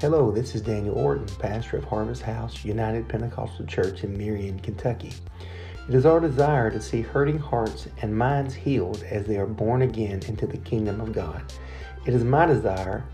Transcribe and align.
Hello, 0.00 0.30
this 0.30 0.54
is 0.54 0.62
Daniel 0.62 0.96
Orton, 0.96 1.26
pastor 1.38 1.76
of 1.76 1.84
Harvest 1.84 2.22
House 2.22 2.64
United 2.64 3.06
Pentecostal 3.06 3.66
Church 3.66 4.02
in 4.02 4.16
Marion, 4.16 4.58
Kentucky. 4.60 5.12
It 5.90 5.94
is 5.94 6.06
our 6.06 6.20
desire 6.20 6.70
to 6.70 6.80
see 6.80 7.02
hurting 7.02 7.38
hearts 7.38 7.86
and 8.00 8.16
minds 8.16 8.54
healed 8.54 9.04
as 9.10 9.26
they 9.26 9.36
are 9.36 9.44
born 9.44 9.82
again 9.82 10.22
into 10.26 10.46
the 10.46 10.56
kingdom 10.56 11.02
of 11.02 11.12
God. 11.12 11.52
It 12.06 12.14
is 12.14 12.24
my 12.24 12.46
desire 12.46 13.04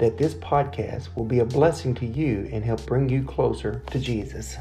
that 0.00 0.18
this 0.18 0.34
podcast 0.34 1.14
will 1.14 1.24
be 1.24 1.38
a 1.38 1.44
blessing 1.44 1.94
to 1.94 2.06
you 2.06 2.48
and 2.52 2.64
help 2.64 2.84
bring 2.84 3.08
you 3.08 3.22
closer 3.22 3.80
to 3.92 4.00
Jesus. 4.00 4.56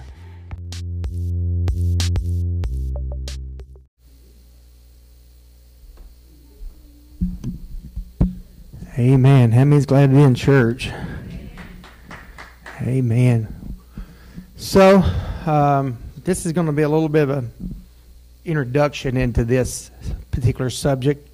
Amen. 9.00 9.54
How 9.54 9.64
many's 9.64 9.88
glad 9.88 10.12
to 10.12 10.16
be 10.16 10.22
in 10.22 10.36
church? 10.36 10.92
Amen. 12.82 13.48
So, 14.56 15.04
um, 15.48 15.98
this 16.24 16.46
is 16.46 16.52
going 16.54 16.68
to 16.68 16.74
be 16.74 16.84
a 16.84 16.90
little 16.90 17.10
bit 17.10 17.24
of 17.24 17.30
an 17.32 17.52
introduction 18.46 19.18
into 19.18 19.44
this 19.44 19.90
particular 20.30 20.70
subject. 20.70 21.28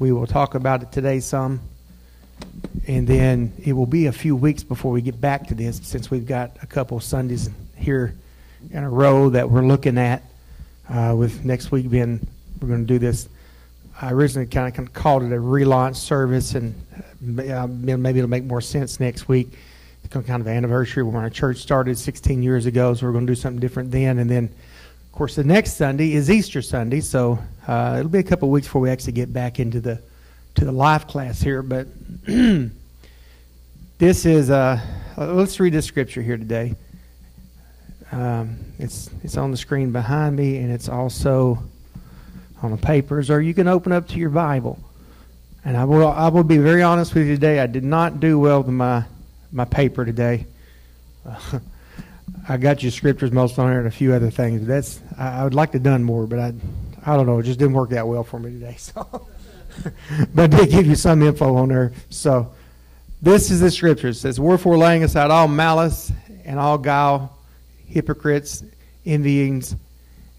We 0.00 0.10
will 0.10 0.26
talk 0.26 0.56
about 0.56 0.82
it 0.82 0.90
today 0.90 1.20
some, 1.20 1.60
and 2.88 3.06
then 3.06 3.52
it 3.64 3.74
will 3.74 3.86
be 3.86 4.06
a 4.06 4.12
few 4.12 4.34
weeks 4.34 4.64
before 4.64 4.90
we 4.90 5.02
get 5.02 5.20
back 5.20 5.46
to 5.48 5.54
this, 5.54 5.80
since 5.84 6.10
we've 6.10 6.26
got 6.26 6.56
a 6.62 6.66
couple 6.66 6.98
Sundays 6.98 7.48
here 7.76 8.16
in 8.72 8.82
a 8.82 8.90
row 8.90 9.30
that 9.30 9.48
we're 9.48 9.64
looking 9.64 9.98
at. 9.98 10.24
Uh, 10.88 11.14
with 11.16 11.44
next 11.44 11.70
week 11.70 11.88
being, 11.88 12.26
we're 12.60 12.68
going 12.68 12.84
to 12.84 12.92
do 12.92 12.98
this. 12.98 13.28
I 14.02 14.10
originally 14.10 14.48
kind 14.48 14.76
of 14.76 14.92
called 14.92 15.22
it 15.22 15.32
a 15.32 15.36
relaunch 15.36 15.94
service, 15.94 16.56
and 16.56 16.74
uh, 17.40 17.68
maybe 17.68 18.18
it'll 18.18 18.28
make 18.28 18.44
more 18.44 18.60
sense 18.60 18.98
next 18.98 19.28
week 19.28 19.56
kind 20.08 20.40
of 20.40 20.48
anniversary 20.48 21.02
when 21.02 21.16
our 21.16 21.30
church 21.30 21.58
started 21.58 21.98
16 21.98 22.42
years 22.42 22.66
ago, 22.66 22.94
so 22.94 23.06
we're 23.06 23.12
going 23.12 23.26
to 23.26 23.30
do 23.30 23.34
something 23.34 23.60
different 23.60 23.90
then. 23.90 24.18
And 24.18 24.30
then, 24.30 24.44
of 24.44 25.12
course, 25.12 25.34
the 25.34 25.44
next 25.44 25.74
Sunday 25.74 26.12
is 26.12 26.30
Easter 26.30 26.62
Sunday, 26.62 27.00
so 27.00 27.38
uh, 27.66 27.96
it'll 27.98 28.10
be 28.10 28.18
a 28.18 28.22
couple 28.22 28.50
weeks 28.50 28.66
before 28.66 28.82
we 28.82 28.90
actually 28.90 29.12
get 29.14 29.32
back 29.32 29.58
into 29.60 29.80
the 29.80 30.00
to 30.54 30.64
the 30.64 30.72
life 30.72 31.06
class 31.06 31.40
here. 31.40 31.62
But 31.62 31.88
this 33.98 34.26
is 34.26 34.50
uh, 34.50 34.80
let's 35.16 35.58
read 35.60 35.72
this 35.72 35.86
scripture 35.86 36.22
here 36.22 36.36
today. 36.36 36.74
Um, 38.12 38.58
it's 38.78 39.10
it's 39.22 39.36
on 39.36 39.50
the 39.50 39.56
screen 39.56 39.92
behind 39.92 40.36
me, 40.36 40.58
and 40.58 40.72
it's 40.72 40.88
also 40.88 41.62
on 42.62 42.70
the 42.70 42.76
papers, 42.76 43.30
or 43.30 43.40
you 43.40 43.54
can 43.54 43.68
open 43.68 43.92
up 43.92 44.08
to 44.08 44.18
your 44.18 44.30
Bible. 44.30 44.78
And 45.64 45.76
I 45.76 45.84
will 45.84 46.08
I 46.08 46.28
will 46.28 46.44
be 46.44 46.58
very 46.58 46.82
honest 46.82 47.14
with 47.14 47.26
you 47.26 47.34
today. 47.34 47.58
I 47.58 47.66
did 47.66 47.84
not 47.84 48.20
do 48.20 48.38
well 48.38 48.62
with 48.62 48.72
my 48.72 49.04
my 49.56 49.64
paper 49.64 50.04
today. 50.04 50.46
Uh, 51.26 51.58
I 52.48 52.58
got 52.58 52.82
your 52.82 52.92
scriptures 52.92 53.32
most 53.32 53.58
on 53.58 53.70
there 53.70 53.78
and 53.78 53.88
a 53.88 53.90
few 53.90 54.12
other 54.12 54.30
things. 54.30 54.66
That's 54.66 55.00
I, 55.16 55.40
I, 55.40 55.44
would 55.44 55.54
like 55.54 55.72
to 55.72 55.78
have 55.78 55.82
done 55.82 56.04
more, 56.04 56.26
but 56.26 56.38
I 56.38 56.52
I 57.04 57.16
don't 57.16 57.26
know. 57.26 57.38
It 57.38 57.44
just 57.44 57.58
didn't 57.58 57.74
work 57.74 57.90
that 57.90 58.06
well 58.06 58.22
for 58.22 58.38
me 58.38 58.50
today. 58.52 58.76
So, 58.86 59.26
but 60.34 60.50
did 60.50 60.70
give 60.70 60.86
you 60.86 60.94
some 60.94 61.22
info 61.22 61.54
on 61.56 61.68
there. 61.68 61.92
So, 62.08 62.54
this 63.20 63.50
is 63.50 63.60
the 63.60 63.70
scripture. 63.70 64.08
It 64.08 64.14
says, 64.14 64.40
"Wherefore, 64.40 64.78
laying 64.78 65.04
aside 65.04 65.30
all 65.30 65.48
malice 65.48 66.10
and 66.44 66.58
all 66.58 66.78
guile, 66.78 67.36
hypocrites, 67.86 68.62
envyings." 69.04 69.76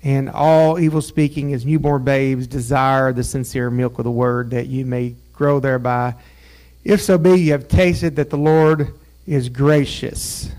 And 0.04 0.30
all 0.30 0.80
evil 0.80 1.02
speaking 1.02 1.54
as 1.54 1.66
newborn 1.66 2.04
babes 2.04 2.48
desire 2.48 3.12
the 3.14 3.24
sincere 3.24 3.70
milk 3.70 3.98
of 4.00 4.06
the 4.06 4.12
word 4.12 4.52
that 4.52 4.68
you 4.68 4.86
may 4.86 5.16
grow 5.34 5.60
thereby. 5.60 6.16
If 6.84 7.02
so 7.02 7.18
be 7.18 7.36
you 7.42 7.52
have 7.52 7.68
tasted 7.68 8.16
that 8.16 8.30
the 8.30 8.38
Lord 8.38 8.97
is 9.28 9.50
gracious. 9.50 10.50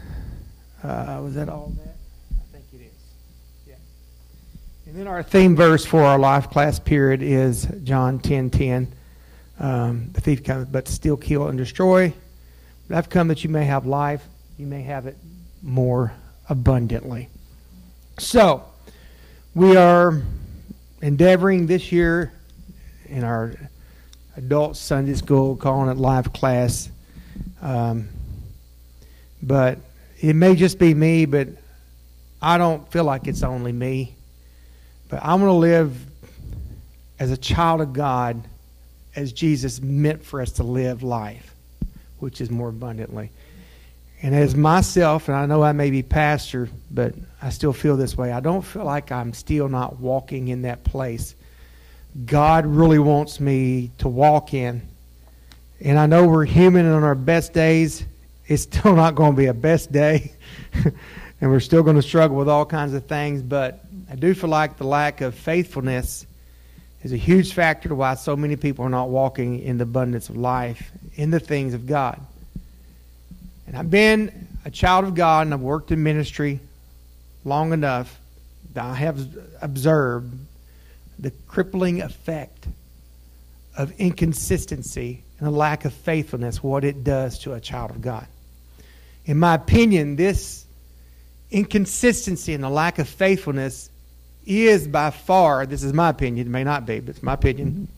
Uh, 0.85 1.21
was 1.25 1.35
that 1.35 1.49
all 1.49 1.73
that? 1.79 1.97
I 2.31 2.53
think 2.53 2.65
it 2.75 2.87
is. 2.87 2.93
Yeah. 3.67 3.75
And 4.87 4.95
then 4.95 5.07
our 5.09 5.23
theme 5.23 5.57
verse 5.57 5.87
for 5.87 6.03
our 6.03 6.19
life 6.19 6.51
class 6.51 6.79
period 6.79 7.23
is 7.23 7.67
John 7.83 8.19
10 8.19 8.51
10. 8.51 8.93
Um, 9.59 10.11
the 10.13 10.21
thief 10.21 10.45
comes 10.45 10.69
but 10.69 10.87
steal, 10.87 11.17
kill, 11.17 11.49
and 11.49 11.59
destroy. 11.59 12.13
But 12.87 12.99
I've 12.99 13.09
come 13.09 13.29
that 13.29 13.43
you 13.43 13.51
may 13.51 13.65
have 13.65 13.87
life, 13.87 14.25
you 14.59 14.67
may 14.67 14.83
have 14.83 15.07
it 15.07 15.17
more 15.63 16.13
abundantly. 16.49 17.29
So, 18.19 18.65
we 19.55 19.77
are 19.77 20.23
endeavoring 21.01 21.67
this 21.67 21.91
year 21.91 22.33
in 23.07 23.25
our 23.25 23.55
adult 24.37 24.77
Sunday 24.77 25.15
school, 25.15 25.57
calling 25.57 25.91
it 25.91 25.97
live 25.97 26.33
class. 26.33 26.91
Um, 27.61 28.09
but 29.43 29.79
it 30.21 30.35
may 30.35 30.55
just 30.55 30.79
be 30.79 30.95
me, 30.95 31.27
but 31.27 31.49
I 32.41 32.59
don't 32.59 32.91
feel 32.91 33.05
like 33.05 33.27
it's 33.27 33.43
only 33.43 33.73
me. 33.73 34.15
But 35.09 35.23
I 35.23 35.35
want 35.35 35.45
to 35.45 35.53
live 35.53 35.97
as 37.19 37.31
a 37.31 37.37
child 37.37 37.81
of 37.81 37.93
God 37.93 38.43
as 39.17 39.33
Jesus 39.33 39.81
meant 39.81 40.25
for 40.25 40.41
us 40.41 40.53
to 40.53 40.63
live 40.63 41.03
life, 41.03 41.55
which 42.19 42.41
is 42.41 42.51
more 42.51 42.69
abundantly. 42.69 43.31
And 44.23 44.35
as 44.35 44.55
myself, 44.55 45.29
and 45.29 45.37
I 45.37 45.47
know 45.47 45.63
I 45.63 45.73
may 45.73 45.91
be 45.91 46.03
pastor, 46.03 46.69
but 46.91 47.15
I 47.41 47.51
still 47.51 47.73
feel 47.73 47.97
this 47.97 48.17
way. 48.17 48.33
I 48.33 48.41
don't 48.41 48.63
feel 48.63 48.85
like 48.85 49.13
I'm 49.13 49.33
still 49.33 49.69
not 49.69 49.99
walking 50.01 50.49
in 50.49 50.63
that 50.63 50.85
place 50.85 51.35
God 52.27 52.67
really 52.67 52.99
wants 52.99 53.39
me 53.39 53.91
to 53.99 54.09
walk 54.09 54.55
in. 54.55 54.83
And 55.81 55.99
I 55.99 56.07
know 56.07 56.27
we're 56.27 56.45
human 56.45 56.87
on 56.87 57.05
our 57.05 57.15
best 57.15 57.53
days, 57.53 58.05
it's 58.49 58.63
still 58.63 58.97
not 58.97 59.15
going 59.15 59.33
to 59.33 59.37
be 59.37 59.47
a 59.47 59.55
best 59.55 59.93
day. 59.93 60.33
and 61.41 61.51
we're 61.51 61.61
still 61.61 61.83
going 61.83 61.97
to 61.97 62.03
struggle 62.03 62.37
with 62.37 62.49
all 62.49 62.67
kinds 62.67 62.95
of 62.95 63.05
things. 63.07 63.43
But 63.43 63.85
I 64.11 64.17
do 64.17 64.35
feel 64.35 64.51
like 64.51 64.79
the 64.79 64.87
lack 64.87 65.21
of 65.21 65.35
faithfulness 65.35 66.27
is 67.03 67.13
a 67.13 67.17
huge 67.17 67.53
factor 67.53 67.91
to 67.91 67.95
why 67.95 68.15
so 68.15 68.35
many 68.35 68.57
people 68.57 68.85
are 68.85 68.91
not 68.91 69.11
walking 69.11 69.61
in 69.61 69.79
the 69.79 69.85
abundance 69.85 70.29
of 70.31 70.37
life, 70.37 70.91
in 71.15 71.31
the 71.31 71.39
things 71.39 71.75
of 71.75 71.87
God. 71.87 72.21
And 73.67 73.77
I've 73.77 73.91
been 73.91 74.49
a 74.65 74.71
child 74.71 75.05
of 75.05 75.15
God 75.15 75.47
and 75.47 75.55
I've 75.55 75.61
worked 75.61 75.93
in 75.93 76.03
ministry 76.03 76.59
long 77.45 77.73
enough 77.73 78.19
that 78.73 78.85
I 78.85 78.95
have 78.95 79.29
observed 79.61 80.35
the 81.19 81.31
crippling 81.47 82.01
effect 82.01 82.67
of 83.77 83.93
inconsistency 84.01 85.23
and 85.39 85.49
a 85.49 85.51
lack 85.51 85.85
of 85.85 85.93
faithfulness, 85.93 86.63
what 86.63 86.83
it 86.83 87.05
does 87.05 87.39
to 87.41 87.53
a 87.53 87.61
child 87.61 87.91
of 87.91 88.01
God. 88.01 88.27
In 89.29 89.39
my 89.39 89.57
opinion, 89.57 90.17
this 90.17 90.65
inconsistency 91.51 92.55
and 92.55 92.65
the 92.65 92.71
lack 92.71 92.99
of 92.99 93.07
faithfulness 93.07 93.91
is 94.47 94.89
by 94.89 95.11
far, 95.11 95.67
this 95.67 95.83
is 95.83 95.93
my 95.93 96.09
opinion, 96.09 96.47
it 96.47 96.51
may 96.51 96.65
not 96.65 96.87
be, 96.87 97.01
but 97.01 97.11
it's 97.11 97.23
my 97.23 97.35
opinion, 97.35 97.89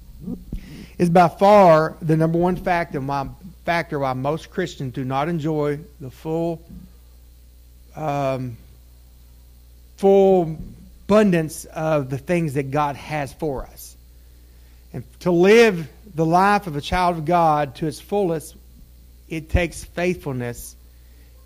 is 0.98 1.08
by 1.08 1.28
far 1.28 1.96
the 2.02 2.16
number 2.16 2.36
one 2.36 2.56
factor 2.56 3.00
why, 3.00 3.28
factor 3.64 4.00
why 4.00 4.12
most 4.12 4.50
Christians 4.50 4.92
do 4.92 5.04
not 5.04 5.28
enjoy 5.28 5.78
the 6.00 6.10
full 6.10 6.60
um, 7.94 8.56
full 9.98 10.58
abundance 11.06 11.64
of 11.64 12.10
the 12.10 12.18
things 12.18 12.54
that 12.54 12.72
God 12.72 12.96
has 12.96 13.32
for 13.32 13.62
us. 13.66 13.96
And 14.92 15.04
to 15.20 15.30
live 15.30 15.88
the 16.12 16.26
life 16.26 16.66
of 16.66 16.74
a 16.74 16.80
child 16.80 17.18
of 17.18 17.24
God 17.24 17.76
to 17.76 17.86
its 17.86 18.00
fullest, 18.00 18.56
it 19.28 19.48
takes 19.48 19.84
faithfulness 19.84 20.74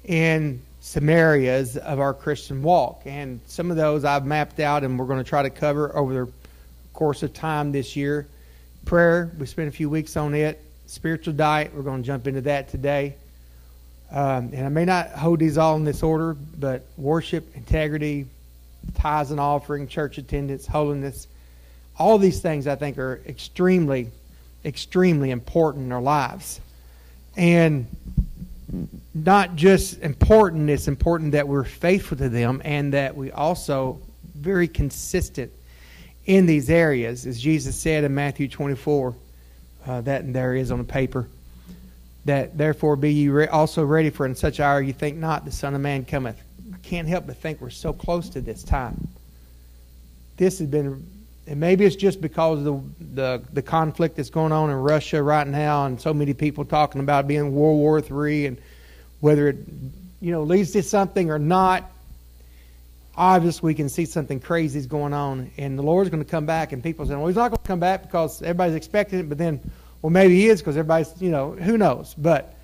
in 0.04 0.60
some 0.81 1.09
areas 1.09 1.76
of 1.78 1.98
our 1.98 2.12
Christian 2.12 2.62
walk. 2.62 3.03
And 3.06 3.41
some 3.47 3.70
of 3.70 3.76
those 3.76 4.04
I've 4.04 4.26
mapped 4.26 4.60
out 4.60 4.84
and 4.84 4.98
we're 4.98 5.06
going 5.06 5.22
to 5.22 5.28
try 5.28 5.42
to 5.42 5.50
cover 5.50 5.97
over 5.97 6.26
the 6.26 6.32
course 6.92 7.22
of 7.22 7.32
time 7.32 7.72
this 7.72 7.97
year. 7.97 8.26
Prayer, 8.84 9.31
we 9.38 9.47
spent 9.47 9.69
a 9.69 9.72
few 9.72 9.88
weeks 9.88 10.16
on 10.16 10.34
it. 10.34 10.60
Spiritual 10.86 11.33
diet, 11.33 11.74
we're 11.74 11.83
going 11.83 12.03
to 12.03 12.06
jump 12.06 12.27
into 12.27 12.42
that 12.42 12.68
today. 12.68 13.15
Um, 14.10 14.51
and 14.53 14.66
I 14.66 14.68
may 14.68 14.84
not 14.84 15.10
hold 15.10 15.39
these 15.39 15.56
all 15.56 15.77
in 15.77 15.84
this 15.84 16.03
order, 16.03 16.34
but 16.34 16.84
worship, 16.98 17.56
integrity, 17.56 18.27
tithes 18.95 19.30
and 19.30 19.41
offering, 19.41 19.89
church 19.89 20.18
attendance, 20.18 20.66
holiness. 20.66 21.27
All 21.98 22.18
these 22.18 22.41
things 22.41 22.66
I 22.66 22.77
think 22.77 22.98
are 22.98 23.22
extremely, 23.27 24.10
extremely 24.65 25.30
important 25.30 25.86
in 25.86 25.92
our 25.92 26.03
lives. 26.03 26.60
And 27.36 27.86
not 29.15 29.57
just 29.57 30.01
important, 30.01 30.71
it's 30.71 30.89
important 30.89 31.33
that 31.33 31.47
we're 31.47 31.65
faithful 31.65 32.16
to 32.19 32.28
them 32.28 32.63
and 32.65 32.93
that 32.93 33.16
we 33.16 33.31
also 33.31 34.01
very 34.34 34.69
consistent 34.69 35.53
in 36.27 36.47
these 36.47 36.71
areas. 36.71 37.27
As 37.27 37.41
Jesus 37.41 37.77
said 37.77 38.05
in 38.05 38.15
Matthew 38.15 38.49
24, 38.49 39.15
uh, 39.87 40.01
that 40.03 40.33
there 40.33 40.55
is 40.55 40.71
on 40.71 40.78
the 40.78 40.84
paper, 40.84 41.28
that 42.25 42.57
therefore 42.57 42.97
be 42.97 43.13
ye 43.13 43.47
also 43.47 43.84
ready 43.84 44.11
for 44.11 44.25
in 44.25 44.34
such 44.34 44.61
hour 44.61 44.81
you 44.81 44.93
think 44.93 45.19
not 45.19 45.45
the 45.45 45.53
Son 45.53 45.75
of 45.75 45.81
Man 45.81 46.05
cometh 46.05 46.41
I 46.72 46.78
can't 46.78 47.09
help 47.09 47.27
but 47.27 47.37
think 47.37 47.61
we're 47.61 47.71
so 47.71 47.93
close 47.93 48.28
to 48.31 48.41
this 48.41 48.63
time. 48.63 49.09
This 50.37 50.59
has 50.59 50.69
been, 50.69 51.07
and 51.46 51.60
maybe 51.60 51.84
it's 51.84 51.96
just 51.96 52.20
because 52.20 52.60
of 52.60 52.64
the, 52.64 53.14
the, 53.14 53.42
the 53.52 53.62
conflict 53.62 54.16
that's 54.16 54.30
going 54.30 54.52
on 54.52 54.70
in 54.70 54.76
Russia 54.76 55.22
right 55.22 55.46
now, 55.46 55.86
and 55.86 56.00
so 56.00 56.14
many 56.14 56.32
people 56.32 56.64
talking 56.64 57.00
about 57.00 57.28
being 57.28 57.54
World 57.54 57.78
War 57.78 57.98
III 57.98 58.46
and 58.46 58.58
whether 59.20 59.48
it 59.48 59.56
you 60.20 60.32
know 60.32 60.42
leads 60.42 60.72
to 60.72 60.82
something 60.82 61.30
or 61.30 61.38
not. 61.38 61.91
Obviously, 63.16 63.68
we 63.68 63.74
can 63.74 63.88
see 63.88 64.06
something 64.06 64.41
crazy 64.41 64.78
is 64.78 64.86
going 64.86 65.12
on, 65.12 65.50
and 65.56 65.78
the 65.78 65.82
Lord's 65.82 66.10
going 66.10 66.24
to 66.24 66.28
come 66.28 66.46
back, 66.46 66.72
and 66.72 66.82
people 66.82 67.06
say, 67.06 67.14
"Well, 67.14 67.26
He's 67.26 67.36
not 67.36 67.50
going 67.50 67.62
to 67.62 67.68
come 67.68 67.80
back 67.80 68.02
because 68.02 68.42
everybody's 68.42 68.74
expecting 68.74 69.20
it," 69.20 69.28
but 69.28 69.38
then, 69.38 69.60
well, 70.02 70.10
maybe 70.10 70.34
He 70.34 70.48
is 70.48 70.60
because 70.60 70.76
everybody's, 70.76 71.12
you 71.20 71.30
know, 71.30 71.52
who 71.52 71.78
knows? 71.78 72.14
But 72.16 72.54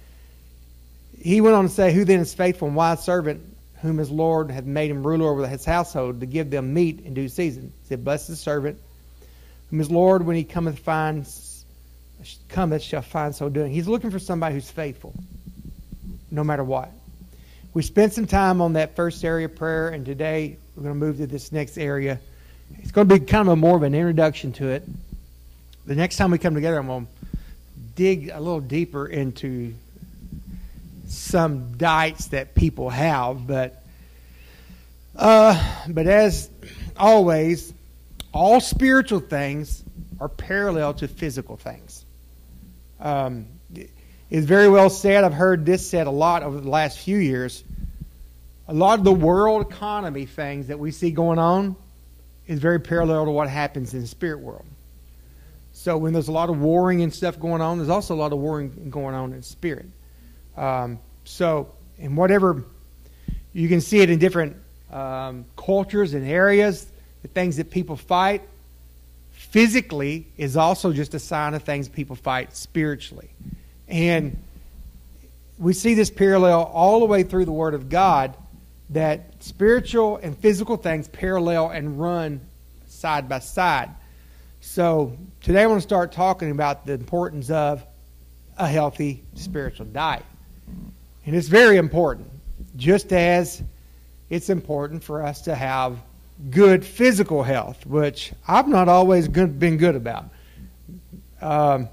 He 1.21 1.41
went 1.41 1.55
on 1.55 1.69
to 1.69 1.71
say, 1.71 1.93
"Who 1.93 2.05
then 2.05 2.21
is 2.21 2.35
faithful 2.35 2.67
and 2.67 2.77
wise 2.77 3.05
servant, 3.05 3.43
whom 3.83 3.99
his 3.99 4.11
Lord 4.11 4.51
hath 4.51 4.65
made 4.65 4.91
him 4.91 5.07
ruler 5.07 5.31
over 5.31 5.47
his 5.47 5.65
household, 5.65 6.21
to 6.21 6.27
give 6.27 6.51
them 6.51 6.75
meat 6.75 7.01
in 7.05 7.15
due 7.15 7.29
season?" 7.29 7.73
He 7.83 7.89
said, 7.89 8.05
"Blessed 8.05 8.29
the 8.29 8.37
servant 8.37 8.79
whom 9.71 9.79
his 9.79 9.91
Lord, 9.91 10.27
when 10.27 10.37
He 10.37 10.45
cometh, 10.45 10.79
finds 10.79 11.65
cometh, 12.49 12.83
shall 12.83 13.03
find 13.03 13.35
so 13.35 13.49
doing." 13.49 13.73
He's 13.73 13.89
looking 13.89 14.11
for 14.11 14.19
somebody 14.19 14.55
who's 14.55 14.71
faithful, 14.71 15.15
no 16.31 16.45
matter 16.45 16.65
what. 16.65 16.91
We 17.73 17.83
spent 17.83 18.13
some 18.13 18.27
time 18.27 18.61
on 18.61 18.73
that 18.73 18.97
first 18.97 19.25
area 19.25 19.47
of 19.47 19.55
prayer, 19.55 19.91
and 19.91 20.05
today 20.05 20.57
we're 20.75 20.83
going 20.83 20.95
to 20.95 20.99
move 20.99 21.19
to 21.19 21.27
this 21.29 21.53
next 21.53 21.79
area. 21.79 22.19
It's 22.79 22.91
going 22.91 23.09
to 23.09 23.19
be 23.19 23.25
kind 23.25 23.49
of 23.49 23.59
more 23.59 23.77
of 23.77 23.85
an 23.85 23.95
introduction 23.95 24.53
to 24.55 24.71
it. 24.71 24.83
The 25.87 25.95
next 25.95 26.17
time 26.17 26.33
we 26.33 26.39
come 26.39 26.55
together, 26.55 26.79
I'm 26.79 26.89
going 26.89 27.07
to 27.07 27.13
dig 27.95 28.31
a 28.31 28.41
little 28.41 28.61
deeper 28.61 29.07
into 29.07 29.75
some 31.11 31.77
diets 31.77 32.29
that 32.29 32.55
people 32.55 32.89
have, 32.89 33.47
but 33.47 33.83
uh, 35.17 35.61
but 35.89 36.07
as 36.07 36.49
always, 36.97 37.75
all 38.33 38.61
spiritual 38.61 39.19
things 39.19 39.83
are 40.21 40.29
parallel 40.29 40.95
to 40.95 41.09
physical 41.09 41.57
things. 41.57 42.05
Um, 43.01 43.47
is 44.31 44.45
very 44.45 44.69
well 44.69 44.89
said. 44.89 45.25
I've 45.25 45.35
heard 45.35 45.67
this 45.67 45.89
said 45.89 46.07
a 46.07 46.13
lot 46.13 46.45
over 46.45 46.61
the 46.61 46.71
last 46.71 47.01
few 47.01 47.19
years. 47.19 47.65
A 48.69 48.75
lot 48.75 49.01
of 49.01 49.05
the 49.05 49.13
world 49.13 49.69
economy 49.69 50.27
things 50.27 50.69
that 50.69 50.79
we 50.79 50.93
see 50.93 51.11
going 51.11 51.41
on 51.41 51.75
is 52.47 52.61
very 52.61 52.79
parallel 52.79 53.25
to 53.25 53.31
what 53.33 53.49
happens 53.49 53.95
in 53.95 54.01
the 54.03 54.07
spirit 54.07 54.39
world. 54.39 54.65
So 55.73 55.99
when 55.99 56.13
there's 56.13 56.29
a 56.29 56.33
lot 56.33 56.51
of 56.51 56.61
warring 56.61 57.03
and 57.03 57.13
stuff 57.13 57.41
going 57.41 57.63
on, 57.63 57.79
there's 57.79 57.91
also 57.91 58.15
a 58.15 58.17
lot 58.17 58.33
of 58.33 58.39
warring 58.39 58.91
going 58.91 59.17
on 59.17 59.33
in 59.33 59.43
spirit. 59.43 59.87
Um, 60.61 60.99
so, 61.25 61.73
in 61.99 62.17
whatever, 62.17 62.65
you 63.55 63.67
can 63.69 63.81
see 63.81 64.01
it 64.01 64.11
in 64.11 64.19
different 64.19 64.57
um, 64.93 65.47
cultures 65.57 66.13
and 66.13 66.27
areas, 66.29 66.87
the 67.23 67.29
things 67.29 67.57
that 67.57 67.71
people 67.71 67.97
fight 67.97 68.43
physically 69.33 70.27
is 70.37 70.57
also 70.59 70.93
just 70.93 71.15
a 71.15 71.19
sign 71.19 71.55
of 71.55 71.63
things 71.63 71.89
people 71.89 72.15
fight 72.15 72.55
spiritually. 72.55 73.31
And 73.89 74.37
we 75.59 75.73
see 75.73 75.95
this 75.95 76.11
parallel 76.11 76.65
all 76.65 77.01
the 77.01 77.07
way 77.07 77.23
through 77.23 77.47
the 77.47 77.53
Word 77.53 77.73
of 77.73 77.89
God 77.89 78.35
that 78.91 79.43
spiritual 79.43 80.19
and 80.19 80.37
physical 80.37 80.77
things 80.77 81.09
parallel 81.09 81.71
and 81.71 81.99
run 81.99 82.41
side 82.87 83.31
by 83.31 83.39
side. 83.39 83.89
So 84.61 85.17
today 85.41 85.63
I 85.63 85.67
want 85.67 85.79
to 85.79 85.89
start 85.89 86.13
talking 86.13 86.51
about 86.51 86.85
the 86.85 86.93
importance 86.93 87.49
of 87.49 87.83
a 88.59 88.69
healthy 88.69 89.23
spiritual 89.37 89.87
diet. 89.87 90.25
And 91.27 91.37
it's 91.37 91.49
very 91.49 91.77
important, 91.77 92.29
just 92.77 93.13
as 93.13 93.63
it's 94.31 94.51
important 94.51 95.05
for 95.05 95.23
us 95.23 95.43
to 95.43 95.55
have 95.55 95.99
good 96.51 96.85
physical 96.85 97.43
health, 97.43 97.85
which 97.87 98.33
I've 98.49 98.69
not 98.69 98.89
always 98.89 99.29
good, 99.29 99.59
been 99.59 99.77
good 99.77 99.97
about. 99.97 100.27
Um, 101.43 101.89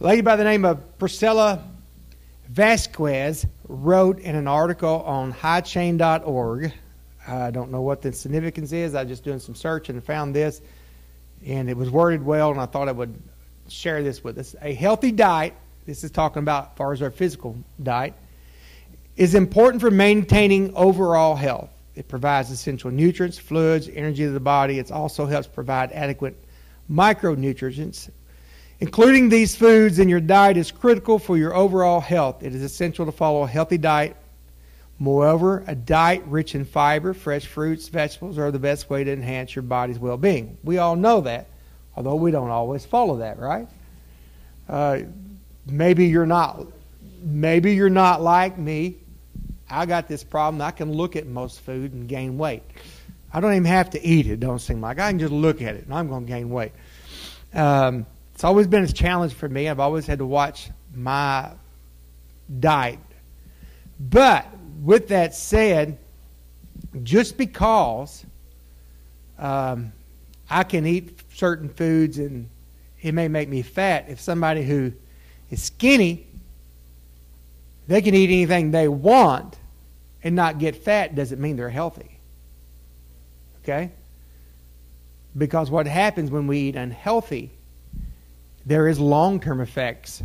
a 0.00 0.04
lady 0.04 0.22
by 0.22 0.36
the 0.36 0.44
name 0.44 0.64
of 0.64 0.98
Priscilla 0.98 1.62
Vasquez 2.48 3.46
wrote 3.68 4.18
in 4.20 4.36
an 4.36 4.46
article 4.46 5.02
on 5.02 5.32
highchain.org. 5.32 6.72
I 7.26 7.50
don't 7.50 7.70
know 7.70 7.82
what 7.82 8.02
the 8.02 8.12
significance 8.12 8.72
is. 8.72 8.94
I 8.94 9.02
was 9.02 9.10
just 9.10 9.24
doing 9.24 9.38
some 9.38 9.54
search 9.54 9.88
and 9.88 10.02
found 10.02 10.34
this, 10.34 10.60
and 11.44 11.70
it 11.70 11.76
was 11.76 11.90
worded 11.90 12.24
well, 12.24 12.50
and 12.50 12.60
I 12.60 12.66
thought 12.66 12.88
I 12.88 12.92
would 12.92 13.14
share 13.68 14.02
this 14.02 14.22
with 14.22 14.38
us. 14.38 14.54
A 14.60 14.74
healthy 14.74 15.10
diet, 15.10 15.54
this 15.86 16.04
is 16.04 16.10
talking 16.10 16.40
about 16.42 16.70
as 16.72 16.76
far 16.76 16.92
as 16.92 17.02
our 17.02 17.10
physical 17.10 17.56
diet, 17.82 18.14
is 19.16 19.34
important 19.34 19.80
for 19.80 19.90
maintaining 19.90 20.74
overall 20.74 21.36
health. 21.36 21.70
It 21.94 22.08
provides 22.08 22.50
essential 22.50 22.90
nutrients, 22.90 23.38
fluids, 23.38 23.88
energy 23.88 24.24
to 24.24 24.30
the 24.30 24.40
body. 24.40 24.78
It 24.78 24.90
also 24.90 25.26
helps 25.26 25.46
provide 25.46 25.92
adequate 25.92 26.36
micronutrients 26.90 28.10
Including 28.80 29.28
these 29.28 29.54
foods 29.54 29.98
in 29.98 30.08
your 30.08 30.20
diet 30.20 30.56
is 30.56 30.70
critical 30.70 31.18
for 31.18 31.38
your 31.38 31.54
overall 31.54 32.00
health. 32.00 32.42
It 32.42 32.54
is 32.54 32.62
essential 32.62 33.06
to 33.06 33.12
follow 33.12 33.44
a 33.44 33.46
healthy 33.46 33.78
diet. 33.78 34.16
Moreover, 34.98 35.64
a 35.66 35.74
diet 35.74 36.22
rich 36.26 36.54
in 36.54 36.64
fiber, 36.64 37.14
fresh 37.14 37.46
fruits, 37.46 37.88
vegetables 37.88 38.36
are 38.36 38.50
the 38.50 38.58
best 38.58 38.90
way 38.90 39.02
to 39.02 39.12
enhance 39.12 39.54
your 39.54 39.62
body's 39.62 39.98
well 39.98 40.16
being. 40.16 40.56
We 40.62 40.78
all 40.78 40.96
know 40.96 41.20
that, 41.22 41.48
although 41.96 42.16
we 42.16 42.30
don't 42.30 42.50
always 42.50 42.84
follow 42.84 43.16
that, 43.18 43.38
right? 43.38 43.68
Uh, 44.68 45.00
maybe 45.66 46.06
you're 46.06 46.26
not 46.26 46.66
maybe 47.22 47.74
you're 47.74 47.90
not 47.90 48.22
like 48.22 48.58
me. 48.58 48.96
I 49.70 49.86
got 49.86 50.08
this 50.08 50.22
problem. 50.22 50.60
I 50.60 50.70
can 50.70 50.92
look 50.92 51.16
at 51.16 51.26
most 51.26 51.60
food 51.60 51.92
and 51.92 52.08
gain 52.08 52.36
weight. 52.36 52.62
I 53.32 53.40
don't 53.40 53.52
even 53.52 53.64
have 53.64 53.90
to 53.90 54.06
eat 54.06 54.26
it. 54.26 54.38
Don't 54.40 54.60
seem 54.60 54.80
like 54.80 55.00
I 55.00 55.10
can 55.10 55.18
just 55.18 55.32
look 55.32 55.62
at 55.62 55.74
it 55.74 55.84
and 55.84 55.94
I'm 55.94 56.08
going 56.08 56.26
to 56.26 56.32
gain 56.32 56.50
weight. 56.50 56.72
Um, 57.52 58.06
it's 58.34 58.44
always 58.44 58.66
been 58.66 58.84
a 58.84 58.92
challenge 58.92 59.32
for 59.32 59.48
me. 59.48 59.68
I've 59.68 59.80
always 59.80 60.06
had 60.06 60.18
to 60.18 60.26
watch 60.26 60.70
my 60.94 61.50
diet. 62.60 62.98
But 63.98 64.46
with 64.82 65.08
that 65.08 65.34
said, 65.34 65.98
just 67.02 67.36
because 67.36 68.24
um, 69.38 69.92
I 70.48 70.62
can 70.62 70.86
eat 70.86 71.20
certain 71.32 71.68
foods 71.68 72.18
and 72.18 72.48
it 73.00 73.12
may 73.12 73.28
make 73.28 73.48
me 73.48 73.62
fat, 73.62 74.06
if 74.08 74.20
somebody 74.20 74.62
who 74.62 74.92
is 75.50 75.62
skinny, 75.62 76.26
they 77.86 78.02
can 78.02 78.14
eat 78.14 78.30
anything 78.30 78.70
they 78.70 78.88
want 78.88 79.56
and 80.22 80.34
not 80.34 80.58
get 80.58 80.76
fat 80.76 81.14
doesn't 81.14 81.40
mean 81.40 81.56
they're 81.56 81.68
healthy. 81.68 82.18
Okay? 83.62 83.90
Because 85.36 85.70
what 85.70 85.86
happens 85.86 86.30
when 86.30 86.46
we 86.46 86.58
eat 86.60 86.76
unhealthy 86.76 87.50
there 88.66 88.88
is 88.88 88.98
long 88.98 89.40
term 89.40 89.60
effects 89.60 90.22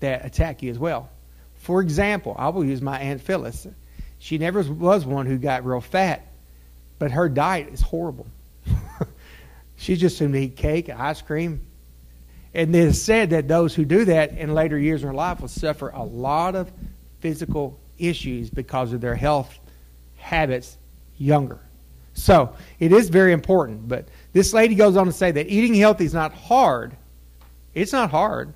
that 0.00 0.24
attack 0.24 0.62
you 0.62 0.70
as 0.70 0.78
well. 0.78 1.10
For 1.56 1.80
example, 1.80 2.34
I 2.38 2.48
will 2.48 2.64
use 2.64 2.80
my 2.82 2.98
Aunt 2.98 3.20
Phyllis. 3.20 3.66
She 4.18 4.38
never 4.38 4.62
was 4.62 5.04
one 5.04 5.26
who 5.26 5.38
got 5.38 5.64
real 5.64 5.80
fat, 5.80 6.26
but 6.98 7.10
her 7.10 7.28
diet 7.28 7.68
is 7.72 7.80
horrible. 7.80 8.26
she 9.76 9.96
just 9.96 10.18
seemed 10.18 10.32
to 10.32 10.40
eat 10.40 10.56
cake, 10.56 10.88
ice 10.88 11.22
cream. 11.22 11.64
And 12.54 12.74
it 12.74 12.84
is 12.88 13.02
said 13.02 13.30
that 13.30 13.48
those 13.48 13.74
who 13.74 13.84
do 13.84 14.04
that 14.04 14.36
in 14.36 14.52
later 14.52 14.78
years 14.78 15.02
their 15.02 15.14
life 15.14 15.40
will 15.40 15.48
suffer 15.48 15.88
a 15.90 16.02
lot 16.02 16.54
of 16.54 16.70
physical 17.20 17.78
issues 17.98 18.50
because 18.50 18.92
of 18.92 19.00
their 19.00 19.14
health 19.14 19.58
habits 20.16 20.76
younger. 21.18 21.58
So 22.14 22.54
it 22.78 22.92
is 22.92 23.08
very 23.08 23.32
important. 23.32 23.88
But 23.88 24.06
this 24.32 24.52
lady 24.52 24.74
goes 24.74 24.96
on 24.96 25.06
to 25.06 25.12
say 25.12 25.30
that 25.30 25.48
eating 25.48 25.74
healthy 25.74 26.04
is 26.04 26.14
not 26.14 26.32
hard, 26.32 26.94
it's 27.74 27.92
not 27.92 28.10
hard. 28.10 28.52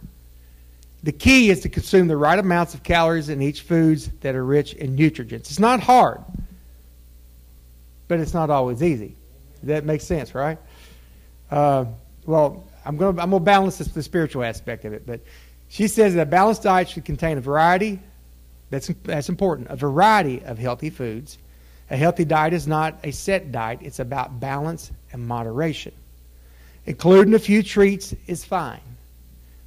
The 1.03 1.13
key 1.13 1.51
is 1.51 1.61
to 1.61 1.69
consume 1.69 2.09
the 2.09 2.17
right 2.17 2.39
amounts 2.39 2.75
of 2.75 2.83
calories 2.83 3.29
in 3.29 3.41
each 3.41 3.63
foods 3.63 4.09
that 4.23 4.35
are 4.35 4.45
rich 4.45 4.75
in 4.75 4.97
nutrients. 4.97 5.51
It's 5.51 5.61
not 5.61 5.81
hard, 5.81 6.21
but 8.09 8.19
it's 8.19 8.35
not 8.35 8.51
always 8.51 8.83
easy. 8.83 9.15
That 9.63 9.85
makes 9.85 10.05
sense, 10.05 10.35
right? 10.35 10.59
Uh, 11.51 11.87
well, 12.25 12.65
I'm 12.87 12.97
going 12.97 13.17
to 13.17 13.41
balance 13.41 13.79
this 13.79 13.89
the 13.89 14.03
spiritual 14.03 14.45
aspect 14.45 14.85
of 14.85 14.93
it, 14.93 15.07
but 15.07 15.21
she 15.69 15.89
says 15.89 16.15
that 16.15 16.23
a 16.23 16.27
balanced 16.27 16.63
diet 16.63 16.89
should 16.89 17.05
contain 17.05 17.39
a 17.39 17.41
variety. 17.41 18.01
That's 18.71 18.91
that's 19.05 19.29
important. 19.29 19.69
A 19.71 19.77
variety 19.77 20.43
of 20.45 20.59
healthy 20.59 20.91
foods. 20.91 21.39
A 21.91 21.97
healthy 21.97 22.25
diet 22.25 22.53
is 22.53 22.67
not 22.67 22.99
a 23.05 23.13
set 23.13 23.53
diet. 23.53 23.81
It's 23.83 24.01
about 24.01 24.41
balance 24.41 24.91
and 25.13 25.27
moderation. 25.27 25.93
Including 26.85 27.35
a 27.35 27.39
few 27.39 27.63
treats 27.63 28.15
is 28.27 28.45
fine 28.45 28.81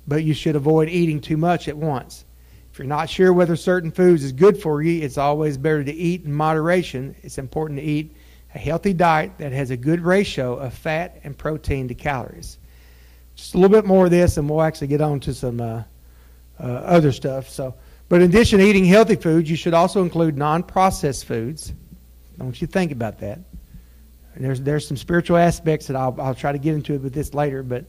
but 0.10 0.24
you 0.24 0.34
should 0.34 0.56
avoid 0.56 0.90
eating 0.90 1.22
too 1.22 1.38
much 1.38 1.68
at 1.68 1.78
once. 1.78 2.26
If 2.74 2.80
you're 2.80 2.88
not 2.88 3.10
sure 3.10 3.32
whether 3.32 3.56
certain 3.56 3.92
foods 3.92 4.24
is 4.24 4.32
good 4.32 4.60
for 4.60 4.82
you, 4.82 5.04
it's 5.04 5.18
always 5.18 5.58
better 5.58 5.84
to 5.84 5.94
eat 5.94 6.26
in 6.26 6.34
moderation. 6.34 7.16
It's 7.22 7.38
important 7.38 7.80
to 7.80 7.86
eat 7.86 8.16
a 8.56 8.58
healthy 8.58 8.94
diet 8.94 9.34
that 9.38 9.52
has 9.52 9.70
a 9.70 9.78
good 9.78 10.02
ratio 10.02 10.56
of 10.56 10.74
fat 10.74 11.20
and 11.24 11.38
protein 11.38 11.88
to 11.90 11.94
calories. 11.94 12.58
Just 13.40 13.56
a 13.56 13.58
little 13.58 13.76
bit 13.76 13.86
more 13.86 14.04
of 14.06 14.12
this, 14.12 14.36
and 14.36 14.50
we'll 14.50 14.62
actually 14.62 14.88
get 14.88 15.00
on 15.00 15.22
to 15.22 15.34
some 15.34 15.62
uh, 15.62 15.84
uh, 16.60 16.64
other 16.64 17.14
stuff. 17.14 17.48
So, 17.48 17.74
but 18.10 18.22
in 18.22 18.30
addition 18.30 18.60
to 18.60 18.66
eating 18.66 18.84
healthy 18.84 19.16
foods, 19.16 19.50
you 19.50 19.56
should 19.56 19.74
also 19.74 20.04
include 20.04 20.38
non-processed 20.38 21.24
foods. 21.24 21.72
I 22.38 22.44
want 22.44 22.60
you 22.60 22.68
to 22.68 22.74
think 22.74 22.92
about 22.92 23.20
that. 23.20 23.40
And 24.36 24.44
there's 24.44 24.60
there's 24.62 24.86
some 24.86 24.98
spiritual 24.98 25.38
aspects 25.38 25.88
that 25.88 25.96
I'll 25.96 26.16
I'll 26.20 26.36
try 26.36 26.52
to 26.52 26.58
get 26.58 26.74
into 26.76 26.94
it 26.96 27.02
with 27.02 27.14
this 27.14 27.34
later, 27.34 27.64
but 27.64 27.86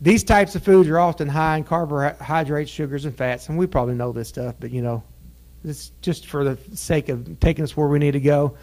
these 0.00 0.22
types 0.22 0.54
of 0.54 0.62
foods 0.62 0.88
are 0.88 1.00
often 1.00 1.28
high 1.28 1.56
in 1.56 1.64
carbohydrates, 1.64 2.70
sugars, 2.70 3.06
and 3.06 3.16
fats, 3.16 3.48
and 3.48 3.58
we 3.58 3.66
probably 3.66 3.94
know 3.94 4.12
this 4.12 4.28
stuff, 4.28 4.54
but 4.60 4.70
you 4.70 4.82
know, 4.82 5.02
It's 5.64 5.90
just 6.00 6.26
for 6.26 6.44
the 6.44 6.58
sake 6.76 7.08
of 7.08 7.40
taking 7.40 7.64
us 7.64 7.76
where 7.76 7.88
we 7.88 7.98
need 7.98 8.12
to 8.12 8.20
go. 8.20 8.56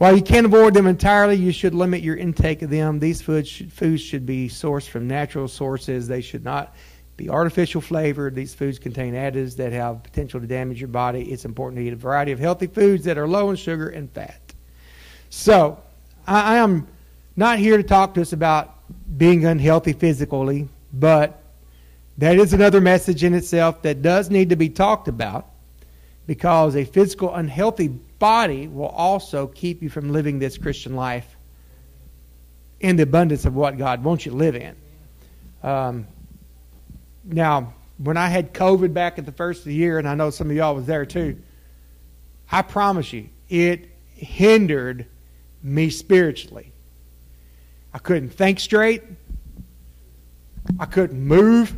While 0.00 0.16
you 0.16 0.22
can't 0.22 0.46
avoid 0.46 0.72
them 0.72 0.86
entirely, 0.86 1.36
you 1.36 1.52
should 1.52 1.74
limit 1.74 2.00
your 2.00 2.16
intake 2.16 2.62
of 2.62 2.70
them. 2.70 3.00
These 3.00 3.20
foods 3.20 3.50
should, 3.50 3.70
foods 3.70 4.00
should 4.00 4.24
be 4.24 4.48
sourced 4.48 4.88
from 4.88 5.06
natural 5.06 5.46
sources. 5.46 6.08
They 6.08 6.22
should 6.22 6.42
not 6.42 6.74
be 7.18 7.28
artificial 7.28 7.82
flavored. 7.82 8.34
These 8.34 8.54
foods 8.54 8.78
contain 8.78 9.12
additives 9.12 9.56
that 9.56 9.74
have 9.74 10.02
potential 10.02 10.40
to 10.40 10.46
damage 10.46 10.80
your 10.80 10.88
body. 10.88 11.30
It's 11.30 11.44
important 11.44 11.80
to 11.80 11.86
eat 11.86 11.92
a 11.92 11.96
variety 11.96 12.32
of 12.32 12.38
healthy 12.38 12.66
foods 12.66 13.04
that 13.04 13.18
are 13.18 13.28
low 13.28 13.50
in 13.50 13.56
sugar 13.56 13.90
and 13.90 14.10
fat. 14.10 14.40
So, 15.28 15.78
I, 16.26 16.54
I 16.54 16.56
am 16.56 16.88
not 17.36 17.58
here 17.58 17.76
to 17.76 17.82
talk 17.82 18.14
to 18.14 18.22
us 18.22 18.32
about 18.32 18.74
being 19.18 19.44
unhealthy 19.44 19.92
physically, 19.92 20.70
but 20.94 21.42
that 22.16 22.36
is 22.36 22.54
another 22.54 22.80
message 22.80 23.22
in 23.22 23.34
itself 23.34 23.82
that 23.82 24.00
does 24.00 24.30
need 24.30 24.48
to 24.48 24.56
be 24.56 24.70
talked 24.70 25.08
about 25.08 25.49
because 26.30 26.76
a 26.76 26.84
physical 26.84 27.34
unhealthy 27.34 27.88
body 27.88 28.68
will 28.68 28.86
also 28.86 29.48
keep 29.48 29.82
you 29.82 29.88
from 29.88 30.12
living 30.12 30.38
this 30.38 30.58
Christian 30.58 30.94
life 30.94 31.26
in 32.78 32.94
the 32.94 33.02
abundance 33.02 33.46
of 33.46 33.56
what 33.56 33.76
God 33.76 34.04
wants 34.04 34.24
you 34.24 34.30
to 34.30 34.36
live 34.36 34.54
in. 34.54 34.76
Um, 35.64 36.06
now, 37.24 37.74
when 37.98 38.16
I 38.16 38.28
had 38.28 38.54
COVID 38.54 38.94
back 38.94 39.18
at 39.18 39.26
the 39.26 39.32
first 39.32 39.62
of 39.62 39.64
the 39.64 39.74
year, 39.74 39.98
and 39.98 40.06
I 40.06 40.14
know 40.14 40.30
some 40.30 40.48
of 40.48 40.54
y'all 40.54 40.76
was 40.76 40.86
there 40.86 41.04
too, 41.04 41.36
I 42.48 42.62
promise 42.62 43.12
you, 43.12 43.28
it 43.48 43.88
hindered 44.14 45.06
me 45.64 45.90
spiritually. 45.90 46.70
I 47.92 47.98
couldn't 47.98 48.30
think 48.30 48.60
straight. 48.60 49.02
I 50.78 50.86
couldn't 50.86 51.20
move. 51.20 51.74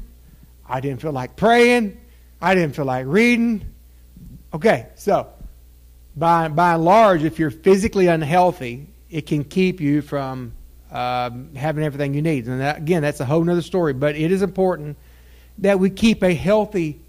I 0.69 0.81
didn't 0.81 1.01
feel 1.01 1.13
like 1.13 1.37
praying. 1.37 1.99
I 2.43 2.55
didn't 2.55 2.77
feel 2.77 2.85
like 2.85 3.07
reading. 3.07 3.72
Okay, 4.55 4.89
so 4.97 5.33
by, 6.15 6.49
by 6.49 6.75
and 6.75 6.85
large, 6.85 7.25
if 7.25 7.39
you're 7.39 7.51
physically 7.51 8.07
unhealthy, 8.09 8.87
it 9.11 9.27
can 9.27 9.45
keep 9.45 9.81
you 9.81 10.03
from 10.03 10.53
um, 10.91 11.55
having 11.55 11.83
everything 11.85 12.13
you 12.13 12.21
need. 12.21 12.47
And 12.47 12.61
that, 12.61 12.79
again, 12.79 13.01
that's 13.01 13.21
a 13.21 13.25
whole 13.25 13.49
other 13.49 13.63
story. 13.63 13.95
But 13.95 14.15
it 14.15 14.31
is 14.31 14.43
important 14.43 14.99
that 15.59 15.79
we 15.79 15.89
keep 15.89 16.23
a 16.23 16.35
healthy 16.35 17.01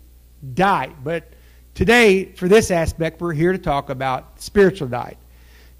diet. 0.54 0.92
But 1.04 1.26
today, 1.76 2.26
for 2.26 2.48
this 2.48 2.72
aspect, 2.72 3.20
we're 3.20 3.34
here 3.34 3.52
to 3.52 3.58
talk 3.58 3.90
about 3.90 4.42
spiritual 4.42 4.88
diet. 4.88 5.18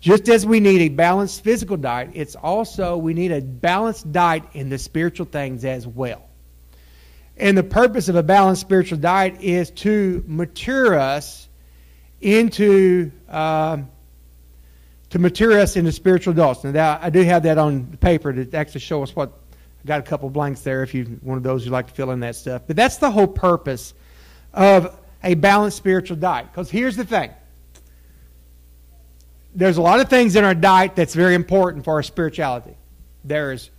Just 0.02 0.28
as 0.28 0.46
we 0.46 0.60
need 0.60 0.82
a 0.82 0.90
balanced 0.90 1.46
physical 1.46 1.78
diet, 1.78 2.10
it's 2.14 2.36
also 2.36 2.98
we 2.98 3.14
need 3.14 3.32
a 3.32 3.40
balanced 3.40 4.12
diet 4.12 4.44
in 4.52 4.68
the 4.68 4.78
spiritual 4.78 5.26
things 5.26 5.64
as 5.64 5.88
well. 5.88 6.24
And 7.38 7.58
the 7.58 7.64
purpose 7.64 8.10
of 8.10 8.18
a 8.18 8.24
balanced 8.24 8.60
spiritual 8.60 8.98
diet 8.98 9.42
is 9.42 9.72
to 9.72 10.26
mature 10.28 11.00
us 11.00 11.48
into 12.24 13.12
um, 13.30 13.90
to 15.10 15.20
mature 15.20 15.60
us 15.60 15.76
into 15.76 15.92
spiritual 15.92 16.34
adults. 16.34 16.64
Now, 16.64 16.98
I 17.02 17.10
do 17.10 17.22
have 17.24 17.44
that 17.44 17.58
on 17.58 17.92
the 17.92 17.98
paper 17.98 18.34
to 18.34 18.58
actually 18.58 18.82
show 18.82 19.04
us 19.04 19.16
what. 19.16 19.40
I 19.84 19.86
got 19.86 20.00
a 20.00 20.04
couple 20.04 20.30
blanks 20.30 20.62
there 20.62 20.82
if 20.82 20.94
you 20.94 21.20
one 21.22 21.36
of 21.36 21.44
those 21.44 21.66
you 21.66 21.72
like 21.72 21.88
to 21.88 21.94
fill 21.94 22.12
in 22.12 22.22
that 22.22 22.38
stuff. 22.38 22.62
But 22.66 22.78
that's 22.78 22.98
the 22.98 23.12
whole 23.12 23.28
purpose 23.28 23.94
of 24.54 24.98
a 25.24 25.34
balanced 25.36 25.76
spiritual 25.76 26.16
diet. 26.16 26.48
Because 26.52 26.70
here's 26.70 26.96
the 26.96 27.04
thing. 27.04 27.32
There's 29.56 29.78
a 29.78 29.82
lot 29.82 30.00
of 30.00 30.10
things 30.10 30.36
in 30.36 30.44
our 30.44 30.56
diet 30.56 30.96
that's 30.96 31.14
very 31.14 31.36
important 31.36 31.84
for 31.84 31.96
our 31.96 32.04
spirituality. 32.04 32.76
There's 33.24 33.72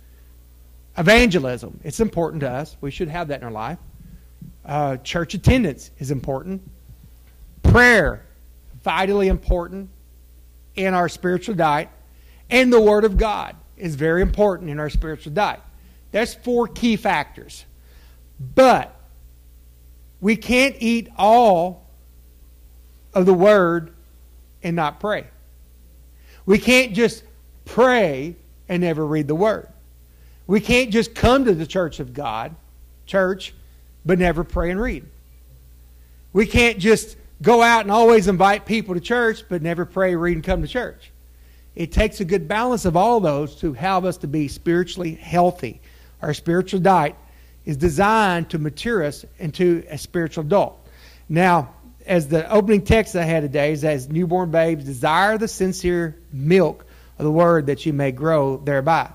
evangelism. 0.97 1.79
It's 1.83 1.99
important 1.99 2.41
to 2.41 2.51
us. 2.51 2.77
We 2.81 2.91
should 2.91 3.09
have 3.09 3.27
that 3.29 3.41
in 3.41 3.45
our 3.45 3.51
life. 3.51 3.79
Uh, 4.63 4.97
church 4.97 5.33
attendance 5.33 5.91
is 5.99 6.11
important. 6.11 6.61
Prayer 7.63 8.24
vitally 8.85 9.27
important 9.27 9.89
in 10.75 10.93
our 10.93 11.09
spiritual 11.09 11.55
diet, 11.55 11.89
and 12.51 12.71
the 12.71 12.79
Word 12.79 13.03
of 13.03 13.17
God 13.17 13.55
is 13.75 13.95
very 13.95 14.21
important 14.21 14.69
in 14.69 14.79
our 14.79 14.91
spiritual 14.91 15.33
diet. 15.33 15.59
That's 16.11 16.35
four 16.35 16.67
key 16.67 16.95
factors. 16.95 17.65
But 18.39 18.95
we 20.21 20.35
can't 20.35 20.75
eat 20.79 21.09
all 21.17 21.87
of 23.13 23.25
the 23.25 23.33
Word 23.33 23.91
and 24.61 24.75
not 24.75 24.99
pray. 24.99 25.25
We 26.45 26.59
can't 26.59 26.93
just 26.93 27.23
pray 27.65 28.35
and 28.69 28.81
never 28.81 29.03
read 29.05 29.27
the 29.27 29.35
Word. 29.35 29.67
We 30.45 30.61
can't 30.61 30.91
just 30.91 31.15
come 31.15 31.45
to 31.45 31.55
the 31.55 31.65
church 31.65 31.99
of 31.99 32.13
God, 32.13 32.55
church, 33.07 33.55
but 34.05 34.19
never 34.19 34.43
pray 34.43 34.69
and 34.69 34.79
read. 34.79 35.05
We 36.33 36.45
can't 36.45 36.77
just 36.77 37.17
go 37.41 37.61
out 37.61 37.81
and 37.81 37.91
always 37.91 38.27
invite 38.27 38.65
people 38.65 38.93
to 38.93 39.01
church, 39.01 39.43
but 39.49 39.61
never 39.61 39.85
pray, 39.85 40.15
read, 40.15 40.35
and 40.35 40.43
come 40.43 40.61
to 40.61 40.67
church. 40.67 41.11
It 41.75 41.91
takes 41.91 42.21
a 42.21 42.25
good 42.25 42.47
balance 42.47 42.85
of 42.85 42.95
all 42.95 43.19
those 43.19 43.55
to 43.57 43.73
have 43.73 44.05
us 44.05 44.17
to 44.17 44.27
be 44.27 44.47
spiritually 44.47 45.15
healthy. 45.15 45.81
Our 46.21 46.33
spiritual 46.33 46.79
diet 46.79 47.15
is 47.65 47.77
designed 47.77 48.49
to 48.51 48.59
mature 48.59 49.03
us 49.03 49.25
into 49.39 49.83
a 49.89 49.97
spiritual 49.97 50.45
adult. 50.45 50.87
Now, 51.27 51.73
as 52.05 52.27
the 52.27 52.49
opening 52.49 52.83
text 52.83 53.15
I 53.15 53.23
had 53.23 53.41
today 53.41 53.71
is 53.71 53.83
as 53.83 54.09
newborn 54.09 54.51
babes 54.51 54.85
desire 54.85 55.37
the 55.37 55.47
sincere 55.47 56.17
milk 56.31 56.85
of 57.17 57.25
the 57.25 57.31
word 57.31 57.65
that 57.65 57.85
you 57.85 57.93
may 57.93 58.11
grow 58.11 58.57
thereby. 58.57 59.09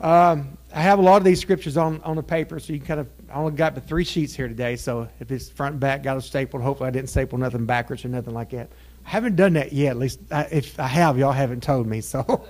Um, 0.00 0.58
I 0.74 0.80
have 0.80 0.98
a 0.98 1.02
lot 1.02 1.18
of 1.18 1.24
these 1.24 1.40
scriptures 1.40 1.76
on, 1.76 2.00
on 2.02 2.16
the 2.16 2.22
paper, 2.22 2.58
so 2.58 2.72
you 2.72 2.78
can 2.78 2.86
kind 2.86 3.00
of 3.00 3.08
I 3.30 3.34
only 3.34 3.52
got 3.52 3.74
the 3.74 3.80
three 3.80 4.04
sheets 4.04 4.34
here 4.34 4.48
today. 4.48 4.76
So 4.76 5.08
if 5.20 5.30
it's 5.30 5.48
front 5.48 5.74
and 5.74 5.80
back, 5.80 6.02
got 6.02 6.16
it 6.16 6.22
stapled. 6.22 6.62
Hopefully, 6.62 6.88
I 6.88 6.90
didn't 6.90 7.10
staple 7.10 7.38
nothing 7.38 7.66
backwards 7.66 8.04
or 8.04 8.08
nothing 8.08 8.34
like 8.34 8.50
that. 8.50 8.70
I 9.06 9.10
haven't 9.10 9.36
done 9.36 9.52
that 9.54 9.72
yet. 9.72 9.90
At 9.90 9.96
least 9.98 10.20
I, 10.30 10.42
if 10.50 10.78
I 10.80 10.86
have, 10.86 11.18
y'all 11.18 11.32
haven't 11.32 11.62
told 11.62 11.86
me. 11.86 12.00
So, 12.00 12.22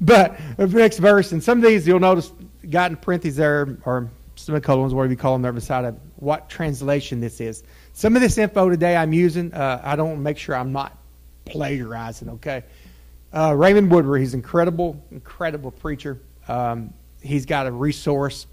but 0.00 0.38
the 0.56 0.66
next 0.66 0.98
verse, 0.98 1.32
and 1.32 1.42
some 1.42 1.58
of 1.58 1.64
these 1.64 1.86
you'll 1.86 2.00
notice 2.00 2.32
got 2.68 2.90
in 2.90 2.96
parentheses 2.96 3.36
there 3.36 3.78
or 3.84 4.10
semicolons, 4.36 4.94
whatever 4.94 5.12
you 5.12 5.16
call 5.16 5.32
them, 5.34 5.42
there 5.42 5.52
beside 5.52 5.84
of 5.84 5.98
what 6.16 6.48
translation 6.48 7.20
this 7.20 7.40
is. 7.40 7.62
Some 7.92 8.16
of 8.16 8.22
this 8.22 8.38
info 8.38 8.68
today 8.68 8.96
I'm 8.96 9.12
using, 9.12 9.52
uh, 9.52 9.80
I 9.82 9.96
don't 9.96 10.22
make 10.22 10.38
sure 10.38 10.54
I'm 10.54 10.72
not 10.72 10.96
plagiarizing. 11.46 12.28
Okay, 12.30 12.64
uh, 13.32 13.54
Raymond 13.56 13.90
Woodward, 13.90 14.20
he's 14.20 14.34
incredible, 14.34 15.02
incredible 15.10 15.70
preacher. 15.70 16.20
Um, 16.46 16.92
he's 17.22 17.46
got 17.46 17.66
a 17.66 17.72
resource 17.72 18.46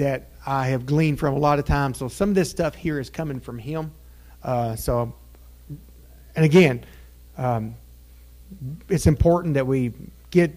that 0.00 0.30
I 0.46 0.68
have 0.68 0.86
gleaned 0.86 1.18
from 1.18 1.34
a 1.34 1.38
lot 1.38 1.58
of 1.58 1.66
times. 1.66 1.98
So 1.98 2.08
some 2.08 2.30
of 2.30 2.34
this 2.34 2.50
stuff 2.50 2.74
here 2.74 2.98
is 2.98 3.10
coming 3.10 3.38
from 3.38 3.58
him. 3.58 3.92
Uh, 4.42 4.74
so, 4.74 5.12
and 6.34 6.44
again, 6.44 6.84
um, 7.36 7.74
it's 8.88 9.06
important 9.06 9.54
that 9.54 9.66
we 9.66 9.92
get 10.30 10.52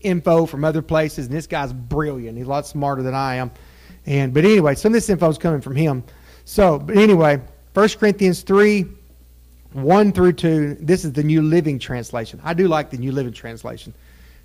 info 0.00 0.46
from 0.46 0.64
other 0.64 0.80
places. 0.80 1.26
And 1.26 1.34
this 1.34 1.46
guy's 1.46 1.72
brilliant. 1.72 2.38
He's 2.38 2.46
a 2.46 2.50
lot 2.50 2.66
smarter 2.66 3.02
than 3.02 3.14
I 3.14 3.36
am. 3.36 3.50
And 4.06 4.32
but 4.32 4.44
anyway, 4.44 4.76
some 4.76 4.90
of 4.90 4.94
this 4.94 5.10
info 5.10 5.28
is 5.28 5.38
coming 5.38 5.60
from 5.60 5.74
him. 5.74 6.04
So, 6.44 6.78
but 6.78 6.96
anyway, 6.96 7.40
1 7.74 7.88
Corinthians 7.98 8.42
3, 8.42 8.86
1 9.72 10.12
through 10.12 10.32
2, 10.32 10.78
this 10.80 11.04
is 11.04 11.12
the 11.12 11.24
New 11.24 11.42
Living 11.42 11.78
Translation. 11.78 12.40
I 12.44 12.54
do 12.54 12.68
like 12.68 12.90
the 12.90 12.96
New 12.96 13.12
Living 13.12 13.32
Translation. 13.32 13.92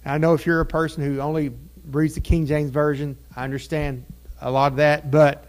I 0.05 0.17
know 0.17 0.33
if 0.33 0.45
you're 0.45 0.59
a 0.59 0.65
person 0.65 1.03
who 1.03 1.19
only 1.21 1.51
reads 1.91 2.15
the 2.15 2.19
King 2.19 2.45
James 2.45 2.71
Version, 2.71 3.15
I 3.35 3.43
understand 3.43 4.03
a 4.43 4.51
lot 4.51 4.73
of 4.73 4.77
that, 4.77 5.09
but 5.09 5.45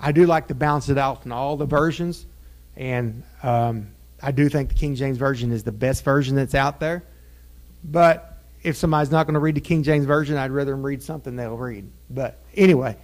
I 0.00 0.12
do 0.12 0.26
like 0.26 0.48
to 0.48 0.54
balance 0.54 0.88
it 0.88 0.98
out 0.98 1.24
in 1.24 1.32
all 1.32 1.56
the 1.56 1.66
versions. 1.66 2.26
And 2.76 3.22
um, 3.42 3.88
I 4.22 4.32
do 4.32 4.48
think 4.48 4.70
the 4.70 4.74
King 4.74 4.94
James 4.94 5.16
Version 5.16 5.52
is 5.52 5.64
the 5.64 5.72
best 5.72 6.04
version 6.04 6.36
that's 6.36 6.54
out 6.54 6.80
there. 6.80 7.02
But 7.84 8.38
if 8.62 8.76
somebody's 8.76 9.10
not 9.10 9.26
going 9.26 9.34
to 9.34 9.40
read 9.40 9.54
the 9.54 9.60
King 9.60 9.82
James 9.82 10.06
Version, 10.06 10.36
I'd 10.36 10.50
rather 10.50 10.72
them 10.72 10.84
read 10.84 11.02
something 11.02 11.36
they'll 11.36 11.56
read. 11.56 11.90
But 12.10 12.38
anyway, 12.54 12.96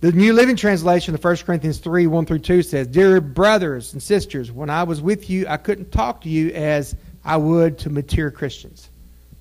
the 0.00 0.12
New 0.12 0.32
Living 0.34 0.56
Translation 0.56 1.14
of 1.14 1.24
1 1.24 1.36
Corinthians 1.38 1.78
3 1.78 2.06
1 2.06 2.26
through 2.26 2.38
2 2.40 2.62
says, 2.62 2.86
Dear 2.86 3.20
brothers 3.20 3.92
and 3.94 4.02
sisters, 4.02 4.52
when 4.52 4.70
I 4.70 4.82
was 4.82 5.00
with 5.00 5.30
you, 5.30 5.46
I 5.48 5.56
couldn't 5.56 5.90
talk 5.90 6.20
to 6.22 6.28
you 6.28 6.50
as 6.50 6.94
I 7.24 7.38
would 7.38 7.78
to 7.80 7.90
mature 7.90 8.30
Christians. 8.30 8.88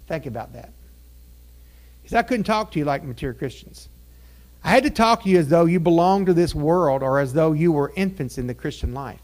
Think 0.08 0.26
about 0.26 0.54
that. 0.54 0.72
Because 2.02 2.16
I 2.16 2.24
couldn't 2.24 2.46
talk 2.46 2.72
to 2.72 2.80
you 2.80 2.86
like 2.86 3.04
mature 3.04 3.34
Christians. 3.34 3.89
I 4.64 4.70
had 4.70 4.84
to 4.84 4.90
talk 4.90 5.24
to 5.24 5.30
you 5.30 5.40
as 5.40 5.48
though 5.48 5.66
you 5.66 5.80
belonged 5.80 6.26
to 6.28 6.34
this 6.34 6.54
world 6.54 7.02
or 7.02 7.20
as 7.20 7.34
though 7.34 7.54
you 7.54 7.72
were 7.72 7.94
infants 7.96 8.38
in 8.38 8.48
the 8.48 8.54
Christian 8.54 8.94
life. 8.94 9.22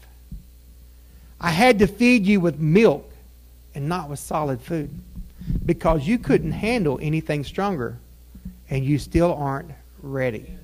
I 1.40 1.50
had 1.50 1.78
to 1.80 1.86
feed 1.86 2.24
you 2.24 2.40
with 2.40 2.58
milk 2.58 3.10
and 3.74 3.88
not 3.88 4.08
with 4.08 4.18
solid 4.18 4.60
food 4.62 4.90
because 5.64 6.06
you 6.06 6.18
couldn't 6.18 6.52
handle 6.52 6.98
anything 7.02 7.44
stronger 7.44 7.98
and 8.70 8.84
you 8.84 8.98
still 8.98 9.34
aren't 9.34 9.70
ready. 10.02 10.56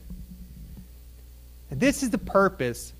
And 1.71 1.79
this 1.79 2.03
is 2.03 2.11
the 2.11 2.19
purpose 2.19 2.93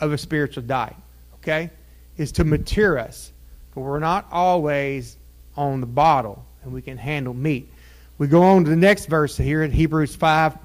of 0.00 0.12
a 0.12 0.18
spiritual 0.18 0.62
diet, 0.62 0.96
okay? 1.36 1.70
Is 2.16 2.32
to 2.32 2.44
mature 2.44 2.98
us. 2.98 3.32
But 3.74 3.82
we're 3.82 4.00
not 4.00 4.26
always 4.32 5.16
on 5.56 5.80
the 5.80 5.86
bottle 5.86 6.44
and 6.62 6.72
we 6.72 6.82
can 6.82 6.96
handle 6.96 7.34
meat. 7.34 7.70
We 8.16 8.26
go 8.26 8.42
on 8.42 8.64
to 8.64 8.70
the 8.70 8.76
next 8.76 9.06
verse 9.06 9.36
here 9.36 9.62
in 9.62 9.70
Hebrews 9.70 10.16
5 10.16 10.56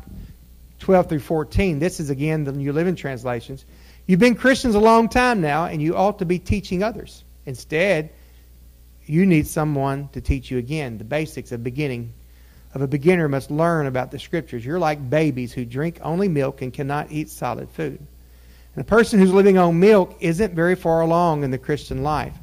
12 0.84 1.08
through 1.08 1.20
14. 1.20 1.80
This 1.80 2.02
is 2.02 2.10
again 2.10 2.44
the 2.44 2.52
New 2.52 2.74
Living 2.74 2.98
Translations. 2.98 3.66
You've 4.06 4.20
been 4.20 4.36
Christians 4.36 4.75
a 4.75 4.80
long 4.80 5.08
time 5.08 5.40
now, 5.40 5.63
and 5.63 5.82
you 5.82 5.96
ought 5.96 6.20
to 6.20 6.25
be 6.25 6.40
teaching 6.40 6.84
others. 6.84 7.24
Instead, 7.46 8.10
you 9.06 9.25
need 9.25 9.48
someone 9.48 10.10
to 10.10 10.20
teach 10.20 10.52
you 10.52 10.58
again 10.58 10.98
the 10.98 11.06
basics 11.06 11.54
of 11.54 11.63
beginning 11.63 12.13
of 12.74 12.82
a 12.82 12.88
beginner 12.88 13.30
must 13.30 13.50
learn 13.50 13.86
about 13.86 14.12
the 14.12 14.20
scriptures. 14.20 14.66
You're 14.66 14.78
like 14.78 15.10
babies 15.10 15.54
who 15.54 15.63
drink 15.63 16.00
only 16.02 16.28
milk 16.28 16.62
and 16.62 16.74
cannot 16.74 17.13
eat 17.13 17.30
solid 17.30 17.70
food. 17.70 18.06
And 18.75 18.82
a 18.82 18.84
person 18.84 19.20
who's 19.20 19.32
living 19.32 19.58
on 19.58 19.80
milk 19.80 20.18
isn't 20.20 20.54
very 20.54 20.75
far 20.75 21.00
along 21.00 21.46
in 21.46 21.52
the 21.52 21.58
Christian 21.58 22.04
life 22.04 22.36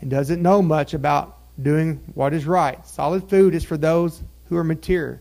and 0.00 0.10
doesn't 0.10 0.40
know 0.40 0.62
much 0.62 0.94
about 0.94 1.36
doing 1.60 2.00
what 2.14 2.32
is 2.32 2.46
right. 2.46 2.86
Solid 2.86 3.28
food 3.28 3.54
is 3.54 3.64
for 3.64 3.76
those 3.76 4.22
who 4.48 4.56
are 4.56 4.64
mature 4.64 5.20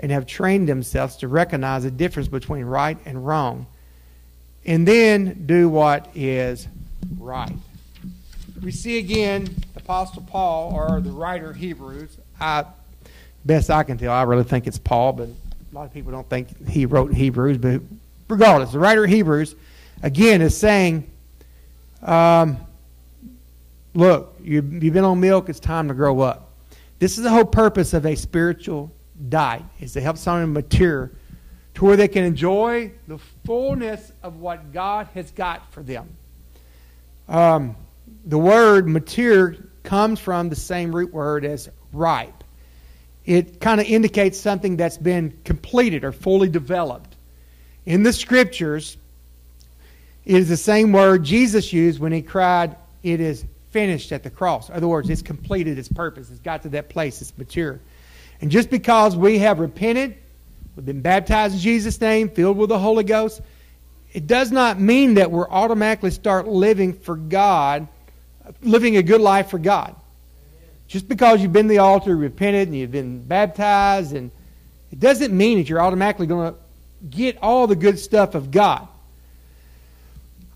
and 0.00 0.10
have 0.10 0.26
trained 0.26 0.68
themselves 0.68 1.16
to 1.16 1.28
recognize 1.28 1.84
the 1.84 1.90
difference 1.90 2.28
between 2.28 2.64
right 2.64 2.98
and 3.04 3.24
wrong 3.24 3.66
and 4.64 4.86
then 4.86 5.46
do 5.46 5.68
what 5.68 6.08
is 6.14 6.68
right. 7.18 7.52
We 8.62 8.70
see 8.70 8.98
again 8.98 9.48
Apostle 9.76 10.22
Paul 10.22 10.72
or 10.74 11.00
the 11.00 11.12
writer 11.12 11.52
Hebrews. 11.52 12.18
I 12.40 12.64
best 13.44 13.70
I 13.70 13.82
can 13.82 13.96
tell, 13.96 14.12
I 14.12 14.22
really 14.22 14.44
think 14.44 14.66
it's 14.66 14.78
Paul, 14.78 15.12
but 15.14 15.28
a 15.28 15.74
lot 15.74 15.84
of 15.84 15.94
people 15.94 16.12
don't 16.12 16.28
think 16.28 16.68
he 16.68 16.86
wrote 16.86 17.14
Hebrews. 17.14 17.58
But 17.58 17.80
regardless, 18.28 18.72
the 18.72 18.78
writer 18.78 19.06
Hebrews, 19.06 19.54
again, 20.02 20.42
is 20.42 20.56
saying, 20.56 21.10
um, 22.02 22.58
look, 23.94 24.36
you've, 24.42 24.82
you've 24.82 24.94
been 24.94 25.04
on 25.04 25.20
milk, 25.20 25.48
it's 25.48 25.60
time 25.60 25.88
to 25.88 25.94
grow 25.94 26.20
up. 26.20 26.50
This 26.98 27.16
is 27.16 27.24
the 27.24 27.30
whole 27.30 27.46
purpose 27.46 27.94
of 27.94 28.04
a 28.04 28.14
spiritual 28.14 28.92
diet, 29.28 29.62
is 29.80 29.92
to 29.92 30.00
help 30.00 30.16
someone 30.16 30.52
mature 30.52 31.10
to 31.74 31.84
where 31.84 31.96
they 31.96 32.08
can 32.08 32.24
enjoy 32.24 32.90
the 33.06 33.18
fullness 33.44 34.12
of 34.22 34.36
what 34.36 34.72
God 34.72 35.08
has 35.14 35.30
got 35.30 35.72
for 35.72 35.82
them. 35.82 36.08
Um, 37.28 37.76
the 38.24 38.38
word 38.38 38.88
mature 38.88 39.56
comes 39.82 40.18
from 40.18 40.48
the 40.48 40.56
same 40.56 40.94
root 40.94 41.12
word 41.12 41.44
as 41.44 41.68
ripe 41.92 42.40
it 43.30 43.60
kind 43.60 43.80
of 43.80 43.86
indicates 43.86 44.38
something 44.38 44.76
that's 44.76 44.98
been 44.98 45.38
completed 45.44 46.04
or 46.04 46.12
fully 46.12 46.48
developed. 46.48 47.14
In 47.86 48.02
the 48.02 48.12
scriptures, 48.12 48.96
it 50.24 50.34
is 50.34 50.48
the 50.48 50.56
same 50.56 50.92
word 50.92 51.24
Jesus 51.24 51.72
used 51.72 52.00
when 52.00 52.12
he 52.12 52.22
cried, 52.22 52.76
It 53.02 53.20
is 53.20 53.44
finished 53.70 54.12
at 54.12 54.22
the 54.22 54.30
cross. 54.30 54.68
In 54.68 54.74
other 54.74 54.88
words, 54.88 55.08
it's 55.08 55.22
completed 55.22 55.78
its 55.78 55.88
purpose. 55.88 56.30
It's 56.30 56.40
got 56.40 56.62
to 56.62 56.68
that 56.70 56.88
place. 56.88 57.22
It's 57.22 57.32
mature. 57.38 57.78
And 58.40 58.50
just 58.50 58.70
because 58.70 59.16
we 59.16 59.38
have 59.40 59.60
repented, 59.60 60.16
we've 60.74 60.86
been 60.86 61.02
baptized 61.02 61.54
in 61.54 61.60
Jesus' 61.60 62.00
name, 62.00 62.28
filled 62.30 62.56
with 62.56 62.68
the 62.68 62.78
Holy 62.78 63.04
Ghost, 63.04 63.42
it 64.12 64.26
does 64.26 64.50
not 64.50 64.80
mean 64.80 65.14
that 65.14 65.30
we're 65.30 65.48
automatically 65.48 66.10
start 66.10 66.48
living 66.48 66.94
for 66.94 67.16
God, 67.16 67.86
living 68.62 68.96
a 68.96 69.02
good 69.02 69.20
life 69.20 69.50
for 69.50 69.58
God. 69.58 69.94
Just 70.88 71.06
because 71.06 71.40
you've 71.40 71.52
been 71.52 71.68
the 71.68 71.78
altar, 71.78 72.16
repented, 72.16 72.66
and 72.66 72.76
you've 72.76 72.90
been 72.90 73.22
baptized, 73.22 74.12
and 74.12 74.32
it 74.90 74.98
doesn't 74.98 75.36
mean 75.36 75.58
that 75.58 75.68
you're 75.68 75.80
automatically 75.80 76.26
going 76.26 76.52
to 76.52 76.58
get 77.08 77.38
all 77.40 77.68
the 77.68 77.76
good 77.76 77.98
stuff 77.98 78.34
of 78.34 78.50
God. 78.50 78.88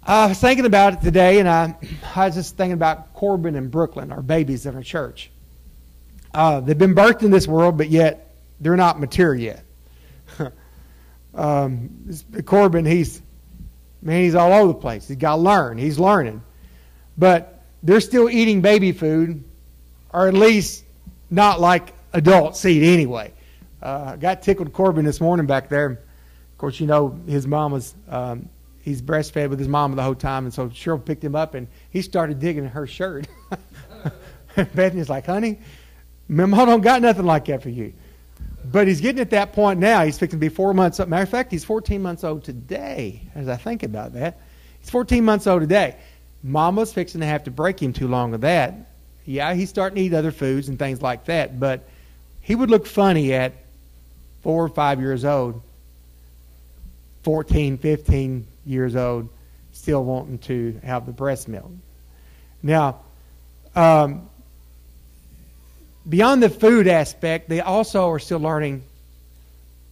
I 0.02 0.26
was 0.26 0.40
thinking 0.40 0.66
about 0.66 0.94
it 0.94 1.00
today, 1.02 1.38
and 1.38 1.48
I, 1.48 1.76
I 2.16 2.26
was 2.26 2.34
just 2.34 2.56
thinking 2.56 2.74
about 2.74 3.14
Corbin 3.14 3.54
and 3.54 3.70
Brooklyn, 3.70 4.10
our 4.10 4.22
babies 4.22 4.66
in 4.66 4.74
our 4.74 4.82
church. 4.82 5.30
Uh, 6.34 6.60
they've 6.60 6.76
been 6.76 6.94
birthed 6.94 7.22
in 7.22 7.30
this 7.30 7.46
world, 7.46 7.78
but 7.78 7.88
yet 7.88 8.34
they're 8.60 8.76
not 8.76 8.98
mature 8.98 9.34
yet. 9.34 9.64
um, 11.34 12.10
Corbin, 12.44 12.84
he's 12.84 13.22
man, 14.02 14.22
he's 14.22 14.34
all 14.34 14.52
over 14.52 14.68
the 14.68 14.78
place. 14.78 15.06
He's 15.08 15.16
got 15.16 15.36
to 15.36 15.42
learn. 15.42 15.78
He's 15.78 15.98
learning, 15.98 16.42
but 17.16 17.62
they're 17.82 18.00
still 18.00 18.28
eating 18.28 18.60
baby 18.60 18.92
food 18.92 19.44
or 20.12 20.28
at 20.28 20.34
least 20.34 20.84
not 21.30 21.60
like 21.60 21.92
adults 22.12 22.64
eat 22.64 22.82
anyway. 22.82 23.32
Uh, 23.82 24.12
I 24.12 24.16
got 24.16 24.42
tickled 24.42 24.72
Corbin 24.72 25.04
this 25.04 25.20
morning 25.20 25.46
back 25.46 25.68
there. 25.68 25.86
Of 25.90 26.58
course, 26.58 26.80
you 26.80 26.86
know 26.86 27.18
his 27.26 27.46
mom 27.46 27.72
was 27.72 27.94
um, 28.08 28.48
he's 28.80 29.02
breastfed 29.02 29.50
with 29.50 29.58
his 29.58 29.68
mom 29.68 29.94
the 29.94 30.02
whole 30.02 30.14
time, 30.14 30.44
and 30.44 30.54
so 30.54 30.68
Cheryl 30.68 31.04
picked 31.04 31.22
him 31.22 31.36
up 31.36 31.54
and 31.54 31.68
he 31.90 32.02
started 32.02 32.38
digging 32.40 32.64
her 32.64 32.86
shirt. 32.86 33.26
Bethany's 34.56 35.08
like, 35.08 35.26
"Honey, 35.26 35.58
Mama 36.28 36.66
don't 36.66 36.80
got 36.80 37.02
nothing 37.02 37.26
like 37.26 37.46
that 37.46 37.62
for 37.62 37.70
you." 37.70 37.92
But 38.64 38.88
he's 38.88 39.00
getting 39.00 39.20
at 39.20 39.30
that 39.30 39.52
point 39.52 39.78
now. 39.78 40.04
He's 40.04 40.18
fixing 40.18 40.40
to 40.40 40.40
be 40.40 40.48
four 40.48 40.72
months 40.72 40.98
old. 40.98 41.08
Matter 41.08 41.22
of 41.22 41.28
fact, 41.28 41.52
he's 41.52 41.64
14 41.64 42.00
months 42.00 42.24
old 42.24 42.44
today. 42.44 43.20
As 43.34 43.46
I 43.46 43.56
think 43.56 43.82
about 43.82 44.14
that, 44.14 44.40
he's 44.80 44.88
14 44.88 45.22
months 45.22 45.46
old 45.46 45.60
today. 45.60 45.96
Mama's 46.42 46.92
fixing 46.92 47.20
to 47.20 47.26
have 47.26 47.44
to 47.44 47.50
break 47.50 47.80
him 47.80 47.92
too 47.92 48.08
long 48.08 48.32
of 48.32 48.40
that 48.40 48.74
yeah, 49.26 49.54
he's 49.54 49.70
starting 49.70 49.96
to 49.96 50.02
eat 50.02 50.14
other 50.14 50.32
foods 50.32 50.68
and 50.68 50.78
things 50.78 51.00
like 51.00 51.24
that, 51.26 51.58
but 51.58 51.88
he 52.42 52.54
would 52.54 52.70
look 52.70 52.86
funny 52.86 53.32
at 53.32 53.52
four 54.42 54.64
or 54.64 54.68
five 54.68 55.00
years 55.00 55.24
old, 55.24 55.62
14, 57.22 57.78
15 57.78 58.46
years 58.66 58.96
old, 58.96 59.28
still 59.72 60.04
wanting 60.04 60.38
to 60.38 60.78
have 60.84 61.06
the 61.06 61.12
breast 61.12 61.48
milk. 61.48 61.70
Now, 62.62 63.00
um, 63.74 64.28
beyond 66.08 66.42
the 66.42 66.50
food 66.50 66.86
aspect, 66.86 67.48
they 67.48 67.60
also 67.60 68.10
are 68.10 68.18
still 68.18 68.40
learning 68.40 68.82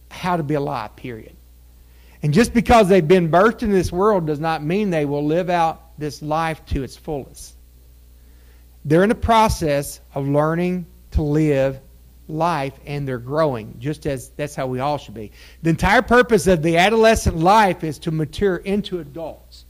how 0.09 0.37
to 0.37 0.43
be 0.43 0.53
alive, 0.53 0.95
period. 0.95 1.35
And 2.21 2.33
just 2.33 2.53
because 2.53 2.87
they've 2.87 3.05
been 3.05 3.29
birthed 3.29 3.63
in 3.63 3.71
this 3.71 3.91
world 3.91 4.27
does 4.27 4.39
not 4.39 4.63
mean 4.63 4.89
they 4.89 5.05
will 5.05 5.25
live 5.25 5.49
out 5.49 5.97
this 5.97 6.21
life 6.21 6.65
to 6.67 6.83
its 6.83 6.95
fullest. 6.95 7.53
They're 8.85 9.03
in 9.03 9.09
the 9.09 9.15
process 9.15 9.99
of 10.13 10.27
learning 10.27 10.85
to 11.11 11.21
live 11.21 11.79
life 12.27 12.73
and 12.85 13.07
they're 13.07 13.17
growing, 13.17 13.75
just 13.79 14.05
as 14.05 14.29
that's 14.29 14.55
how 14.55 14.67
we 14.67 14.79
all 14.79 14.97
should 14.97 15.13
be. 15.13 15.31
The 15.63 15.71
entire 15.71 16.01
purpose 16.01 16.47
of 16.47 16.63
the 16.63 16.77
adolescent 16.77 17.37
life 17.37 17.83
is 17.83 17.99
to 17.99 18.11
mature 18.11 18.57
into 18.57 18.99
adults. 18.99 19.65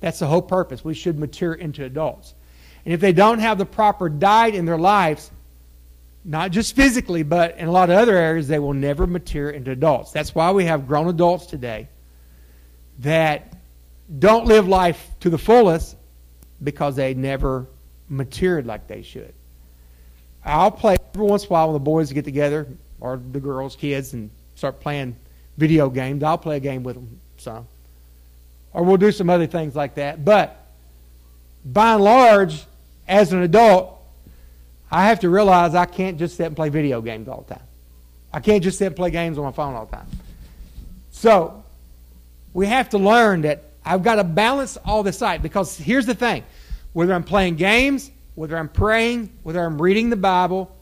That's 0.00 0.18
the 0.18 0.26
whole 0.26 0.42
purpose. 0.42 0.84
We 0.84 0.94
should 0.94 1.18
mature 1.18 1.54
into 1.54 1.84
adults. 1.84 2.34
And 2.84 2.94
if 2.94 3.00
they 3.00 3.12
don't 3.12 3.40
have 3.40 3.58
the 3.58 3.66
proper 3.66 4.08
diet 4.08 4.54
in 4.54 4.64
their 4.64 4.78
lives, 4.78 5.30
not 6.26 6.50
just 6.50 6.74
physically, 6.74 7.22
but 7.22 7.56
in 7.56 7.68
a 7.68 7.70
lot 7.72 7.88
of 7.88 7.96
other 7.96 8.16
areas, 8.16 8.48
they 8.48 8.58
will 8.58 8.74
never 8.74 9.06
mature 9.06 9.50
into 9.50 9.70
adults. 9.70 10.10
That's 10.10 10.34
why 10.34 10.50
we 10.50 10.64
have 10.64 10.88
grown 10.88 11.08
adults 11.08 11.46
today 11.46 11.88
that 12.98 13.54
don't 14.18 14.46
live 14.46 14.66
life 14.66 15.08
to 15.20 15.30
the 15.30 15.38
fullest 15.38 15.96
because 16.62 16.96
they 16.96 17.14
never 17.14 17.66
matured 18.08 18.66
like 18.66 18.88
they 18.88 19.02
should. 19.02 19.32
I'll 20.44 20.70
play 20.70 20.96
every 21.14 21.26
once 21.26 21.44
in 21.44 21.48
a 21.48 21.52
while 21.52 21.68
when 21.68 21.74
the 21.74 21.80
boys 21.80 22.12
get 22.12 22.24
together, 22.24 22.66
or 23.00 23.20
the 23.32 23.40
girls, 23.40 23.76
kids, 23.76 24.12
and 24.12 24.30
start 24.54 24.80
playing 24.80 25.16
video 25.56 25.88
games. 25.88 26.22
I'll 26.22 26.38
play 26.38 26.56
a 26.56 26.60
game 26.60 26.82
with 26.82 26.96
them 26.96 27.20
some. 27.36 27.66
Or 28.72 28.82
we'll 28.82 28.96
do 28.96 29.12
some 29.12 29.30
other 29.30 29.46
things 29.46 29.74
like 29.74 29.94
that. 29.94 30.24
But 30.24 30.66
by 31.64 31.94
and 31.94 32.04
large, 32.04 32.64
as 33.08 33.32
an 33.32 33.42
adult, 33.42 33.95
I 34.90 35.06
have 35.06 35.20
to 35.20 35.28
realize 35.28 35.74
I 35.74 35.86
can't 35.86 36.18
just 36.18 36.36
sit 36.36 36.46
and 36.46 36.56
play 36.56 36.68
video 36.68 37.00
games 37.00 37.28
all 37.28 37.44
the 37.46 37.54
time. 37.54 37.64
I 38.32 38.40
can't 38.40 38.62
just 38.62 38.78
sit 38.78 38.86
and 38.86 38.96
play 38.96 39.10
games 39.10 39.38
on 39.38 39.44
my 39.44 39.52
phone 39.52 39.74
all 39.74 39.86
the 39.86 39.96
time. 39.96 40.06
So, 41.10 41.64
we 42.52 42.66
have 42.66 42.88
to 42.90 42.98
learn 42.98 43.42
that 43.42 43.64
I've 43.84 44.02
got 44.02 44.16
to 44.16 44.24
balance 44.24 44.76
all 44.84 45.02
this 45.02 45.22
out 45.22 45.42
because 45.42 45.76
here's 45.76 46.06
the 46.06 46.14
thing 46.14 46.44
whether 46.92 47.12
I'm 47.12 47.22
playing 47.22 47.56
games, 47.56 48.10
whether 48.34 48.56
I'm 48.56 48.68
praying, 48.68 49.30
whether 49.42 49.62
I'm 49.62 49.80
reading 49.80 50.10
the 50.10 50.16
Bible, 50.16 50.74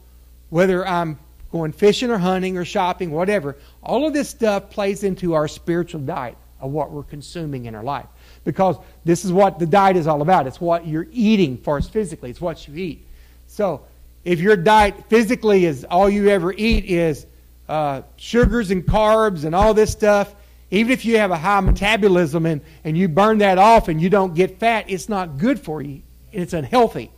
whether 0.49 0.87
I'm 0.87 1.19
going 1.51 1.71
fishing 1.71 2.09
or 2.09 2.17
hunting 2.17 2.57
or 2.57 2.65
shopping, 2.65 3.11
whatever, 3.11 3.57
all 3.83 4.07
of 4.07 4.13
this 4.13 4.29
stuff 4.29 4.69
plays 4.69 5.03
into 5.03 5.33
our 5.33 5.47
spiritual 5.47 6.01
diet 6.01 6.37
of 6.59 6.71
what 6.71 6.91
we're 6.91 7.03
consuming 7.03 7.65
in 7.65 7.75
our 7.75 7.83
life. 7.83 8.07
Because 8.43 8.77
this 9.03 9.25
is 9.25 9.31
what 9.31 9.59
the 9.59 9.65
diet 9.65 9.97
is 9.97 10.07
all 10.07 10.21
about. 10.21 10.47
It's 10.47 10.61
what 10.61 10.87
you're 10.87 11.07
eating 11.11 11.57
for 11.57 11.77
us 11.77 11.87
physically, 11.87 12.29
it's 12.29 12.41
what 12.41 12.67
you 12.67 12.75
eat. 12.75 13.05
So 13.47 13.81
if 14.25 14.39
your 14.39 14.57
diet 14.57 14.95
physically 15.09 15.65
is 15.65 15.85
all 15.85 16.09
you 16.09 16.27
ever 16.29 16.51
eat 16.53 16.85
is 16.85 17.25
uh, 17.69 18.01
sugars 18.17 18.71
and 18.71 18.85
carbs 18.85 19.45
and 19.45 19.55
all 19.55 19.73
this 19.73 19.91
stuff, 19.91 20.35
even 20.71 20.91
if 20.91 21.05
you 21.05 21.17
have 21.17 21.31
a 21.31 21.37
high 21.37 21.61
metabolism 21.61 22.45
and, 22.45 22.59
and 22.83 22.97
you 22.97 23.07
burn 23.07 23.37
that 23.37 23.57
off 23.57 23.87
and 23.87 24.01
you 24.01 24.09
don't 24.09 24.33
get 24.33 24.59
fat, 24.59 24.85
it's 24.89 25.07
not 25.07 25.37
good 25.37 25.59
for 25.59 25.81
you 25.81 26.01
it's 26.35 26.53
unhealthy. 26.53 27.11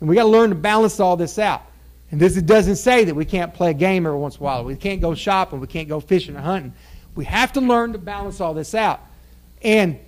And 0.00 0.08
we 0.08 0.16
got 0.16 0.22
to 0.22 0.28
learn 0.28 0.50
to 0.50 0.56
balance 0.56 0.98
all 0.98 1.16
this 1.16 1.38
out. 1.38 1.62
And 2.10 2.20
this 2.20 2.34
doesn't 2.34 2.76
say 2.76 3.04
that 3.04 3.14
we 3.14 3.24
can't 3.24 3.54
play 3.54 3.70
a 3.70 3.74
game 3.74 4.06
every 4.06 4.18
once 4.18 4.36
in 4.36 4.40
a 4.40 4.44
while. 4.44 4.64
We 4.64 4.74
can't 4.74 5.00
go 5.00 5.14
shopping. 5.14 5.60
We 5.60 5.66
can't 5.66 5.88
go 5.88 6.00
fishing 6.00 6.36
or 6.36 6.40
hunting. 6.40 6.72
We 7.14 7.24
have 7.26 7.52
to 7.52 7.60
learn 7.60 7.92
to 7.92 7.98
balance 7.98 8.40
all 8.40 8.54
this 8.54 8.74
out. 8.74 9.00
And 9.62 9.98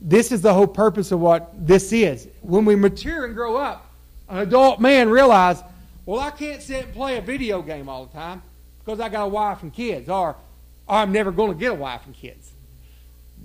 this 0.00 0.32
is 0.32 0.42
the 0.42 0.52
whole 0.52 0.66
purpose 0.66 1.12
of 1.12 1.20
what 1.20 1.66
this 1.66 1.92
is. 1.92 2.28
When 2.42 2.64
we 2.64 2.76
mature 2.76 3.24
and 3.24 3.34
grow 3.34 3.56
up, 3.56 3.85
an 4.28 4.38
adult 4.38 4.80
man 4.80 5.08
realize, 5.08 5.62
well, 6.04 6.20
I 6.20 6.30
can't 6.30 6.62
sit 6.62 6.84
and 6.84 6.94
play 6.94 7.16
a 7.18 7.20
video 7.20 7.62
game 7.62 7.88
all 7.88 8.06
the 8.06 8.12
time 8.12 8.42
because 8.84 9.00
I 9.00 9.08
got 9.08 9.24
a 9.24 9.28
wife 9.28 9.62
and 9.62 9.72
kids, 9.72 10.08
or, 10.08 10.36
or 10.86 10.96
I'm 10.96 11.12
never 11.12 11.32
going 11.32 11.52
to 11.52 11.58
get 11.58 11.72
a 11.72 11.74
wife 11.74 12.02
and 12.06 12.14
kids. 12.14 12.52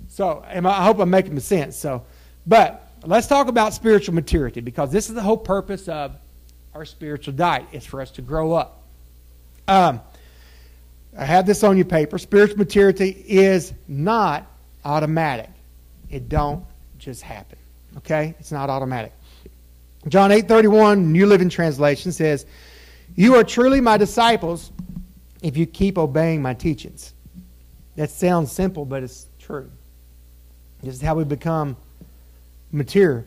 So 0.08 0.44
I 0.46 0.84
hope 0.84 0.98
I'm 0.98 1.10
making 1.10 1.38
sense. 1.40 1.76
So, 1.76 2.04
but 2.46 2.88
let's 3.04 3.26
talk 3.26 3.48
about 3.48 3.74
spiritual 3.74 4.14
maturity 4.14 4.60
because 4.60 4.92
this 4.92 5.08
is 5.08 5.14
the 5.14 5.22
whole 5.22 5.36
purpose 5.36 5.88
of 5.88 6.14
our 6.74 6.84
spiritual 6.84 7.34
diet. 7.34 7.66
It's 7.72 7.86
for 7.86 8.00
us 8.00 8.10
to 8.12 8.22
grow 8.22 8.52
up. 8.52 8.82
Um, 9.68 10.00
I 11.16 11.24
have 11.24 11.46
this 11.46 11.62
on 11.62 11.76
your 11.76 11.86
paper. 11.86 12.18
Spiritual 12.18 12.58
maturity 12.58 13.24
is 13.26 13.72
not 13.88 14.46
automatic. 14.84 15.50
It 16.10 16.28
don't 16.28 16.64
just 16.98 17.22
happen. 17.22 17.58
Okay? 17.98 18.34
It's 18.38 18.52
not 18.52 18.70
automatic. 18.70 19.12
John 20.08 20.30
8:31, 20.30 21.12
New 21.12 21.26
Living 21.26 21.48
Translation 21.48 22.12
says, 22.12 22.44
"You 23.14 23.36
are 23.36 23.44
truly 23.44 23.80
my 23.80 23.96
disciples 23.96 24.72
if 25.42 25.56
you 25.56 25.66
keep 25.66 25.96
obeying 25.96 26.42
my 26.42 26.54
teachings." 26.54 27.14
That 27.96 28.10
sounds 28.10 28.50
simple, 28.50 28.84
but 28.84 29.02
it's 29.02 29.26
true. 29.38 29.70
This 30.82 30.96
is 30.96 31.00
how 31.00 31.14
we 31.14 31.24
become 31.24 31.76
mature. 32.72 33.24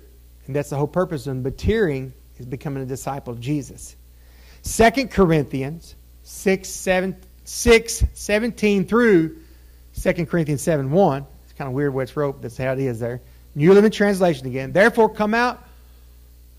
And 0.47 0.55
that's 0.55 0.69
the 0.69 0.75
whole 0.75 0.87
purpose 0.87 1.27
of 1.27 1.37
maturing 1.37 2.13
is 2.37 2.45
becoming 2.45 2.83
a 2.83 2.85
disciple 2.85 3.31
of 3.31 3.39
Jesus. 3.39 3.95
2 4.63 5.07
Corinthians 5.07 5.95
6, 6.23 6.67
7, 6.67 7.15
6 7.43 8.03
17 8.13 8.85
through 8.85 9.37
2 9.99 10.25
Corinthians 10.25 10.61
7 10.61 10.91
1. 10.91 11.25
It's 11.43 11.53
kind 11.53 11.67
of 11.67 11.73
weird 11.73 11.93
where 11.93 12.03
it's 12.03 12.17
wrote, 12.17 12.41
that's 12.41 12.57
how 12.57 12.73
it 12.73 12.79
is 12.79 12.99
there. 12.99 13.21
New 13.53 13.73
Living 13.73 13.91
Translation 13.91 14.47
again. 14.47 14.73
Therefore, 14.73 15.07
come 15.07 15.33
out 15.33 15.63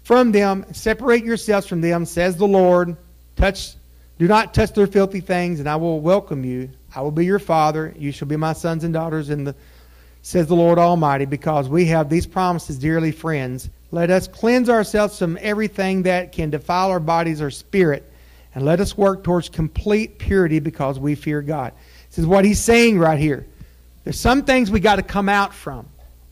from 0.07 0.31
them, 0.31 0.65
separate 0.73 1.25
yourselves 1.25 1.67
from 1.67 1.81
them, 1.81 2.05
says 2.05 2.37
the 2.37 2.47
Lord. 2.47 2.97
Touch, 3.35 3.75
do 4.21 4.29
not 4.29 4.55
touch 4.55 4.73
their 4.73 4.87
filthy 4.87 5.19
things, 5.19 5.59
and 5.59 5.69
I 5.69 5.75
will 5.75 5.99
welcome 5.99 6.45
you. 6.45 6.71
I 6.95 7.01
will 7.01 7.11
be 7.11 7.25
your 7.25 7.41
father. 7.41 7.93
You 7.99 8.13
shall 8.13 8.29
be 8.29 8.37
my 8.37 8.53
sons 8.53 8.85
and 8.85 8.95
daughters 8.95 9.27
the 9.27 9.57
says 10.23 10.47
the 10.47 10.55
Lord 10.55 10.79
Almighty, 10.79 11.25
because 11.25 11.69
we 11.69 11.87
have 11.87 12.09
these 12.09 12.25
promises, 12.25 12.79
dearly 12.79 13.11
friends. 13.11 13.69
Let 13.91 14.11
us 14.11 14.29
cleanse 14.29 14.69
ourselves 14.69 15.19
from 15.19 15.39
everything 15.41 16.05
that 16.05 16.31
can 16.31 16.51
defile 16.51 16.91
our 16.91 17.01
bodies 17.01 17.43
or 17.43 17.51
spirit, 17.51 18.09
and 18.55 18.65
let 18.65 18.79
us 18.79 18.97
work 18.97 19.25
towards 19.25 19.49
complete 19.49 20.21
purity 20.21 20.61
because 20.61 21.01
we 21.01 21.17
fear 21.17 21.43
God. 21.43 21.73
This 22.11 22.19
is 22.19 22.27
what 22.27 22.45
he's 22.45 22.61
saying 22.61 23.01
right 23.01 23.19
here. 23.19 23.45
There's 24.05 24.21
some 24.21 24.45
things 24.45 24.71
we 24.71 24.79
got 24.79 24.97
to 24.97 25.03
come 25.03 25.29
out 25.29 25.53
from. 25.53 25.89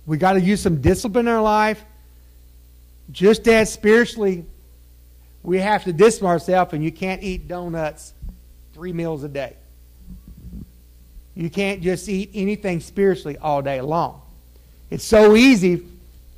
We 0.06 0.16
got 0.16 0.34
to 0.34 0.40
use 0.40 0.60
some 0.60 0.80
discipline 0.80 1.26
in 1.26 1.34
our 1.34 1.42
life. 1.42 1.84
Just 3.12 3.46
as 3.48 3.72
spiritually, 3.72 4.44
we 5.42 5.58
have 5.58 5.84
to 5.84 5.92
discipline 5.92 6.30
ourselves, 6.30 6.72
and 6.72 6.82
you 6.82 6.90
can't 6.90 7.22
eat 7.22 7.48
donuts 7.48 8.14
three 8.72 8.92
meals 8.92 9.22
a 9.24 9.28
day. 9.28 9.56
You 11.34 11.50
can't 11.50 11.82
just 11.82 12.08
eat 12.08 12.30
anything 12.34 12.80
spiritually 12.80 13.36
all 13.36 13.60
day 13.60 13.80
long. 13.80 14.22
It's 14.90 15.04
so 15.04 15.34
easy. 15.34 15.86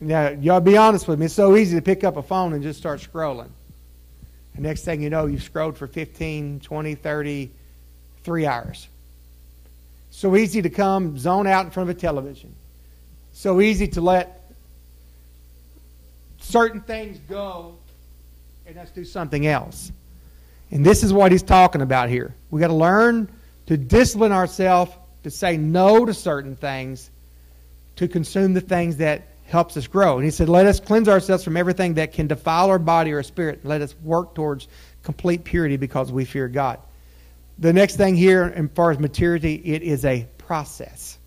Now, 0.00 0.28
y'all 0.28 0.60
be 0.60 0.76
honest 0.76 1.06
with 1.06 1.18
me. 1.18 1.26
It's 1.26 1.34
so 1.34 1.56
easy 1.56 1.76
to 1.76 1.82
pick 1.82 2.04
up 2.04 2.16
a 2.16 2.22
phone 2.22 2.52
and 2.52 2.62
just 2.62 2.78
start 2.78 3.00
scrolling. 3.00 3.50
The 4.54 4.62
next 4.62 4.84
thing 4.84 5.02
you 5.02 5.10
know, 5.10 5.26
you've 5.26 5.42
scrolled 5.42 5.76
for 5.76 5.86
15, 5.86 6.60
20, 6.60 6.94
30, 6.94 7.50
three 8.24 8.46
hours. 8.46 8.88
So 10.10 10.34
easy 10.34 10.62
to 10.62 10.70
come 10.70 11.18
zone 11.18 11.46
out 11.46 11.66
in 11.66 11.70
front 11.70 11.90
of 11.90 11.96
a 11.96 12.00
television. 12.00 12.54
So 13.32 13.60
easy 13.60 13.86
to 13.88 14.00
let 14.00 14.35
certain 16.46 16.80
things 16.80 17.18
go 17.28 17.76
and 18.66 18.76
let's 18.76 18.90
do 18.90 19.04
something 19.04 19.46
else. 19.46 19.92
And 20.70 20.84
this 20.84 21.02
is 21.02 21.12
what 21.12 21.32
he's 21.32 21.42
talking 21.42 21.82
about 21.82 22.08
here. 22.08 22.34
We 22.50 22.60
got 22.60 22.68
to 22.68 22.74
learn 22.74 23.28
to 23.66 23.76
discipline 23.76 24.32
ourselves 24.32 24.92
to 25.22 25.30
say 25.30 25.56
no 25.56 26.04
to 26.04 26.14
certain 26.14 26.56
things, 26.56 27.10
to 27.96 28.08
consume 28.08 28.54
the 28.54 28.60
things 28.60 28.96
that 28.98 29.22
helps 29.46 29.76
us 29.76 29.86
grow. 29.86 30.16
And 30.16 30.24
he 30.24 30.30
said, 30.30 30.48
Let 30.48 30.66
us 30.66 30.80
cleanse 30.80 31.08
ourselves 31.08 31.44
from 31.44 31.56
everything 31.56 31.94
that 31.94 32.12
can 32.12 32.26
defile 32.26 32.68
our 32.70 32.78
body 32.78 33.12
or 33.12 33.22
spirit. 33.22 33.64
Let 33.64 33.80
us 33.80 33.94
work 34.02 34.34
towards 34.34 34.68
complete 35.02 35.44
purity 35.44 35.76
because 35.76 36.10
we 36.12 36.24
fear 36.24 36.48
God. 36.48 36.78
The 37.58 37.72
next 37.72 37.96
thing 37.96 38.16
here, 38.16 38.52
as 38.54 38.68
far 38.74 38.90
as 38.90 38.98
maturity, 38.98 39.54
it 39.64 39.82
is 39.82 40.04
a 40.04 40.26
process. 40.38 41.18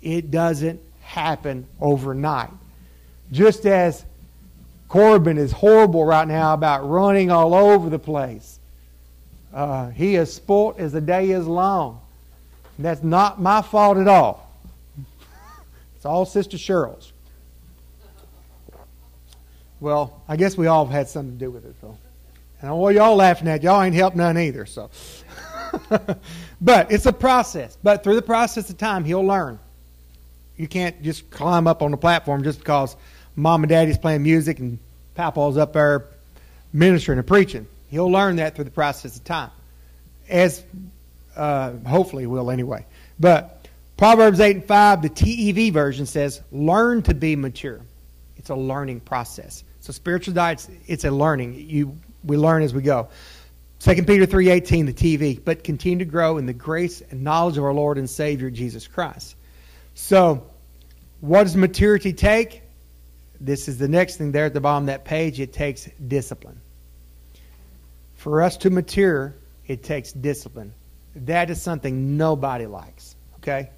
It 0.00 0.30
doesn't 0.30 0.80
happen 1.00 1.66
overnight. 1.80 2.50
Just 3.32 3.66
as 3.66 4.04
Corbin 4.88 5.36
is 5.36 5.52
horrible 5.52 6.04
right 6.04 6.26
now 6.26 6.54
about 6.54 6.88
running 6.88 7.30
all 7.30 7.54
over 7.54 7.90
the 7.90 7.98
place. 7.98 8.58
Uh, 9.52 9.90
he 9.90 10.16
is 10.16 10.32
spoilt 10.32 10.78
as 10.78 10.92
the 10.92 11.00
day 11.00 11.30
is 11.30 11.46
long. 11.46 12.00
that's 12.78 13.02
not 13.02 13.40
my 13.40 13.62
fault 13.62 13.98
at 13.98 14.08
all. 14.08 14.50
it's 15.96 16.06
all 16.06 16.24
Sister 16.24 16.56
Cheryl's. 16.56 17.12
Well, 19.80 20.22
I 20.26 20.36
guess 20.36 20.56
we 20.56 20.66
all 20.66 20.86
have 20.86 20.92
had 20.92 21.08
something 21.08 21.38
to 21.38 21.44
do 21.44 21.50
with 21.50 21.64
it, 21.64 21.74
though. 21.80 21.96
And 22.60 22.70
all 22.70 22.90
y'all 22.90 23.14
laughing 23.14 23.46
at, 23.46 23.62
y'all 23.62 23.80
ain't 23.80 23.94
helped 23.94 24.16
none 24.16 24.36
either. 24.36 24.66
So, 24.66 24.90
but 26.60 26.90
it's 26.90 27.06
a 27.06 27.12
process. 27.12 27.78
But 27.82 28.02
through 28.02 28.16
the 28.16 28.22
process 28.22 28.68
of 28.70 28.78
time, 28.78 29.04
he'll 29.04 29.24
learn. 29.24 29.60
You 30.56 30.66
can't 30.66 31.00
just 31.02 31.30
climb 31.30 31.68
up 31.68 31.82
on 31.82 31.92
the 31.92 31.96
platform 31.96 32.42
just 32.42 32.58
because 32.58 32.96
mom 33.38 33.62
and 33.62 33.70
daddy's 33.70 33.98
playing 33.98 34.22
music 34.22 34.58
and 34.58 34.78
papa's 35.14 35.56
up 35.56 35.72
there 35.72 36.06
ministering 36.72 37.18
and 37.18 37.26
preaching. 37.26 37.66
He'll 37.88 38.10
learn 38.10 38.36
that 38.36 38.54
through 38.54 38.64
the 38.64 38.70
process 38.70 39.16
of 39.16 39.24
time, 39.24 39.50
as 40.28 40.62
uh, 41.36 41.72
hopefully 41.86 42.26
will 42.26 42.50
anyway. 42.50 42.84
But 43.18 43.66
Proverbs 43.96 44.40
8 44.40 44.56
and 44.56 44.64
5, 44.64 45.02
the 45.02 45.08
TEV 45.08 45.72
version 45.72 46.04
says, 46.04 46.42
learn 46.52 47.02
to 47.02 47.14
be 47.14 47.36
mature. 47.36 47.80
It's 48.36 48.50
a 48.50 48.54
learning 48.54 49.00
process. 49.00 49.64
So 49.80 49.92
spiritual 49.92 50.34
diets, 50.34 50.68
it's 50.86 51.04
a 51.04 51.10
learning. 51.10 51.54
You, 51.68 51.96
we 52.24 52.36
learn 52.36 52.62
as 52.62 52.74
we 52.74 52.82
go. 52.82 53.08
2 53.80 54.02
Peter 54.02 54.26
3.18, 54.26 54.86
the 54.86 54.92
TV, 54.92 55.40
but 55.42 55.62
continue 55.62 55.98
to 55.98 56.04
grow 56.04 56.38
in 56.38 56.46
the 56.46 56.52
grace 56.52 57.00
and 57.10 57.22
knowledge 57.22 57.56
of 57.56 57.64
our 57.64 57.72
Lord 57.72 57.96
and 57.96 58.10
Savior, 58.10 58.50
Jesus 58.50 58.88
Christ. 58.88 59.36
So, 59.94 60.44
what 61.20 61.44
does 61.44 61.56
maturity 61.56 62.12
take? 62.12 62.62
This 63.40 63.68
is 63.68 63.78
the 63.78 63.88
next 63.88 64.16
thing 64.16 64.32
there 64.32 64.46
at 64.46 64.54
the 64.54 64.60
bottom 64.60 64.84
of 64.84 64.86
that 64.88 65.04
page. 65.04 65.40
It 65.40 65.52
takes 65.52 65.88
discipline. 66.06 66.60
For 68.16 68.42
us 68.42 68.56
to 68.58 68.70
mature, 68.70 69.34
it 69.66 69.84
takes 69.84 70.12
discipline. 70.12 70.72
That 71.14 71.50
is 71.50 71.62
something 71.62 72.16
nobody 72.16 72.66
likes. 72.66 73.14
Okay? 73.38 73.70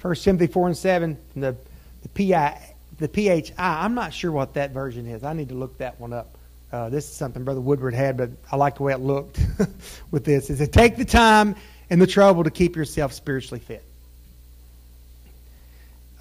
1 0.00 0.14
Timothy 0.16 0.46
4 0.46 0.68
and 0.68 0.76
7, 0.76 1.18
the, 1.34 1.56
the, 2.02 2.08
PI, 2.08 2.74
the 2.98 3.08
PHI, 3.08 3.54
I'm 3.58 3.94
not 3.94 4.14
sure 4.14 4.32
what 4.32 4.54
that 4.54 4.70
version 4.70 5.06
is. 5.06 5.24
I 5.24 5.32
need 5.32 5.50
to 5.50 5.54
look 5.54 5.76
that 5.78 6.00
one 6.00 6.12
up. 6.12 6.36
Uh, 6.72 6.88
this 6.88 7.04
is 7.04 7.12
something 7.12 7.44
Brother 7.44 7.60
Woodward 7.60 7.94
had, 7.94 8.16
but 8.16 8.30
I 8.50 8.56
like 8.56 8.76
the 8.76 8.82
way 8.82 8.92
it 8.92 9.00
looked 9.00 9.40
with 10.10 10.24
this. 10.24 10.50
Is 10.50 10.58
to 10.58 10.66
take 10.66 10.96
the 10.96 11.04
time 11.04 11.54
and 11.90 12.00
the 12.00 12.06
trouble 12.06 12.44
to 12.44 12.50
keep 12.50 12.76
yourself 12.76 13.12
spiritually 13.12 13.60
fit. 13.60 13.84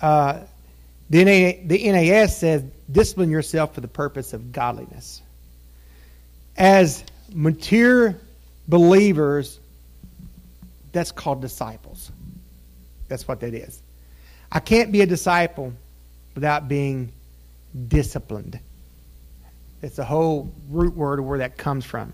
Uh, 0.01 0.41
the, 1.09 1.23
NA, 1.23 1.67
the 1.67 1.91
NAS 1.91 2.37
says, 2.37 2.63
discipline 2.91 3.29
yourself 3.29 3.75
for 3.75 3.81
the 3.81 3.87
purpose 3.87 4.33
of 4.33 4.51
godliness. 4.51 5.21
As 6.57 7.03
mature 7.33 8.15
believers, 8.67 9.59
that's 10.91 11.11
called 11.11 11.41
disciples. 11.41 12.11
That's 13.07 13.27
what 13.27 13.41
that 13.41 13.53
is. 13.53 13.81
I 14.51 14.59
can't 14.59 14.91
be 14.91 15.01
a 15.01 15.05
disciple 15.05 15.73
without 16.33 16.67
being 16.67 17.11
disciplined. 17.87 18.59
It's 19.81 19.97
the 19.97 20.05
whole 20.05 20.51
root 20.69 20.95
word 20.95 21.19
of 21.19 21.25
where 21.25 21.39
that 21.39 21.57
comes 21.57 21.85
from. 21.85 22.13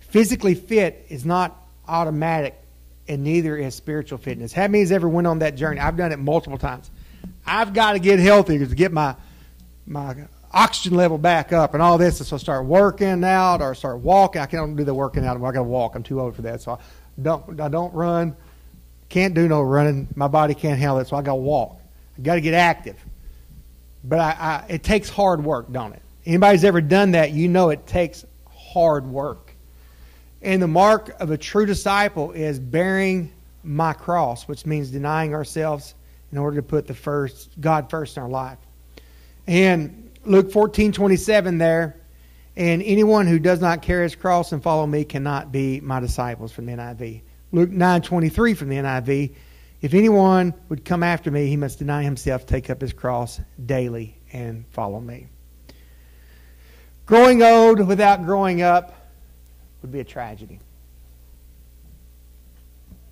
Physically 0.00 0.54
fit 0.54 1.06
is 1.08 1.24
not 1.24 1.56
automatic, 1.88 2.54
and 3.08 3.24
neither 3.24 3.56
is 3.56 3.74
spiritual 3.74 4.18
fitness. 4.18 4.52
How 4.52 4.62
many 4.62 4.80
has 4.80 4.92
ever 4.92 5.08
went 5.08 5.26
on 5.26 5.40
that 5.40 5.56
journey? 5.56 5.80
I've 5.80 5.96
done 5.96 6.12
it 6.12 6.18
multiple 6.18 6.58
times. 6.58 6.90
I've 7.46 7.72
got 7.72 7.92
to 7.92 7.98
get 7.98 8.18
healthy 8.18 8.58
to 8.58 8.66
get 8.66 8.92
my 8.92 9.16
my 9.86 10.14
oxygen 10.52 10.96
level 10.96 11.18
back 11.18 11.52
up 11.52 11.74
and 11.74 11.82
all 11.82 11.98
this. 11.98 12.20
And 12.20 12.26
so 12.26 12.36
I 12.36 12.38
start 12.38 12.66
working 12.66 13.24
out 13.24 13.60
or 13.60 13.74
start 13.74 13.98
walking. 13.98 14.40
I 14.42 14.46
can't 14.46 14.76
do 14.76 14.84
the 14.84 14.94
working 14.94 15.24
out. 15.24 15.36
I 15.36 15.40
got 15.40 15.52
to 15.52 15.62
walk. 15.62 15.94
I'm 15.94 16.02
too 16.02 16.20
old 16.20 16.36
for 16.36 16.42
that. 16.42 16.60
So 16.60 16.72
I 16.72 16.78
don't, 17.22 17.60
I 17.60 17.68
don't 17.68 17.92
run. 17.94 18.36
Can't 19.08 19.34
do 19.34 19.48
no 19.48 19.62
running. 19.62 20.08
My 20.14 20.28
body 20.28 20.54
can't 20.54 20.78
handle 20.78 20.98
it. 20.98 21.08
So 21.08 21.16
I 21.16 21.22
got 21.22 21.32
to 21.32 21.36
walk. 21.36 21.80
I 22.18 22.22
got 22.22 22.34
to 22.36 22.40
get 22.40 22.54
active. 22.54 22.96
But 24.04 24.18
I, 24.18 24.30
I, 24.38 24.64
it 24.68 24.82
takes 24.82 25.08
hard 25.08 25.44
work, 25.44 25.70
don't 25.70 25.92
it? 25.92 26.02
Anybody's 26.26 26.64
ever 26.64 26.80
done 26.80 27.12
that, 27.12 27.32
you 27.32 27.48
know 27.48 27.70
it 27.70 27.86
takes 27.86 28.24
hard 28.48 29.06
work. 29.06 29.54
And 30.42 30.62
the 30.62 30.68
mark 30.68 31.14
of 31.20 31.30
a 31.30 31.36
true 31.36 31.66
disciple 31.66 32.32
is 32.32 32.58
bearing 32.58 33.32
my 33.62 33.92
cross, 33.92 34.48
which 34.48 34.64
means 34.64 34.90
denying 34.90 35.34
ourselves 35.34 35.94
in 36.32 36.38
order 36.38 36.56
to 36.56 36.62
put 36.62 36.86
the 36.86 36.94
first 36.94 37.60
God 37.60 37.90
first 37.90 38.16
in 38.16 38.22
our 38.22 38.28
life. 38.28 38.58
And 39.46 40.10
Luke 40.24 40.52
14, 40.52 40.92
27 40.92 41.58
there. 41.58 41.96
And 42.56 42.82
anyone 42.82 43.26
who 43.26 43.38
does 43.38 43.60
not 43.60 43.82
carry 43.82 44.02
his 44.02 44.14
cross 44.14 44.52
and 44.52 44.62
follow 44.62 44.86
me 44.86 45.04
cannot 45.04 45.50
be 45.50 45.80
my 45.80 46.00
disciples 46.00 46.52
from 46.52 46.66
the 46.66 46.72
NIV. 46.72 47.22
Luke 47.52 47.70
9, 47.70 48.02
23 48.02 48.54
from 48.54 48.68
the 48.68 48.76
NIV. 48.76 49.34
If 49.80 49.94
anyone 49.94 50.52
would 50.68 50.84
come 50.84 51.02
after 51.02 51.30
me, 51.30 51.46
he 51.46 51.56
must 51.56 51.78
deny 51.78 52.02
himself, 52.02 52.46
take 52.46 52.68
up 52.68 52.80
his 52.80 52.92
cross 52.92 53.40
daily, 53.64 54.16
and 54.32 54.64
follow 54.70 55.00
me. 55.00 55.28
Growing 57.06 57.42
old 57.42 57.86
without 57.86 58.24
growing 58.24 58.62
up 58.62 58.94
would 59.82 59.90
be 59.90 60.00
a 60.00 60.04
tragedy. 60.04 60.60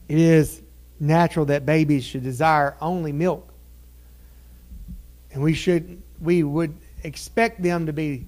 It 0.09 0.18
is 0.18 0.62
natural 1.01 1.47
that 1.47 1.65
babies 1.65 2.05
should 2.05 2.23
desire 2.23 2.77
only 2.81 3.13
milk. 3.13 3.49
And 5.33 5.43
we 5.43 5.55
should 5.55 6.03
we 6.21 6.43
would 6.43 6.75
expect 7.05 7.63
them 7.63 7.87
to 7.87 7.93
be 7.93 8.27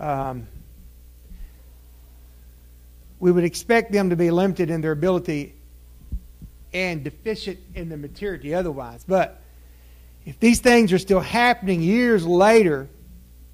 um, 0.00 0.46
we 3.20 3.32
would 3.32 3.44
expect 3.44 3.92
them 3.92 4.10
to 4.10 4.16
be 4.16 4.30
limited 4.30 4.70
in 4.70 4.80
their 4.80 4.92
ability 4.92 5.54
and 6.72 7.02
deficient 7.02 7.58
in 7.74 7.88
their 7.88 7.98
maturity 7.98 8.54
otherwise. 8.54 9.04
But 9.06 9.40
if 10.24 10.38
these 10.38 10.60
things 10.60 10.92
are 10.92 10.98
still 10.98 11.20
happening 11.20 11.82
years 11.82 12.26
later, 12.26 12.88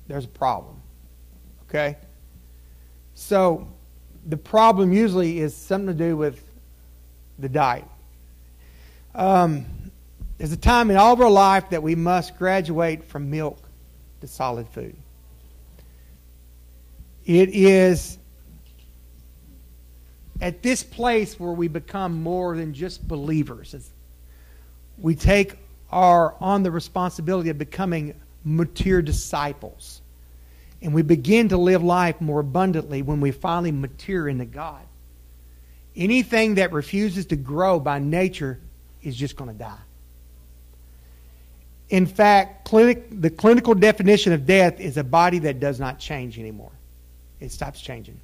there's 0.07 0.25
a 0.25 0.29
problem. 0.29 0.81
Okay? 1.69 1.97
So 3.14 3.69
the 4.27 4.37
problem 4.37 4.93
usually 4.93 5.38
is 5.38 5.55
something 5.55 5.87
to 5.87 5.95
do 5.95 6.17
with 6.17 6.45
the 7.38 7.49
diet. 7.49 7.85
Um, 9.14 9.64
there's 10.38 10.53
a 10.53 10.57
time 10.57 10.90
in 10.90 10.96
all 10.96 11.12
of 11.12 11.20
our 11.20 11.31
life 11.31 11.70
that 11.70 11.83
we 11.83 11.94
must 11.94 12.37
graduate 12.37 13.05
from 13.05 13.31
milk 13.31 13.59
to 14.20 14.27
solid 14.27 14.68
food. 14.68 14.96
It 17.24 17.50
is 17.50 18.18
at 20.40 20.62
this 20.62 20.83
place 20.83 21.38
where 21.38 21.53
we 21.53 21.68
become 21.68 22.22
more 22.22 22.57
than 22.57 22.74
just 22.74 23.07
believers. 23.07 23.90
We 24.98 25.14
take 25.14 25.57
our 25.90 26.35
on 26.40 26.64
the 26.64 26.70
responsibility 26.70 27.50
of 27.50 27.59
becoming 27.59 28.14
mature 28.44 29.00
disciples. 29.00 30.00
And 30.83 30.92
we 30.92 31.03
begin 31.03 31.48
to 31.48 31.57
live 31.57 31.83
life 31.83 32.20
more 32.20 32.40
abundantly 32.40 33.00
when 33.00 33.20
we 33.20 33.31
finally 33.31 33.72
mature 33.72 34.29
into 34.29 34.44
God. 34.44 34.83
Anything 35.96 36.57
that 36.57 36.72
refuses 36.72 37.27
to 37.27 37.37
grow 37.37 37.79
by 37.79 38.00
nature 38.00 38.59
is 39.05 39.17
just 39.17 39.37
going 39.37 39.51
to 39.51 39.57
die. 39.57 39.79
In 41.90 42.07
fact, 42.07 42.64
clinic, 42.64 43.07
the 43.11 43.31
clinical 43.31 43.75
definition 43.75 44.33
of 44.33 44.47
death 44.47 44.81
is 44.81 44.97
a 44.97 45.05
body 45.05 45.40
that 45.40 45.61
does 45.61 45.79
not 45.79 45.99
change 45.99 46.38
anymore. 46.38 46.73
It 47.40 47.53
stops 47.53 47.81
changing. 47.81 48.21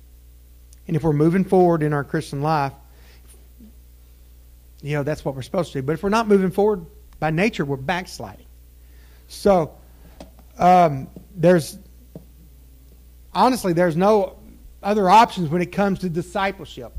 And 0.86 0.96
if 0.96 1.04
we're 1.04 1.12
moving 1.12 1.44
forward 1.44 1.82
in 1.82 1.92
our 1.92 2.02
Christian 2.02 2.42
life, 2.42 2.72
you 4.82 4.96
know, 4.96 5.02
that's 5.02 5.24
what 5.24 5.34
we're 5.34 5.42
supposed 5.42 5.72
to 5.72 5.80
do. 5.80 5.86
But 5.86 5.92
if 5.92 6.02
we're 6.02 6.08
not 6.08 6.26
moving 6.26 6.50
forward 6.50 6.86
by 7.18 7.30
nature, 7.30 7.64
we're 7.64 7.76
backsliding. 7.76 8.46
So, 9.28 9.74
um, 10.58 11.08
there's 11.36 11.78
honestly, 13.32 13.72
there's 13.72 13.96
no 13.96 14.36
other 14.82 15.08
options 15.08 15.50
when 15.50 15.62
it 15.62 15.72
comes 15.72 16.00
to 16.00 16.08
discipleship. 16.08 16.92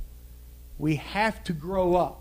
We 0.77 0.95
have 0.97 1.43
to 1.45 1.53
grow 1.53 1.95
up. 1.95 2.20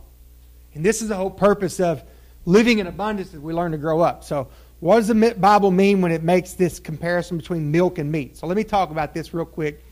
And 0.74 0.84
this 0.84 1.02
is 1.02 1.08
the 1.08 1.16
whole 1.16 1.30
purpose 1.30 1.80
of 1.80 2.02
living 2.44 2.78
in 2.78 2.86
abundance 2.86 3.34
as 3.34 3.40
we 3.40 3.52
learn 3.52 3.72
to 3.72 3.78
grow 3.78 4.00
up. 4.00 4.24
So, 4.24 4.48
what 4.80 4.96
does 4.96 5.08
the 5.08 5.34
Bible 5.38 5.70
mean 5.70 6.00
when 6.00 6.10
it 6.10 6.22
makes 6.22 6.54
this 6.54 6.80
comparison 6.80 7.36
between 7.36 7.70
milk 7.70 7.98
and 7.98 8.10
meat? 8.10 8.36
So, 8.36 8.46
let 8.46 8.56
me 8.56 8.64
talk 8.64 8.90
about 8.90 9.12
this 9.12 9.34
real 9.34 9.44
quick 9.44 9.84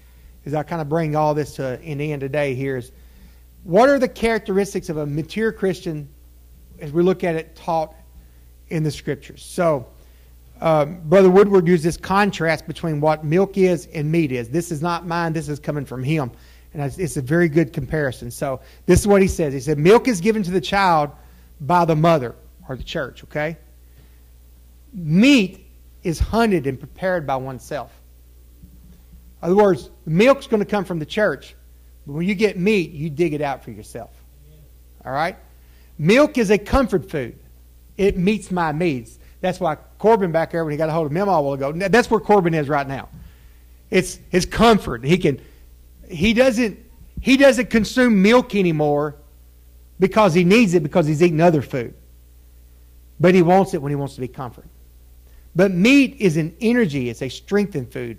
as 0.49 0.55
I 0.55 0.63
kind 0.63 0.81
of 0.81 0.89
bring 0.89 1.15
all 1.15 1.35
this 1.35 1.57
to 1.57 1.79
an 1.81 2.01
end 2.01 2.21
today 2.21 2.55
here 2.55 2.79
is 2.79 2.93
what 3.65 3.91
are 3.91 3.99
the 3.99 4.09
characteristics 4.09 4.89
of 4.89 4.97
a 4.97 5.05
mature 5.05 5.53
Christian 5.53 6.09
as 6.79 6.91
we 6.91 7.03
look 7.03 7.23
at 7.23 7.35
it 7.35 7.55
taught 7.55 7.95
in 8.69 8.83
the 8.83 8.91
scriptures? 8.91 9.43
So, 9.43 9.87
um, 10.61 11.01
Brother 11.05 11.31
Woodward 11.31 11.69
used 11.69 11.85
this 11.85 11.97
contrast 11.97 12.67
between 12.67 13.01
what 13.01 13.25
milk 13.25 13.59
is 13.59 13.87
and 13.93 14.11
meat 14.11 14.33
is. 14.33 14.49
This 14.49 14.73
is 14.73 14.81
not 14.81 15.07
mine, 15.07 15.33
this 15.33 15.49
is 15.49 15.59
coming 15.59 15.85
from 15.85 16.03
him. 16.03 16.31
And 16.79 17.01
it's 17.01 17.17
a 17.17 17.23
very 17.23 17.49
good 17.49 17.73
comparison. 17.73 18.31
So, 18.31 18.61
this 18.87 19.01
is 19.01 19.07
what 19.07 19.21
he 19.21 19.27
says. 19.27 19.53
He 19.53 19.61
said, 19.61 19.79
Milk 19.79 20.07
is 20.07 20.21
given 20.21 20.45
to 20.45 20.51
the 20.51 20.61
child 20.61 21.11
by 21.61 21.85
the 21.85 21.97
mother 21.97 22.37
or 22.69 22.77
the 22.77 22.85
church, 22.85 23.25
okay? 23.25 23.57
Meat 24.93 25.67
is 26.05 26.21
hunted 26.21 26.69
and 26.69 26.79
prepared 26.79 27.27
by 27.27 27.37
oneself. 27.37 27.93
In 29.43 29.47
other 29.47 29.57
words, 29.57 29.91
milk's 30.07 30.47
going 30.47 30.61
to 30.61 30.67
come 30.67 30.85
from 30.85 30.99
the 30.99 31.07
church. 31.07 31.55
But 32.07 32.13
when 32.13 32.29
you 32.29 32.35
get 32.35 32.57
meat, 32.57 32.93
you 32.93 33.11
dig 33.11 33.35
it 33.35 33.43
out 33.43 33.65
for 33.65 33.71
yourself. 33.71 34.11
All 35.05 35.13
right? 35.13 35.37
Milk 35.99 36.39
is 36.39 36.51
a 36.51 36.59
comfort 36.59 37.11
food. 37.11 37.39
It 37.97 38.17
meets 38.17 38.51
my 38.51 38.73
needs. 38.73 39.19
That's 39.41 39.59
why 39.61 39.77
Corbin 39.99 40.33
back 40.33 40.53
there, 40.53 40.65
when 40.65 40.73
he 40.73 40.79
got 40.79 40.89
a 40.89 40.93
hold 40.93 41.07
of 41.07 41.13
Memo 41.13 41.33
a 41.33 41.43
while 41.43 41.55
ago, 41.55 41.73
that's 41.73 42.11
where 42.11 42.21
Corbin 42.21 42.55
is 42.55 42.69
right 42.69 42.87
now. 42.87 43.09
It's 43.91 44.19
his 44.31 44.47
comfort. 44.47 45.05
He 45.05 45.19
can 45.19 45.41
he 46.11 46.33
doesn't 46.33 46.79
he 47.21 47.37
doesn't 47.37 47.71
consume 47.71 48.23
milk 48.23 48.55
anymore 48.55 49.17
because 49.99 50.35
he 50.35 50.45
needs 50.45 50.75
it 50.75 50.83
because 50.83 51.07
he's 51.07 51.23
eating 51.23 51.41
other 51.41 51.63
food. 51.63 51.95
But 53.21 53.35
he 53.35 53.43
wants 53.43 53.75
it 53.75 53.83
when 53.83 53.91
he 53.91 53.97
wants 53.97 54.15
to 54.15 54.21
be 54.21 54.29
comforted. 54.29 54.71
But 55.57 55.73
meat 55.73 56.17
is 56.21 56.37
an 56.37 56.57
energy, 56.61 57.09
it's 57.09 57.23
a 57.23 57.29
strengthened 57.29 57.93
food. 57.93 58.19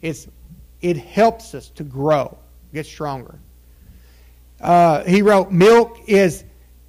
It's, 0.00 0.28
it 0.80 0.96
helps 0.96 1.54
us 1.54 1.68
to 1.70 1.84
grow, 1.84 2.38
get 2.72 2.86
stronger. 2.86 3.38
Uh, 4.60 5.02
he 5.04 5.22
wrote, 5.22 5.50
Milk 5.50 5.98
is 6.06 6.44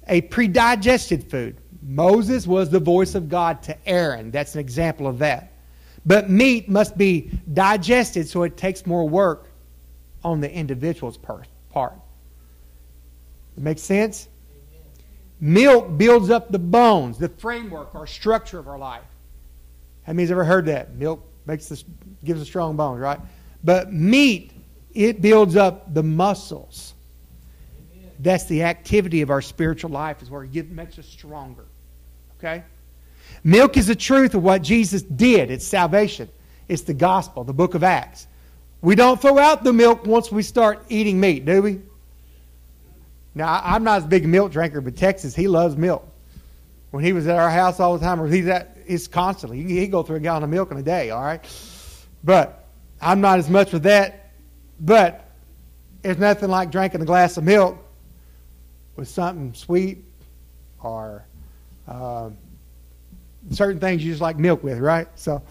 a 0.06 0.20
predigested 0.22 1.28
food. 1.28 1.56
Moses 1.82 2.46
was 2.46 2.70
the 2.70 2.78
voice 2.78 3.14
of 3.14 3.28
God 3.28 3.62
to 3.64 3.88
Aaron. 3.88 4.30
That's 4.30 4.54
an 4.54 4.60
example 4.60 5.06
of 5.06 5.18
that. 5.18 5.52
But 6.06 6.30
meat 6.30 6.68
must 6.68 6.96
be 6.96 7.30
digested, 7.52 8.28
so 8.28 8.42
it 8.44 8.56
takes 8.56 8.86
more 8.86 9.08
work 9.08 9.50
on 10.24 10.40
the 10.40 10.52
individual's 10.52 11.16
part. 11.16 11.46
Make 13.56 13.78
sense? 13.78 14.28
Milk 15.40 15.96
builds 15.96 16.30
up 16.30 16.50
the 16.50 16.58
bones, 16.58 17.18
the 17.18 17.28
framework 17.28 17.94
or 17.94 18.06
structure 18.06 18.58
of 18.58 18.66
our 18.66 18.78
life. 18.78 19.04
How 20.04 20.12
many's 20.12 20.30
ever 20.30 20.44
heard 20.44 20.66
that? 20.66 20.94
Milk 20.94 21.24
makes 21.46 21.68
this 21.68 21.84
gives 22.24 22.40
us 22.40 22.46
strong 22.46 22.76
bones, 22.76 23.00
right? 23.00 23.20
But 23.62 23.92
meat, 23.92 24.52
it 24.92 25.20
builds 25.20 25.56
up 25.56 25.92
the 25.92 26.02
muscles. 26.02 26.94
That's 28.20 28.44
the 28.46 28.62
activity 28.62 29.22
of 29.22 29.30
our 29.30 29.42
spiritual 29.42 29.90
life, 29.90 30.22
is 30.22 30.30
where 30.30 30.44
it 30.44 30.70
makes 30.70 30.98
us 30.98 31.06
stronger. 31.06 31.64
Okay? 32.38 32.64
Milk 33.42 33.76
is 33.76 33.86
the 33.86 33.94
truth 33.94 34.34
of 34.34 34.42
what 34.42 34.62
Jesus 34.62 35.02
did. 35.02 35.50
It's 35.50 35.66
salvation. 35.66 36.28
It's 36.68 36.82
the 36.82 36.94
gospel, 36.94 37.44
the 37.44 37.52
book 37.52 37.74
of 37.74 37.82
Acts. 37.82 38.26
We 38.84 38.94
don't 38.94 39.18
throw 39.18 39.38
out 39.38 39.64
the 39.64 39.72
milk 39.72 40.04
once 40.04 40.30
we 40.30 40.42
start 40.42 40.84
eating 40.90 41.18
meat, 41.18 41.46
do 41.46 41.62
we? 41.62 41.80
Now, 43.34 43.58
I'm 43.64 43.82
not 43.82 44.02
as 44.02 44.06
big 44.06 44.26
a 44.26 44.28
milk 44.28 44.52
drinker, 44.52 44.82
but 44.82 44.94
Texas, 44.94 45.34
he 45.34 45.48
loves 45.48 45.74
milk. 45.74 46.06
When 46.90 47.02
he 47.02 47.14
was 47.14 47.26
at 47.26 47.38
our 47.38 47.48
house 47.48 47.80
all 47.80 47.96
the 47.96 48.04
time, 48.04 48.20
or 48.20 48.28
he's 48.28 48.46
at, 48.46 48.76
it's 48.86 49.08
constantly. 49.08 49.62
He, 49.62 49.80
he 49.80 49.86
go 49.86 50.02
through 50.02 50.16
a 50.16 50.20
gallon 50.20 50.42
of 50.42 50.50
milk 50.50 50.70
in 50.70 50.76
a 50.76 50.82
day, 50.82 51.08
all 51.08 51.22
right? 51.22 51.40
But 52.22 52.66
I'm 53.00 53.22
not 53.22 53.38
as 53.38 53.48
much 53.48 53.72
with 53.72 53.84
that. 53.84 54.32
But 54.78 55.30
it's 56.02 56.20
nothing 56.20 56.50
like 56.50 56.70
drinking 56.70 57.00
a 57.00 57.06
glass 57.06 57.38
of 57.38 57.44
milk 57.44 57.78
with 58.96 59.08
something 59.08 59.54
sweet 59.54 60.04
or 60.82 61.24
uh, 61.88 62.28
certain 63.50 63.80
things 63.80 64.04
you 64.04 64.12
just 64.12 64.20
like 64.20 64.36
milk 64.38 64.62
with, 64.62 64.78
right? 64.78 65.08
So, 65.14 65.42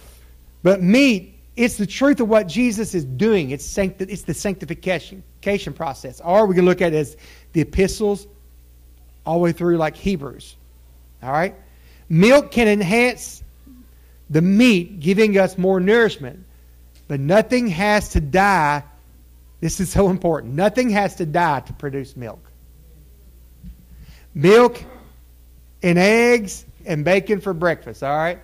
but 0.62 0.84
meat, 0.84 1.33
it's 1.56 1.78
the 1.78 1.86
truth 1.86 2.20
of 2.20 2.30
what 2.30 2.48
Jesus 2.48 2.96
is 2.96 3.06
doing. 3.06 3.52
It's, 3.52 3.66
sancti- 3.66 4.06
it's 4.06 4.24
the 4.24 4.34
sanctification 4.34 5.24
process. 5.76 6.22
Or 6.22 6.46
we 6.48 6.56
can 6.56 6.66
look 6.66 6.82
at 6.82 6.94
it 6.94 6.98
as 6.98 7.18
the 7.54 7.62
epistles 7.62 8.28
all 9.26 9.36
the 9.36 9.44
way 9.44 9.52
through 9.52 9.78
like 9.78 9.96
Hebrews. 9.96 10.56
All 11.22 11.32
right? 11.32 11.56
Milk 12.10 12.52
can 12.52 12.68
enhance 12.68 13.44
the 14.30 14.42
meat, 14.42 15.00
giving 15.00 15.38
us 15.38 15.58
more 15.58 15.80
nourishment. 15.80 16.44
But 17.08 17.20
nothing 17.20 17.68
has 17.68 18.10
to 18.10 18.22
die. 18.22 18.84
This 19.60 19.80
is 19.80 19.90
so 19.90 20.10
important. 20.10 20.56
Nothing 20.56 20.90
has 20.90 21.16
to 21.18 21.26
die 21.26 21.60
to 21.62 21.74
produce 21.74 22.18
milk. 22.18 22.52
Milk 24.34 24.84
and 25.84 26.00
eggs 26.00 26.66
and 26.86 27.06
bacon 27.06 27.40
for 27.40 27.54
breakfast, 27.54 28.04
all 28.04 28.16
right? 28.16 28.40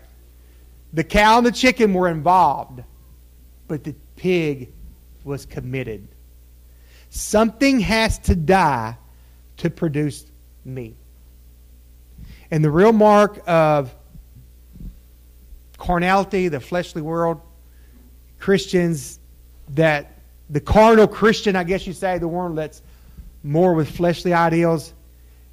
The 0.93 1.03
cow 1.03 1.37
and 1.39 1.47
the 1.47 1.51
chicken 1.51 1.93
were 1.93 2.09
involved, 2.09 2.83
but 3.69 3.85
the 3.85 3.95
pig 4.17 4.73
was 5.23 5.45
committed. 5.45 6.05
Something 7.09 7.79
has 7.79 8.19
to 8.19 8.35
die 8.35 8.97
to 9.57 9.69
produce 9.69 10.25
meat. 10.65 10.97
And 12.51 12.63
the 12.63 12.71
real 12.71 12.91
mark 12.91 13.41
of 13.47 13.95
carnality, 15.77 16.49
the 16.49 16.59
fleshly 16.59 17.01
world, 17.01 17.39
Christians 18.39 19.19
that 19.75 20.19
the 20.49 20.59
carnal 20.59 21.07
Christian, 21.07 21.55
I 21.55 21.63
guess 21.63 21.85
you 21.85 21.93
say, 21.93 22.17
the 22.17 22.27
one 22.27 22.55
that's 22.55 22.81
more 23.43 23.73
with 23.73 23.89
fleshly 23.89 24.33
ideals, 24.33 24.93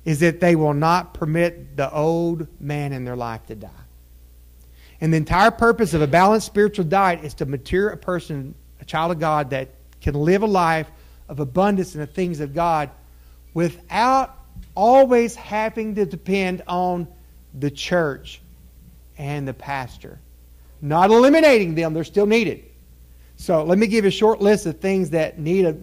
is 0.04 0.20
that 0.20 0.40
they 0.40 0.56
will 0.56 0.72
not 0.72 1.12
permit 1.14 1.76
the 1.76 1.92
old 1.92 2.46
man 2.60 2.92
in 2.92 3.04
their 3.04 3.16
life 3.16 3.44
to 3.46 3.54
die. 3.54 3.68
And 5.00 5.12
the 5.12 5.16
entire 5.16 5.50
purpose 5.50 5.94
of 5.94 6.02
a 6.02 6.06
balanced 6.06 6.46
spiritual 6.46 6.84
diet 6.84 7.24
is 7.24 7.34
to 7.34 7.46
mature 7.46 7.90
a 7.90 7.96
person, 7.96 8.54
a 8.80 8.84
child 8.84 9.12
of 9.12 9.20
God, 9.20 9.50
that 9.50 9.68
can 10.00 10.14
live 10.14 10.42
a 10.42 10.46
life 10.46 10.88
of 11.28 11.40
abundance 11.40 11.94
in 11.94 12.00
the 12.00 12.06
things 12.06 12.40
of 12.40 12.54
God 12.54 12.90
without 13.54 14.38
always 14.74 15.34
having 15.34 15.94
to 15.94 16.06
depend 16.06 16.62
on 16.66 17.08
the 17.58 17.70
church 17.70 18.40
and 19.18 19.46
the 19.48 19.54
pastor. 19.54 20.18
Not 20.82 21.10
eliminating 21.10 21.74
them, 21.74 21.94
they're 21.94 22.04
still 22.04 22.26
needed. 22.26 22.64
So 23.36 23.64
let 23.64 23.78
me 23.78 23.86
give 23.86 24.04
you 24.04 24.08
a 24.08 24.12
short 24.12 24.40
list 24.40 24.66
of 24.66 24.78
things 24.80 25.10
that 25.10 25.38
need, 25.38 25.64
a, 25.64 25.76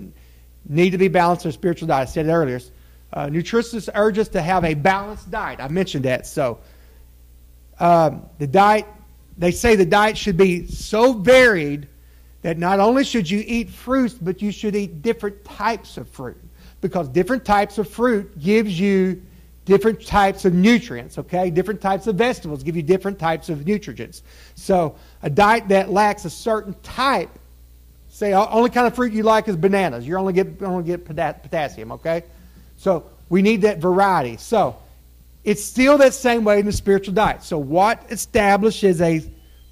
need 0.68 0.92
to 0.92 0.98
be 0.98 1.08
balanced 1.08 1.46
in 1.46 1.50
a 1.50 1.52
spiritual 1.54 1.88
diet. 1.88 2.08
I 2.08 2.12
said 2.12 2.26
it 2.28 2.32
earlier. 2.32 2.60
Uh, 3.12 3.28
nutritionists 3.28 3.90
urge 3.94 4.18
us 4.18 4.28
to 4.30 4.42
have 4.42 4.64
a 4.64 4.74
balanced 4.74 5.30
diet. 5.30 5.60
I 5.60 5.68
mentioned 5.68 6.06
that. 6.06 6.26
So 6.26 6.60
um, 7.80 8.26
the 8.40 8.48
diet, 8.48 8.88
they 9.38 9.52
say 9.52 9.76
the 9.76 9.86
diet 9.86 10.18
should 10.18 10.38
be 10.38 10.68
so 10.68 11.14
varied 11.14 11.88
that 12.42 12.58
not 12.58 12.80
only 12.80 13.04
should 13.04 13.30
you 13.30 13.44
eat 13.46 13.70
fruits, 13.70 14.14
but 14.14 14.42
you 14.42 14.52
should 14.52 14.76
eat 14.76 15.02
different 15.02 15.44
types 15.46 15.98
of 15.98 16.08
fruit. 16.10 16.38
Because 16.82 17.08
different 17.08 17.46
types 17.46 17.78
of 17.78 17.90
fruit 17.90 18.38
gives 18.40 18.78
you 18.78 19.22
different 19.66 20.06
types 20.06 20.44
of 20.44 20.54
nutrients, 20.54 21.18
okay? 21.18 21.50
Different 21.50 21.80
types 21.80 22.08
of 22.08 22.16
vegetables 22.16 22.64
give 22.64 22.76
you 22.76 22.84
different 22.84 23.18
types 23.18 23.48
of 23.50 23.66
nutrients. 23.66 24.22
So 24.56 24.96
a 25.22 25.30
diet 25.30 25.70
that 25.70 25.90
lacks 25.90 26.26
a 26.26 26.30
certain 26.30 26.76
type, 26.84 27.30
say 28.10 28.34
oh, 28.34 28.48
only 28.52 28.70
kind 28.70 28.88
of 28.88 28.94
fruit 28.94 29.14
you 29.14 29.24
like 29.24 29.48
is 29.48 29.56
bananas. 29.56 30.06
You 30.06 30.18
only 30.18 30.34
get 30.34 30.62
only 30.62 30.84
get 30.84 31.06
potassium, 31.06 31.94
okay? 31.94 32.24
So 32.78 33.10
we 33.30 33.42
need 33.42 33.62
that 33.62 33.80
variety. 33.80 34.36
So 34.36 34.76
it's 35.44 35.64
still 35.64 35.98
that 35.98 36.14
same 36.14 36.44
way 36.44 36.60
in 36.60 36.66
the 36.66 36.72
spiritual 36.72 37.14
diet. 37.14 37.44
So 37.44 37.58
what 37.58 38.06
establishes 38.10 39.02
a 39.02 39.22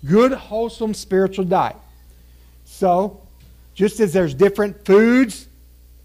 good, 0.05 0.34
wholesome 0.34 0.93
spiritual 0.93 1.45
diet? 1.45 1.77
So 2.65 3.21
just 3.73 3.99
as 3.99 4.13
there's 4.13 4.34
different 4.34 4.86
foods 4.86 5.47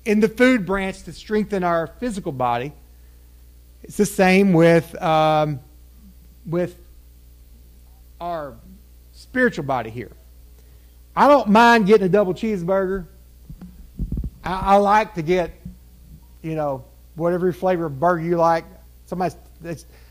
in 0.04 0.20
the 0.20 0.28
food 0.28 0.64
branch 0.64 1.02
to 1.04 1.12
strengthen 1.12 1.64
our 1.64 1.88
physical 1.98 2.32
body, 2.32 2.72
it's 3.82 3.96
the 3.96 4.06
same 4.06 4.52
with 4.52 5.00
um, 5.02 5.60
with 6.44 6.76
our 8.20 8.54
spiritual 9.12 9.64
body 9.64 9.90
here. 9.90 10.10
I 11.14 11.28
don't 11.28 11.48
mind 11.48 11.86
getting 11.86 12.06
a 12.06 12.08
double 12.08 12.34
cheeseburger. 12.34 13.06
I, 14.44 14.74
I 14.74 14.76
like 14.76 15.14
to 15.14 15.22
get, 15.22 15.50
you 16.42 16.54
know, 16.54 16.84
whatever 17.14 17.52
flavor 17.52 17.86
of 17.86 17.98
burger 17.98 18.22
you 18.22 18.36
like. 18.36 18.64
Somebody 19.06 19.34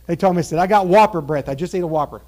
they 0.05 0.15
told 0.15 0.35
me 0.35 0.41
said 0.41 0.59
I 0.59 0.67
got 0.67 0.87
Whopper 0.87 1.21
breath. 1.21 1.49
I 1.49 1.55
just 1.55 1.73
ate 1.75 1.83
a 1.83 1.87
Whopper. 1.87 2.21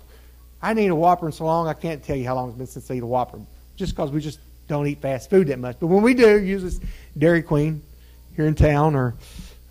I 0.61 0.71
ain't 0.71 0.79
eaten 0.79 0.91
a 0.91 0.95
Whopper 0.95 1.27
in 1.27 1.31
so 1.31 1.45
long 1.45 1.67
I 1.67 1.73
can't 1.73 2.03
tell 2.03 2.15
you 2.15 2.25
how 2.25 2.35
long 2.35 2.49
it's 2.49 2.57
been 2.57 2.67
since 2.67 2.89
I 2.89 2.95
ate 2.95 3.03
a 3.03 3.07
Whopper. 3.07 3.39
Just 3.75 3.95
because 3.95 4.11
we 4.11 4.21
just 4.21 4.39
don't 4.67 4.87
eat 4.87 5.01
fast 5.01 5.29
food 5.29 5.47
that 5.47 5.59
much. 5.59 5.77
But 5.79 5.87
when 5.87 6.01
we 6.01 6.13
do, 6.13 6.39
usually 6.39 6.73
Dairy 7.17 7.41
Queen 7.41 7.81
here 8.35 8.47
in 8.47 8.55
town 8.55 8.95
or 8.95 9.15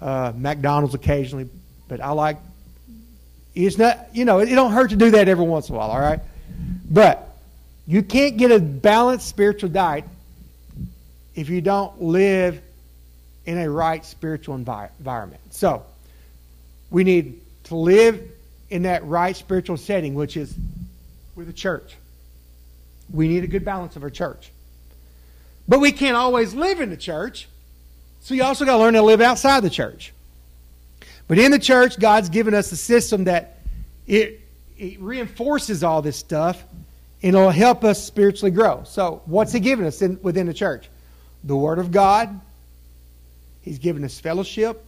uh, 0.01 0.33
McDonald's 0.37 0.95
occasionally. 0.95 1.49
But 1.88 2.01
I 2.01 2.11
like 2.11 2.38
it's 3.55 3.79
not 3.79 4.14
you 4.14 4.25
know 4.25 4.40
it, 4.40 4.51
it 4.51 4.55
don't 4.55 4.73
hurt 4.73 4.90
to 4.90 4.97
do 4.97 5.11
that 5.12 5.29
every 5.29 5.45
once 5.45 5.69
in 5.69 5.75
a 5.75 5.79
while. 5.79 5.90
All 5.90 6.01
right, 6.01 6.21
but 6.90 7.37
you 7.87 8.03
can't 8.03 8.37
get 8.37 8.51
a 8.51 8.59
balanced 8.59 9.29
spiritual 9.29 9.71
diet 9.71 10.05
if 11.35 11.49
you 11.49 11.61
don't 11.61 12.01
live 12.01 12.61
in 13.45 13.59
a 13.59 13.71
right 13.71 14.05
spiritual 14.05 14.59
envi- 14.59 14.90
environment. 14.99 15.40
So, 15.51 15.85
we 16.90 17.05
need 17.05 17.40
to 17.67 17.77
live 17.77 18.21
in 18.71 18.83
that 18.83 19.05
right 19.05 19.37
spiritual 19.37 19.77
setting, 19.77 20.15
which 20.15 20.37
is 20.37 20.55
with 21.35 21.47
the 21.47 21.53
church. 21.53 21.97
We 23.13 23.29
need 23.29 23.45
a 23.45 23.47
good 23.47 23.65
balance 23.65 23.97
of 23.97 24.03
our 24.03 24.11
church. 24.11 24.51
But 25.69 25.81
we 25.81 25.93
can't 25.93 26.17
always 26.17 26.55
live 26.55 26.81
in 26.81 26.91
the 26.91 26.97
church, 26.97 27.49
so 28.21 28.35
you 28.35 28.43
also 28.43 28.65
got 28.65 28.77
to 28.77 28.79
learn 28.79 28.95
to 28.95 29.03
live 29.03 29.21
outside 29.21 29.61
the 29.61 29.71
church. 29.71 30.13
But 31.29 31.39
in 31.39 31.51
the 31.51 31.59
church, 31.59 31.99
God's 31.99 32.29
given 32.29 32.55
us 32.55 32.71
a 32.71 32.77
system 32.77 33.25
that 33.25 33.59
it, 34.07 34.41
it 34.79 35.01
reinforces 35.01 35.83
all 35.83 36.03
this 36.03 36.17
stuff 36.17 36.63
and 37.23 37.35
it'll 37.35 37.51
help 37.51 37.83
us 37.83 38.05
spiritually 38.05 38.53
grow. 38.53 38.85
So, 38.85 39.23
what's 39.27 39.53
He 39.53 39.59
given 39.59 39.87
us 39.87 40.03
in, 40.03 40.21
within 40.23 40.47
the 40.47 40.55
church? 40.55 40.89
The 41.43 41.57
Word 41.57 41.81
of 41.81 41.91
God, 41.91 42.41
He's 43.63 43.79
given 43.79 44.05
us 44.05 44.21
fellowship. 44.21 44.86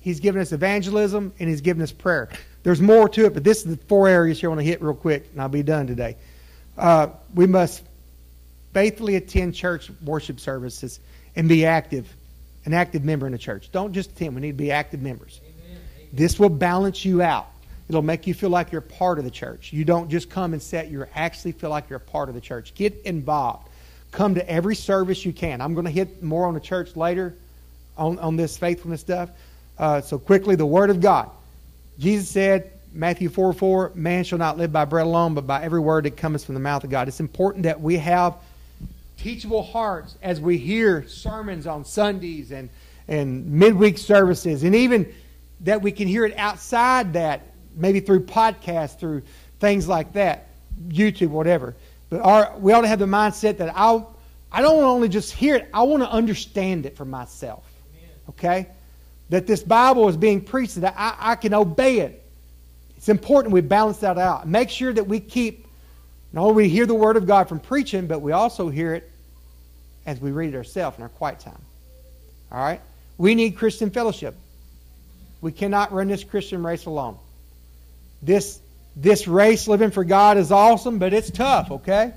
He's 0.00 0.20
given 0.20 0.40
us 0.40 0.52
evangelism, 0.52 1.32
and 1.38 1.48
He's 1.48 1.60
given 1.60 1.82
us 1.82 1.92
prayer. 1.92 2.28
There's 2.62 2.80
more 2.80 3.08
to 3.10 3.26
it, 3.26 3.34
but 3.34 3.44
this 3.44 3.58
is 3.58 3.64
the 3.64 3.76
four 3.84 4.08
areas 4.08 4.40
here 4.40 4.48
I 4.48 4.54
want 4.54 4.60
to 4.60 4.66
hit 4.66 4.82
real 4.82 4.94
quick, 4.94 5.28
and 5.32 5.40
I'll 5.40 5.48
be 5.48 5.62
done 5.62 5.86
today. 5.86 6.16
Uh, 6.76 7.08
we 7.34 7.46
must 7.46 7.82
faithfully 8.72 9.16
attend 9.16 9.54
church 9.54 9.90
worship 10.04 10.40
services 10.40 11.00
and 11.36 11.48
be 11.48 11.66
active, 11.66 12.12
an 12.64 12.74
active 12.74 13.04
member 13.04 13.26
in 13.26 13.32
the 13.32 13.38
church. 13.38 13.70
Don't 13.72 13.92
just 13.92 14.10
attend, 14.12 14.34
we 14.34 14.40
need 14.40 14.52
to 14.52 14.54
be 14.54 14.70
active 14.70 15.00
members. 15.00 15.40
Amen. 15.42 15.80
This 16.12 16.38
will 16.38 16.48
balance 16.48 17.04
you 17.04 17.22
out. 17.22 17.48
It'll 17.88 18.02
make 18.02 18.26
you 18.26 18.34
feel 18.34 18.50
like 18.50 18.70
you're 18.72 18.80
part 18.80 19.18
of 19.18 19.24
the 19.24 19.30
church. 19.30 19.72
You 19.72 19.84
don't 19.84 20.08
just 20.08 20.30
come 20.30 20.52
and 20.52 20.62
sit, 20.62 20.88
you 20.88 21.04
actually 21.14 21.52
feel 21.52 21.70
like 21.70 21.90
you're 21.90 21.96
a 21.96 22.00
part 22.00 22.28
of 22.28 22.34
the 22.34 22.40
church. 22.40 22.74
Get 22.74 22.94
involved. 23.04 23.68
Come 24.12 24.34
to 24.36 24.48
every 24.48 24.76
service 24.76 25.24
you 25.24 25.32
can. 25.32 25.60
I'm 25.60 25.74
going 25.74 25.86
to 25.86 25.92
hit 25.92 26.22
more 26.22 26.46
on 26.46 26.54
the 26.54 26.60
church 26.60 26.96
later 26.96 27.34
on, 27.96 28.18
on 28.18 28.36
this 28.36 28.56
faithfulness 28.56 29.00
stuff. 29.00 29.30
Uh, 29.80 30.02
so, 30.02 30.18
quickly, 30.18 30.56
the 30.56 30.66
Word 30.66 30.90
of 30.90 31.00
God. 31.00 31.30
Jesus 31.98 32.28
said, 32.28 32.70
Matthew 32.92 33.30
4 33.30 33.54
4, 33.54 33.92
man 33.94 34.24
shall 34.24 34.38
not 34.38 34.58
live 34.58 34.70
by 34.72 34.84
bread 34.84 35.06
alone, 35.06 35.32
but 35.32 35.46
by 35.46 35.62
every 35.62 35.80
word 35.80 36.04
that 36.04 36.18
comes 36.18 36.44
from 36.44 36.54
the 36.54 36.60
mouth 36.60 36.84
of 36.84 36.90
God. 36.90 37.08
It's 37.08 37.20
important 37.20 37.62
that 37.62 37.80
we 37.80 37.96
have 37.96 38.36
teachable 39.16 39.62
hearts 39.62 40.16
as 40.22 40.38
we 40.38 40.58
hear 40.58 41.06
sermons 41.08 41.66
on 41.66 41.86
Sundays 41.86 42.52
and, 42.52 42.68
and 43.08 43.46
midweek 43.46 43.96
services, 43.96 44.64
and 44.64 44.74
even 44.74 45.10
that 45.60 45.80
we 45.80 45.92
can 45.92 46.08
hear 46.08 46.26
it 46.26 46.36
outside 46.36 47.14
that, 47.14 47.42
maybe 47.74 48.00
through 48.00 48.24
podcasts, 48.26 48.98
through 48.98 49.22
things 49.60 49.88
like 49.88 50.12
that, 50.12 50.48
YouTube, 50.88 51.28
whatever. 51.28 51.74
But 52.10 52.20
our, 52.20 52.54
we 52.58 52.74
ought 52.74 52.82
to 52.82 52.88
have 52.88 52.98
the 52.98 53.06
mindset 53.06 53.58
that 53.58 53.72
I, 53.74 54.04
I 54.52 54.60
don't 54.60 54.76
want 54.76 54.84
to 54.84 54.90
only 54.90 55.08
just 55.08 55.32
hear 55.32 55.54
it, 55.54 55.68
I 55.72 55.84
want 55.84 56.02
to 56.02 56.10
understand 56.10 56.84
it 56.84 56.96
for 56.96 57.06
myself. 57.06 57.64
Okay? 58.28 58.66
That 59.30 59.46
this 59.46 59.62
Bible 59.62 60.08
is 60.08 60.16
being 60.16 60.40
preached, 60.40 60.80
that 60.80 60.94
I, 60.96 61.32
I 61.32 61.34
can 61.36 61.54
obey 61.54 62.00
it. 62.00 62.22
It's 62.96 63.08
important 63.08 63.54
we 63.54 63.62
balance 63.62 63.98
that 63.98 64.18
out. 64.18 64.46
Make 64.46 64.68
sure 64.68 64.92
that 64.92 65.06
we 65.06 65.20
keep, 65.20 65.66
not 66.32 66.42
only 66.42 66.64
we 66.64 66.68
hear 66.68 66.84
the 66.84 66.94
Word 66.94 67.16
of 67.16 67.26
God 67.26 67.48
from 67.48 67.58
preaching, 67.58 68.06
but 68.06 68.20
we 68.20 68.32
also 68.32 68.68
hear 68.68 68.94
it 68.94 69.10
as 70.04 70.20
we 70.20 70.32
read 70.32 70.52
it 70.52 70.56
ourselves 70.56 70.98
in 70.98 71.02
our 71.02 71.08
quiet 71.08 71.40
time. 71.40 71.62
All 72.52 72.58
right? 72.58 72.80
We 73.16 73.34
need 73.34 73.56
Christian 73.56 73.90
fellowship. 73.90 74.34
We 75.40 75.52
cannot 75.52 75.92
run 75.92 76.08
this 76.08 76.24
Christian 76.24 76.62
race 76.62 76.86
alone. 76.86 77.16
This, 78.22 78.60
this 78.96 79.26
race 79.26 79.66
living 79.68 79.90
for 79.90 80.04
God 80.04 80.36
is 80.36 80.52
awesome, 80.52 80.98
but 80.98 81.14
it's 81.14 81.30
tough, 81.30 81.70
okay? 81.70 82.12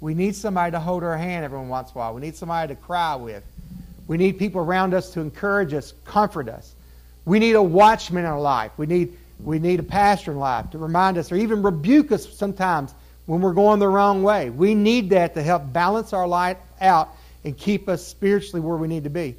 We 0.00 0.14
need 0.14 0.34
somebody 0.34 0.72
to 0.72 0.80
hold 0.80 1.04
our 1.04 1.16
hand 1.16 1.44
every 1.44 1.60
once 1.60 1.90
in 1.90 1.94
a 1.94 1.98
while. 1.98 2.14
We 2.14 2.20
need 2.20 2.36
somebody 2.36 2.74
to 2.74 2.80
cry 2.80 3.16
with. 3.16 3.44
We 4.08 4.16
need 4.16 4.38
people 4.38 4.60
around 4.60 4.94
us 4.94 5.10
to 5.10 5.20
encourage 5.20 5.72
us, 5.74 5.94
comfort 6.04 6.48
us. 6.48 6.74
We 7.24 7.38
need 7.38 7.54
a 7.54 7.62
watchman 7.62 8.24
in 8.24 8.30
our 8.30 8.40
life. 8.40 8.72
We 8.76 8.86
need, 8.86 9.16
we 9.38 9.58
need 9.58 9.78
a 9.78 9.84
pastor 9.84 10.32
in 10.32 10.38
life 10.38 10.70
to 10.70 10.78
remind 10.78 11.18
us 11.18 11.30
or 11.30 11.36
even 11.36 11.62
rebuke 11.62 12.10
us 12.10 12.28
sometimes 12.36 12.92
when 13.26 13.42
we're 13.42 13.52
going 13.52 13.78
the 13.78 13.88
wrong 13.88 14.22
way. 14.22 14.48
We 14.48 14.74
need 14.74 15.10
that 15.10 15.34
to 15.34 15.42
help 15.42 15.72
balance 15.72 16.14
our 16.14 16.26
life 16.26 16.56
out 16.80 17.10
and 17.44 17.56
keep 17.56 17.88
us 17.88 18.04
spiritually 18.04 18.60
where 18.60 18.76
we 18.76 18.88
need 18.88 19.04
to 19.04 19.10
be. 19.10 19.36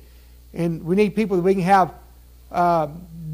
And 0.54 0.84
we 0.84 0.96
need 0.96 1.16
people 1.16 1.38
that 1.38 1.44
we 1.44 1.56
can 1.56 1.64
have 1.64 1.94
uh, 2.52 2.88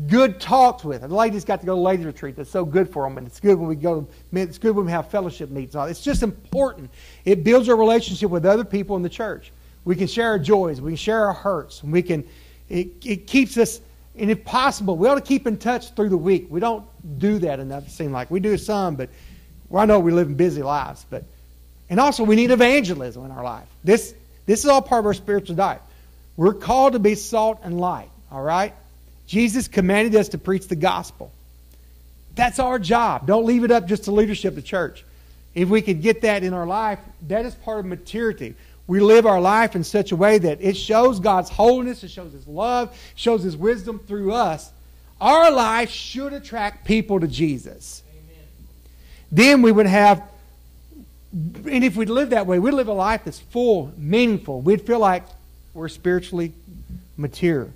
good 0.08 0.40
talks 0.40 0.84
with. 0.84 1.02
The 1.02 1.08
ladies 1.10 1.44
got 1.44 1.60
to 1.60 1.66
go 1.66 1.76
to 1.76 1.82
ladies 1.82 2.06
retreat. 2.06 2.36
That's 2.38 2.50
so 2.50 2.66
good 2.66 2.90
for 2.90 3.04
them, 3.04 3.18
and 3.18 3.28
it's 3.28 3.40
good 3.40 3.58
when 3.58 3.68
we 3.68 3.76
go. 3.76 4.08
It's 4.34 4.58
good 4.58 4.76
when 4.76 4.86
we 4.86 4.92
have 4.92 5.10
fellowship 5.10 5.50
meetings. 5.50 5.76
It's 5.76 6.02
just 6.02 6.24
important. 6.24 6.90
It 7.24 7.44
builds 7.44 7.70
our 7.70 7.76
relationship 7.76 8.30
with 8.30 8.46
other 8.46 8.66
people 8.66 8.96
in 8.96 9.04
the 9.04 9.10
church. 9.10 9.52
We 9.86 9.96
can 9.96 10.08
share 10.08 10.30
our 10.30 10.40
joys. 10.40 10.82
We 10.82 10.92
can 10.92 10.98
share 10.98 11.26
our 11.26 11.34
hurts. 11.34 11.82
And 11.84 11.94
we 11.94 12.02
can. 12.02 12.28
It, 12.68 12.88
it 13.06 13.28
keeps 13.28 13.58
us. 13.58 13.80
And 14.18 14.32
if 14.32 14.44
possible, 14.44 14.98
we 14.98 15.08
ought 15.08 15.16
to 15.16 15.22
keep 15.22 15.46
in 15.46 15.58
touch 15.58 15.94
through 15.94 16.10
the 16.10 16.18
week. 16.18 16.48
We 16.50 16.60
don't 16.60 16.86
do 17.20 17.40
that 17.40 17.60
enough. 17.60 17.88
It 17.88 17.92
seems 17.92 18.12
like 18.12 18.32
we 18.32 18.40
do 18.40 18.58
some, 18.58 18.96
but 18.96 19.10
well, 19.70 19.84
I 19.84 19.86
know 19.86 20.00
we 20.00 20.12
live 20.12 20.28
in 20.28 20.36
busy 20.36 20.64
lives. 20.64 21.06
But 21.10 21.24
and 21.90 22.00
also 22.00 22.24
we 22.24 22.36
need 22.36 22.52
evangelism 22.52 23.24
in 23.26 23.32
our 23.32 23.44
life. 23.44 23.68
This 23.84 24.16
this 24.46 24.64
is 24.64 24.66
all 24.66 24.82
part 24.82 25.00
of 25.00 25.06
our 25.06 25.14
spiritual 25.14 25.56
diet. 25.56 25.82
We're 26.38 26.54
called 26.54 26.94
to 26.94 27.00
be 27.00 27.16
salt 27.16 27.60
and 27.64 27.80
light. 27.80 28.10
All 28.32 28.42
right. 28.42 28.74
Jesus 29.28 29.68
commanded 29.68 30.16
us 30.16 30.30
to 30.30 30.38
preach 30.38 30.68
the 30.68 30.76
gospel. 30.76 31.32
That's 32.36 32.60
our 32.60 32.78
job. 32.78 33.26
Don't 33.26 33.46
leave 33.46 33.64
it 33.64 33.72
up 33.72 33.88
just 33.88 34.04
to 34.06 34.12
leadership 34.12 34.50
of 34.50 34.56
the 34.56 34.62
church. 34.62 35.06
If 35.54 35.70
we 35.70 35.82
could 35.82 36.02
get 36.02 36.22
that 36.22 36.44
in 36.44 36.54
our 36.54 36.68
life, 36.68 37.00
that 37.28 37.46
is 37.46 37.56
part 37.56 37.80
of 37.80 37.86
maturity. 37.86 38.56
We 38.88 39.00
live 39.00 39.26
our 39.26 39.42
life 39.42 39.76
in 39.76 39.84
such 39.84 40.12
a 40.12 40.16
way 40.16 40.38
that 40.38 40.60
it 40.62 40.78
shows 40.78 41.20
God's 41.20 41.50
holiness, 41.50 42.04
it 42.04 42.12
shows 42.12 42.34
His 42.34 42.48
love, 42.48 42.96
shows 43.16 43.44
His 43.44 43.58
wisdom 43.58 44.00
through 44.00 44.34
us. 44.34 44.72
Our 45.20 45.50
life 45.52 45.90
should 45.90 46.34
attract 46.34 46.86
people 46.86 47.20
to 47.20 47.28
Jesus. 47.28 48.04
Amen. 48.10 48.44
Then 49.32 49.62
we 49.62 49.72
would 49.72 49.88
have, 49.88 50.22
and 51.34 51.84
if 51.84 51.96
we 51.96 52.06
live 52.06 52.30
that 52.30 52.46
way, 52.46 52.60
we'd 52.60 52.74
live 52.74 52.88
a 52.88 52.94
life 52.94 53.24
that's 53.26 53.40
full, 53.40 53.92
meaningful. 53.98 54.62
We'd 54.62 54.82
feel 54.82 55.00
like 55.00 55.24
we're 55.74 55.90
spiritually 55.90 56.54
mature. 57.18 57.70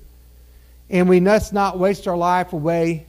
And 0.89 1.07
we 1.07 1.19
must 1.19 1.53
not 1.53 1.79
waste 1.79 2.07
our 2.07 2.17
life 2.17 2.53
away. 2.53 3.05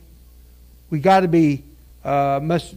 We 0.90 1.00
got 1.00 1.20
to 1.20 1.28
be, 1.28 1.64
uh, 2.04 2.40
must, 2.42 2.74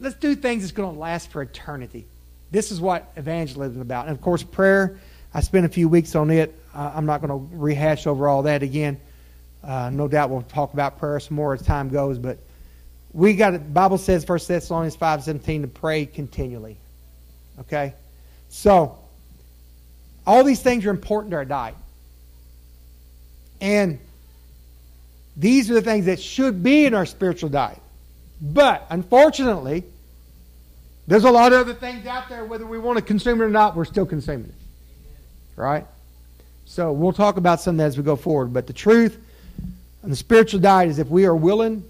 let's 0.00 0.16
do 0.16 0.34
things 0.34 0.62
that's 0.62 0.72
going 0.72 0.94
to 0.94 1.00
last 1.00 1.30
for 1.30 1.42
eternity. 1.42 2.06
This 2.50 2.72
is 2.72 2.80
what 2.80 3.10
evangelism 3.16 3.76
is 3.76 3.82
about. 3.82 4.06
And 4.06 4.16
of 4.16 4.22
course, 4.22 4.42
prayer, 4.42 4.98
I 5.34 5.40
spent 5.40 5.66
a 5.66 5.68
few 5.68 5.88
weeks 5.88 6.14
on 6.14 6.30
it. 6.30 6.54
I'm 6.74 7.06
not 7.06 7.20
going 7.20 7.30
to 7.30 7.56
rehash 7.56 8.06
over 8.06 8.28
all 8.28 8.42
that 8.44 8.62
again. 8.62 9.00
Uh, 9.62 9.90
no 9.90 10.08
doubt 10.08 10.30
we'll 10.30 10.42
talk 10.42 10.72
about 10.72 10.98
prayer 10.98 11.18
some 11.20 11.36
more 11.36 11.54
as 11.54 11.62
time 11.62 11.88
goes, 11.88 12.18
but 12.18 12.38
we 13.12 13.34
got 13.34 13.54
it. 13.54 13.74
Bible 13.74 13.98
says, 13.98 14.26
1 14.26 14.38
Thessalonians 14.46 14.96
5.17, 14.96 15.62
to 15.62 15.68
pray 15.68 16.06
continually. 16.06 16.76
Okay? 17.60 17.94
So, 18.48 18.98
all 20.26 20.44
these 20.44 20.60
things 20.60 20.86
are 20.86 20.90
important 20.90 21.32
to 21.32 21.36
our 21.38 21.44
diet. 21.44 21.74
And 23.60 23.98
these 25.36 25.70
are 25.70 25.74
the 25.74 25.82
things 25.82 26.06
that 26.06 26.20
should 26.20 26.62
be 26.62 26.86
in 26.86 26.94
our 26.94 27.06
spiritual 27.06 27.50
diet. 27.50 27.80
But, 28.40 28.86
unfortunately, 28.90 29.84
there's 31.08 31.24
a 31.24 31.30
lot 31.30 31.54
of 31.54 31.60
other 31.60 31.72
things 31.72 32.06
out 32.06 32.28
there, 32.28 32.44
whether 32.44 32.66
we 32.66 32.78
want 32.78 32.98
to 32.98 33.02
consume 33.02 33.40
it 33.40 33.44
or 33.44 33.48
not, 33.48 33.74
we're 33.74 33.86
still 33.86 34.04
consuming 34.04 34.50
it. 34.50 34.54
Right? 35.56 35.86
So 36.66 36.92
we'll 36.92 37.14
talk 37.14 37.38
about 37.38 37.62
some 37.62 37.76
of 37.76 37.78
that 37.78 37.84
as 37.86 37.96
we 37.96 38.04
go 38.04 38.14
forward. 38.14 38.52
But 38.52 38.66
the 38.66 38.74
truth 38.74 39.18
and 40.02 40.12
the 40.12 40.16
spiritual 40.16 40.60
diet 40.60 40.90
is 40.90 40.98
if 40.98 41.08
we 41.08 41.24
are 41.24 41.34
willing 41.34 41.82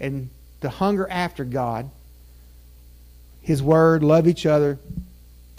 and 0.00 0.30
to 0.62 0.70
hunger 0.70 1.06
after 1.10 1.44
God, 1.44 1.90
His 3.42 3.62
Word, 3.62 4.02
love 4.02 4.26
each 4.26 4.46
other, 4.46 4.78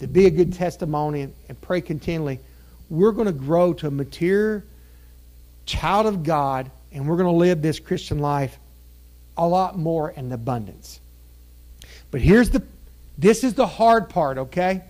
to 0.00 0.08
be 0.08 0.26
a 0.26 0.30
good 0.30 0.52
testimony 0.52 1.22
and, 1.22 1.34
and 1.48 1.60
pray 1.60 1.80
continually, 1.80 2.40
we're 2.90 3.12
going 3.12 3.28
to 3.28 3.32
grow 3.32 3.72
to 3.74 3.86
a 3.86 3.90
mature 3.90 4.64
child 5.64 6.06
of 6.06 6.24
God 6.24 6.72
and 6.90 7.08
we're 7.08 7.16
going 7.16 7.32
to 7.32 7.38
live 7.38 7.62
this 7.62 7.78
Christian 7.78 8.18
life 8.18 8.58
a 9.36 9.46
lot 9.46 9.78
more 9.78 10.10
in 10.10 10.32
abundance. 10.32 10.98
But 12.10 12.20
here's 12.20 12.50
the 12.50 12.64
this 13.18 13.44
is 13.44 13.54
the 13.54 13.66
hard 13.66 14.08
part, 14.08 14.38
okay? 14.38 14.82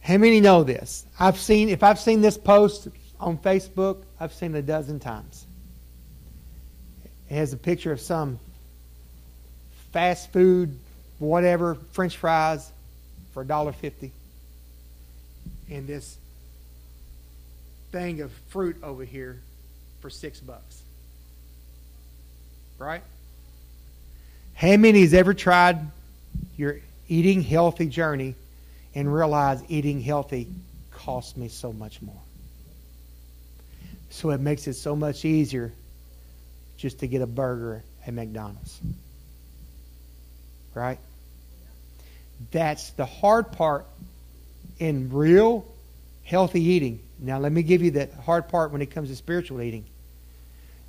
How 0.00 0.18
many 0.18 0.40
know 0.40 0.64
this? 0.64 1.06
I've 1.18 1.38
seen 1.38 1.68
if 1.68 1.82
I've 1.82 1.98
seen 1.98 2.20
this 2.20 2.36
post 2.36 2.88
on 3.18 3.38
Facebook, 3.38 4.02
I've 4.20 4.32
seen 4.32 4.54
it 4.54 4.58
a 4.58 4.62
dozen 4.62 5.00
times. 5.00 5.46
It 7.30 7.34
has 7.34 7.52
a 7.52 7.56
picture 7.56 7.92
of 7.92 8.00
some 8.00 8.38
fast 9.92 10.32
food, 10.32 10.78
whatever, 11.18 11.76
French 11.92 12.16
fries 12.16 12.70
for 13.32 13.44
$1.50. 13.44 14.10
And 15.70 15.86
this 15.86 16.18
thing 17.92 18.20
of 18.20 18.30
fruit 18.48 18.76
over 18.82 19.04
here 19.04 19.40
for 20.00 20.10
six 20.10 20.40
bucks. 20.40 20.82
Right? 22.78 23.02
How 24.54 24.76
many 24.76 25.02
has 25.02 25.14
ever 25.14 25.34
tried 25.34 25.78
your 26.56 26.78
eating 27.08 27.42
healthy 27.42 27.86
journey 27.86 28.34
and 28.94 29.12
realized 29.12 29.64
eating 29.68 30.00
healthy 30.00 30.48
costs 30.90 31.36
me 31.36 31.48
so 31.48 31.72
much 31.72 32.00
more? 32.00 32.20
So 34.10 34.30
it 34.30 34.40
makes 34.40 34.66
it 34.68 34.74
so 34.74 34.94
much 34.94 35.24
easier 35.24 35.72
just 36.76 37.00
to 37.00 37.08
get 37.08 37.20
a 37.20 37.26
burger 37.26 37.82
at 38.06 38.14
McDonald's. 38.14 38.80
Right? 40.72 40.98
That's 42.52 42.90
the 42.90 43.06
hard 43.06 43.52
part 43.52 43.86
in 44.78 45.10
real 45.12 45.66
healthy 46.24 46.62
eating. 46.62 47.00
Now, 47.18 47.38
let 47.38 47.52
me 47.52 47.62
give 47.62 47.82
you 47.82 47.90
the 47.90 48.08
hard 48.24 48.48
part 48.48 48.70
when 48.70 48.82
it 48.82 48.86
comes 48.86 49.08
to 49.08 49.16
spiritual 49.16 49.60
eating. 49.60 49.84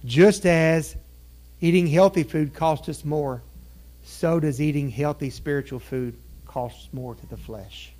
Just 0.06 0.46
as 0.46 0.96
eating 1.62 1.88
healthy 1.88 2.24
food 2.24 2.54
costs 2.54 2.90
us 2.90 3.04
more, 3.06 3.42
so 4.06 4.40
does 4.40 4.62
eating 4.62 4.90
healthy 4.90 5.32
spiritual 5.32 5.80
food 5.80 6.16
cost 6.46 6.94
more 6.94 7.16
to 7.16 7.26
the 7.26 7.36
flesh. 7.36 7.92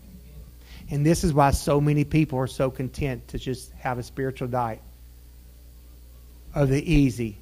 And 0.92 1.04
this 1.04 1.24
is 1.24 1.34
why 1.34 1.50
so 1.52 1.82
many 1.82 2.04
people 2.04 2.38
are 2.38 2.48
so 2.48 2.70
content 2.70 3.28
to 3.30 3.40
just 3.40 3.72
have 3.74 3.98
a 3.98 4.04
spiritual 4.04 4.48
diet 4.48 4.82
of 6.54 6.70
the 6.70 6.94
easy 6.94 7.38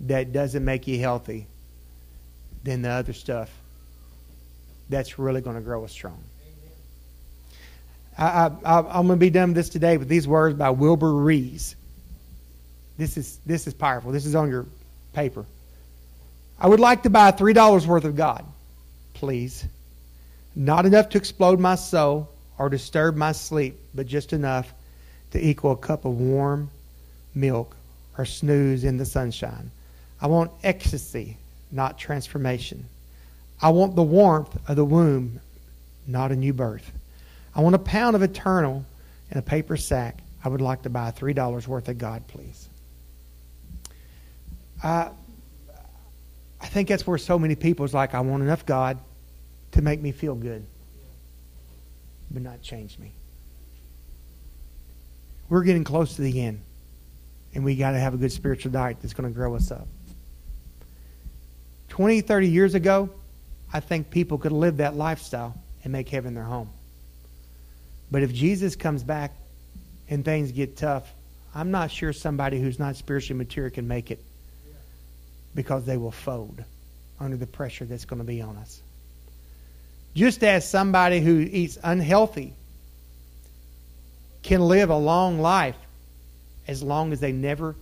that 0.00 0.32
doesn't 0.32 0.64
make 0.64 0.86
you 0.86 0.98
healthy 1.00 1.46
than 2.62 2.82
the 2.82 2.90
other 2.90 3.12
stuff 3.12 3.50
that's 4.88 5.18
really 5.18 5.40
going 5.40 5.56
to 5.56 5.62
grow 5.62 5.84
us 5.84 5.90
strong. 5.90 6.22
I, 8.16 8.46
am 8.64 9.06
going 9.06 9.08
to 9.08 9.16
be 9.16 9.30
done 9.30 9.48
with 9.48 9.56
this 9.56 9.68
today 9.68 9.96
with 9.96 10.08
these 10.08 10.26
words 10.28 10.56
by 10.56 10.70
Wilbur 10.70 11.12
Rees. 11.12 11.74
This 12.96 13.16
is, 13.16 13.38
this 13.44 13.66
is 13.66 13.74
powerful. 13.74 14.12
This 14.12 14.24
is 14.24 14.36
on 14.36 14.48
your 14.48 14.66
paper. 15.12 15.44
I 16.58 16.68
would 16.68 16.80
like 16.80 17.02
to 17.02 17.10
buy 17.10 17.32
$3 17.32 17.86
worth 17.86 18.04
of 18.04 18.16
God, 18.16 18.44
please. 19.14 19.64
Not 20.54 20.86
enough 20.86 21.10
to 21.10 21.18
explode 21.18 21.60
my 21.60 21.74
soul 21.74 22.30
or 22.58 22.70
disturb 22.70 23.14
my 23.14 23.32
sleep, 23.32 23.78
but 23.94 24.06
just 24.06 24.32
enough 24.32 24.72
to 25.32 25.44
equal 25.44 25.72
a 25.72 25.76
cup 25.76 26.06
of 26.06 26.18
warm, 26.18 26.70
milk 27.34 27.76
or 28.16 28.24
snooze 28.24 28.84
in 28.84 28.96
the 28.96 29.04
sunshine. 29.04 29.70
I 30.20 30.28
want 30.28 30.50
ecstasy, 30.62 31.36
not 31.70 31.98
transformation. 31.98 32.86
I 33.60 33.68
want 33.70 33.94
the 33.94 34.02
warmth 34.02 34.58
of 34.68 34.76
the 34.76 34.84
womb, 34.84 35.40
not 36.06 36.32
a 36.32 36.36
new 36.36 36.54
birth. 36.54 36.90
I 37.54 37.60
want 37.60 37.74
a 37.74 37.78
pound 37.80 38.16
of 38.16 38.22
eternal 38.22 38.86
in 39.30 39.36
a 39.36 39.42
paper 39.42 39.76
sack. 39.76 40.20
I 40.42 40.48
would 40.48 40.62
like 40.62 40.82
to 40.82 40.90
buy 40.90 41.10
$3 41.10 41.66
worth 41.66 41.88
of 41.88 41.98
God, 41.98 42.26
please. 42.28 42.68
I 44.82 45.10
think 46.76 46.90
that's 46.90 47.06
where 47.06 47.16
so 47.16 47.38
many 47.38 47.54
people 47.54 47.86
is 47.86 47.94
like, 47.94 48.12
I 48.12 48.20
want 48.20 48.42
enough 48.42 48.66
God 48.66 48.98
to 49.72 49.80
make 49.80 49.98
me 49.98 50.12
feel 50.12 50.34
good, 50.34 50.62
but 52.30 52.42
not 52.42 52.60
change 52.60 52.98
me. 52.98 53.12
We're 55.48 55.62
getting 55.62 55.84
close 55.84 56.16
to 56.16 56.22
the 56.22 56.42
end 56.42 56.60
and 57.54 57.64
we 57.64 57.76
got 57.76 57.92
to 57.92 57.98
have 57.98 58.12
a 58.12 58.18
good 58.18 58.30
spiritual 58.30 58.72
diet 58.72 58.98
that's 59.00 59.14
going 59.14 59.26
to 59.26 59.34
grow 59.34 59.54
us 59.54 59.70
up. 59.70 59.88
20, 61.88 62.20
30 62.20 62.48
years 62.48 62.74
ago, 62.74 63.08
I 63.72 63.80
think 63.80 64.10
people 64.10 64.36
could 64.36 64.52
live 64.52 64.76
that 64.76 64.94
lifestyle 64.94 65.58
and 65.82 65.94
make 65.94 66.10
heaven 66.10 66.34
their 66.34 66.44
home. 66.44 66.68
But 68.10 68.22
if 68.22 68.34
Jesus 68.34 68.76
comes 68.76 69.02
back 69.02 69.32
and 70.10 70.22
things 70.22 70.52
get 70.52 70.76
tough, 70.76 71.10
I'm 71.54 71.70
not 71.70 71.90
sure 71.90 72.12
somebody 72.12 72.60
who's 72.60 72.78
not 72.78 72.96
spiritually 72.96 73.38
mature 73.38 73.70
can 73.70 73.88
make 73.88 74.10
it 74.10 74.22
because 75.56 75.84
they 75.84 75.96
will 75.96 76.12
fold 76.12 76.62
under 77.18 77.36
the 77.36 77.46
pressure 77.46 77.84
that's 77.84 78.04
going 78.04 78.20
to 78.20 78.24
be 78.24 78.40
on 78.40 78.56
us. 78.58 78.82
Just 80.14 80.44
as 80.44 80.68
somebody 80.68 81.20
who 81.20 81.40
eats 81.40 81.78
unhealthy 81.82 82.52
can 84.42 84.60
live 84.60 84.90
a 84.90 84.96
long 84.96 85.40
life 85.40 85.76
as 86.68 86.82
long 86.82 87.12
as 87.12 87.20
they 87.20 87.32
never 87.32 87.74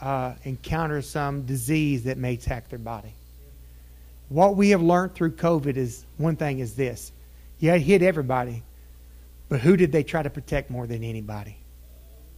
uh, 0.00 0.34
encounter 0.44 1.02
some 1.02 1.42
disease 1.46 2.04
that 2.04 2.18
may 2.18 2.34
attack 2.34 2.68
their 2.68 2.78
body. 2.78 3.12
What 4.28 4.56
we 4.56 4.70
have 4.70 4.82
learned 4.82 5.14
through 5.14 5.32
COVID 5.32 5.76
is 5.76 6.04
one 6.18 6.36
thing 6.36 6.58
is 6.58 6.74
this. 6.74 7.12
Yeah, 7.58 7.74
it 7.74 7.82
hit 7.82 8.02
everybody, 8.02 8.62
but 9.48 9.60
who 9.60 9.76
did 9.76 9.92
they 9.92 10.02
try 10.02 10.22
to 10.22 10.30
protect 10.30 10.70
more 10.70 10.86
than 10.86 11.02
anybody 11.02 11.56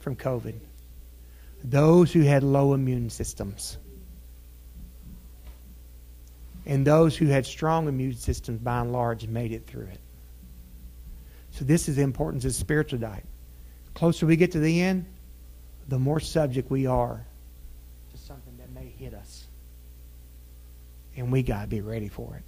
from 0.01 0.15
COVID? 0.15 0.55
Those 1.65 2.13
who 2.13 2.23
had 2.23 2.43
low 2.43 2.75
immune 2.75 3.11
systems. 3.11 3.77
And 6.67 6.87
those 6.87 7.17
who 7.17 7.27
had 7.27 7.47
strong 7.47 7.89
immune 7.89 8.15
systems, 8.15 8.61
by 8.61 8.81
and 8.81 8.93
large, 8.93 9.27
made 9.27 9.53
it 9.53 9.67
through 9.67 9.87
it. 9.87 10.01
So, 11.53 11.65
this 11.65 11.89
is 11.89 11.97
the 11.97 12.03
importance 12.03 12.45
of 12.45 12.53
spiritual 12.53 13.01
diet 13.01 13.25
closer 13.99 14.27
we 14.27 14.37
get 14.37 14.53
to 14.53 14.61
the 14.61 14.81
end, 14.81 15.07
the 15.89 15.99
more 15.99 16.21
subject 16.21 16.71
we 16.71 16.87
are 16.87 17.25
to 18.13 18.19
something 18.19 18.57
that 18.59 18.71
may 18.71 18.87
hit 18.97 19.13
us. 19.13 19.45
And 21.17 21.33
we 21.33 21.43
got 21.43 21.63
to 21.63 21.67
be 21.67 21.81
ready 21.81 22.07
for 22.07 22.37
it. 22.37 22.45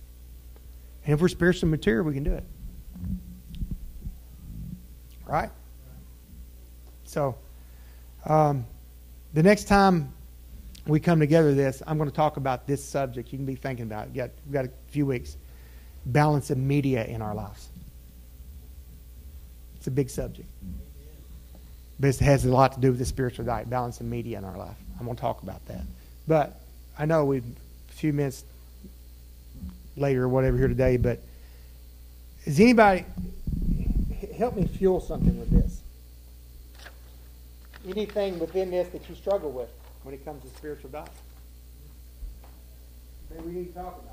And 1.05 1.15
if 1.15 1.21
we're 1.21 1.27
spiritually 1.27 1.73
material, 1.73 2.05
we 2.05 2.15
can 2.15 2.23
do 2.23 2.35
it. 2.35 2.45
Right? 5.27 5.51
So, 7.05 7.37
um, 8.25 8.65
the 9.33 9.43
next 9.43 9.65
time 9.65 10.13
we 10.87 11.01
come 11.01 11.21
together 11.21 11.55
this, 11.55 11.83
I'm 11.87 11.99
going 11.99 12.11
to 12.11 12.17
talk 12.17 12.37
about 12.37 12.67
this 12.67 12.85
subject. 12.85 13.33
You 13.33 13.39
can 13.39 13.47
be 13.47 13.55
thinking 13.55 13.85
about 13.85 14.07
it. 14.07 14.09
We've 14.09 14.17
got, 14.17 14.31
we've 14.47 14.53
got 14.53 14.65
a 14.65 14.71
few 14.89 15.07
weeks. 15.07 15.37
Balance 16.07 16.51
of 16.51 16.59
media 16.59 17.05
in 17.05 17.23
our 17.23 17.35
lives. 17.35 17.69
It's 19.77 19.87
a 19.87 19.91
big 19.91 20.11
subject. 20.11 20.49
but 21.99 22.09
it 22.09 22.19
has 22.21 22.45
a 22.45 22.51
lot 22.51 22.73
to 22.73 22.81
do 22.81 22.91
with 22.91 22.99
the 22.99 23.05
spiritual 23.05 23.45
diet, 23.45 23.71
balance, 23.71 24.01
of 24.01 24.07
media 24.07 24.39
in 24.39 24.45
our 24.45 24.57
life. 24.57 24.77
I'm 24.99 25.05
going 25.07 25.17
to 25.17 25.21
talk 25.21 25.43
about 25.43 25.65
that. 25.69 25.83
But 26.27 26.61
I 26.99 27.07
know 27.07 27.25
we 27.25 27.37
have 27.37 27.45
a 27.45 27.93
few 27.93 28.13
minutes 28.13 28.45
later 29.97 30.25
or 30.25 30.29
whatever 30.29 30.57
here 30.57 30.69
today, 30.69 30.97
but 30.97 31.21
is 32.45 32.59
anybody 32.59 33.05
help 34.37 34.57
me 34.57 34.67
fuel 34.67 35.01
something 35.01 35.39
with 35.39 35.51
this? 35.51 35.70
Anything 37.89 38.39
within 38.39 38.71
this 38.71 38.89
that 38.89 39.09
you 39.09 39.15
struggle 39.15 39.51
with 39.51 39.71
when 40.03 40.15
it 40.15 40.25
comes 40.25 40.43
to 40.43 40.49
spiritual 40.59 40.91
diet? 40.91 41.09
Maybe 43.31 43.43
we 43.47 43.53
need 43.53 43.69
to 43.69 43.75
talk 43.75 44.03
about. 44.03 44.10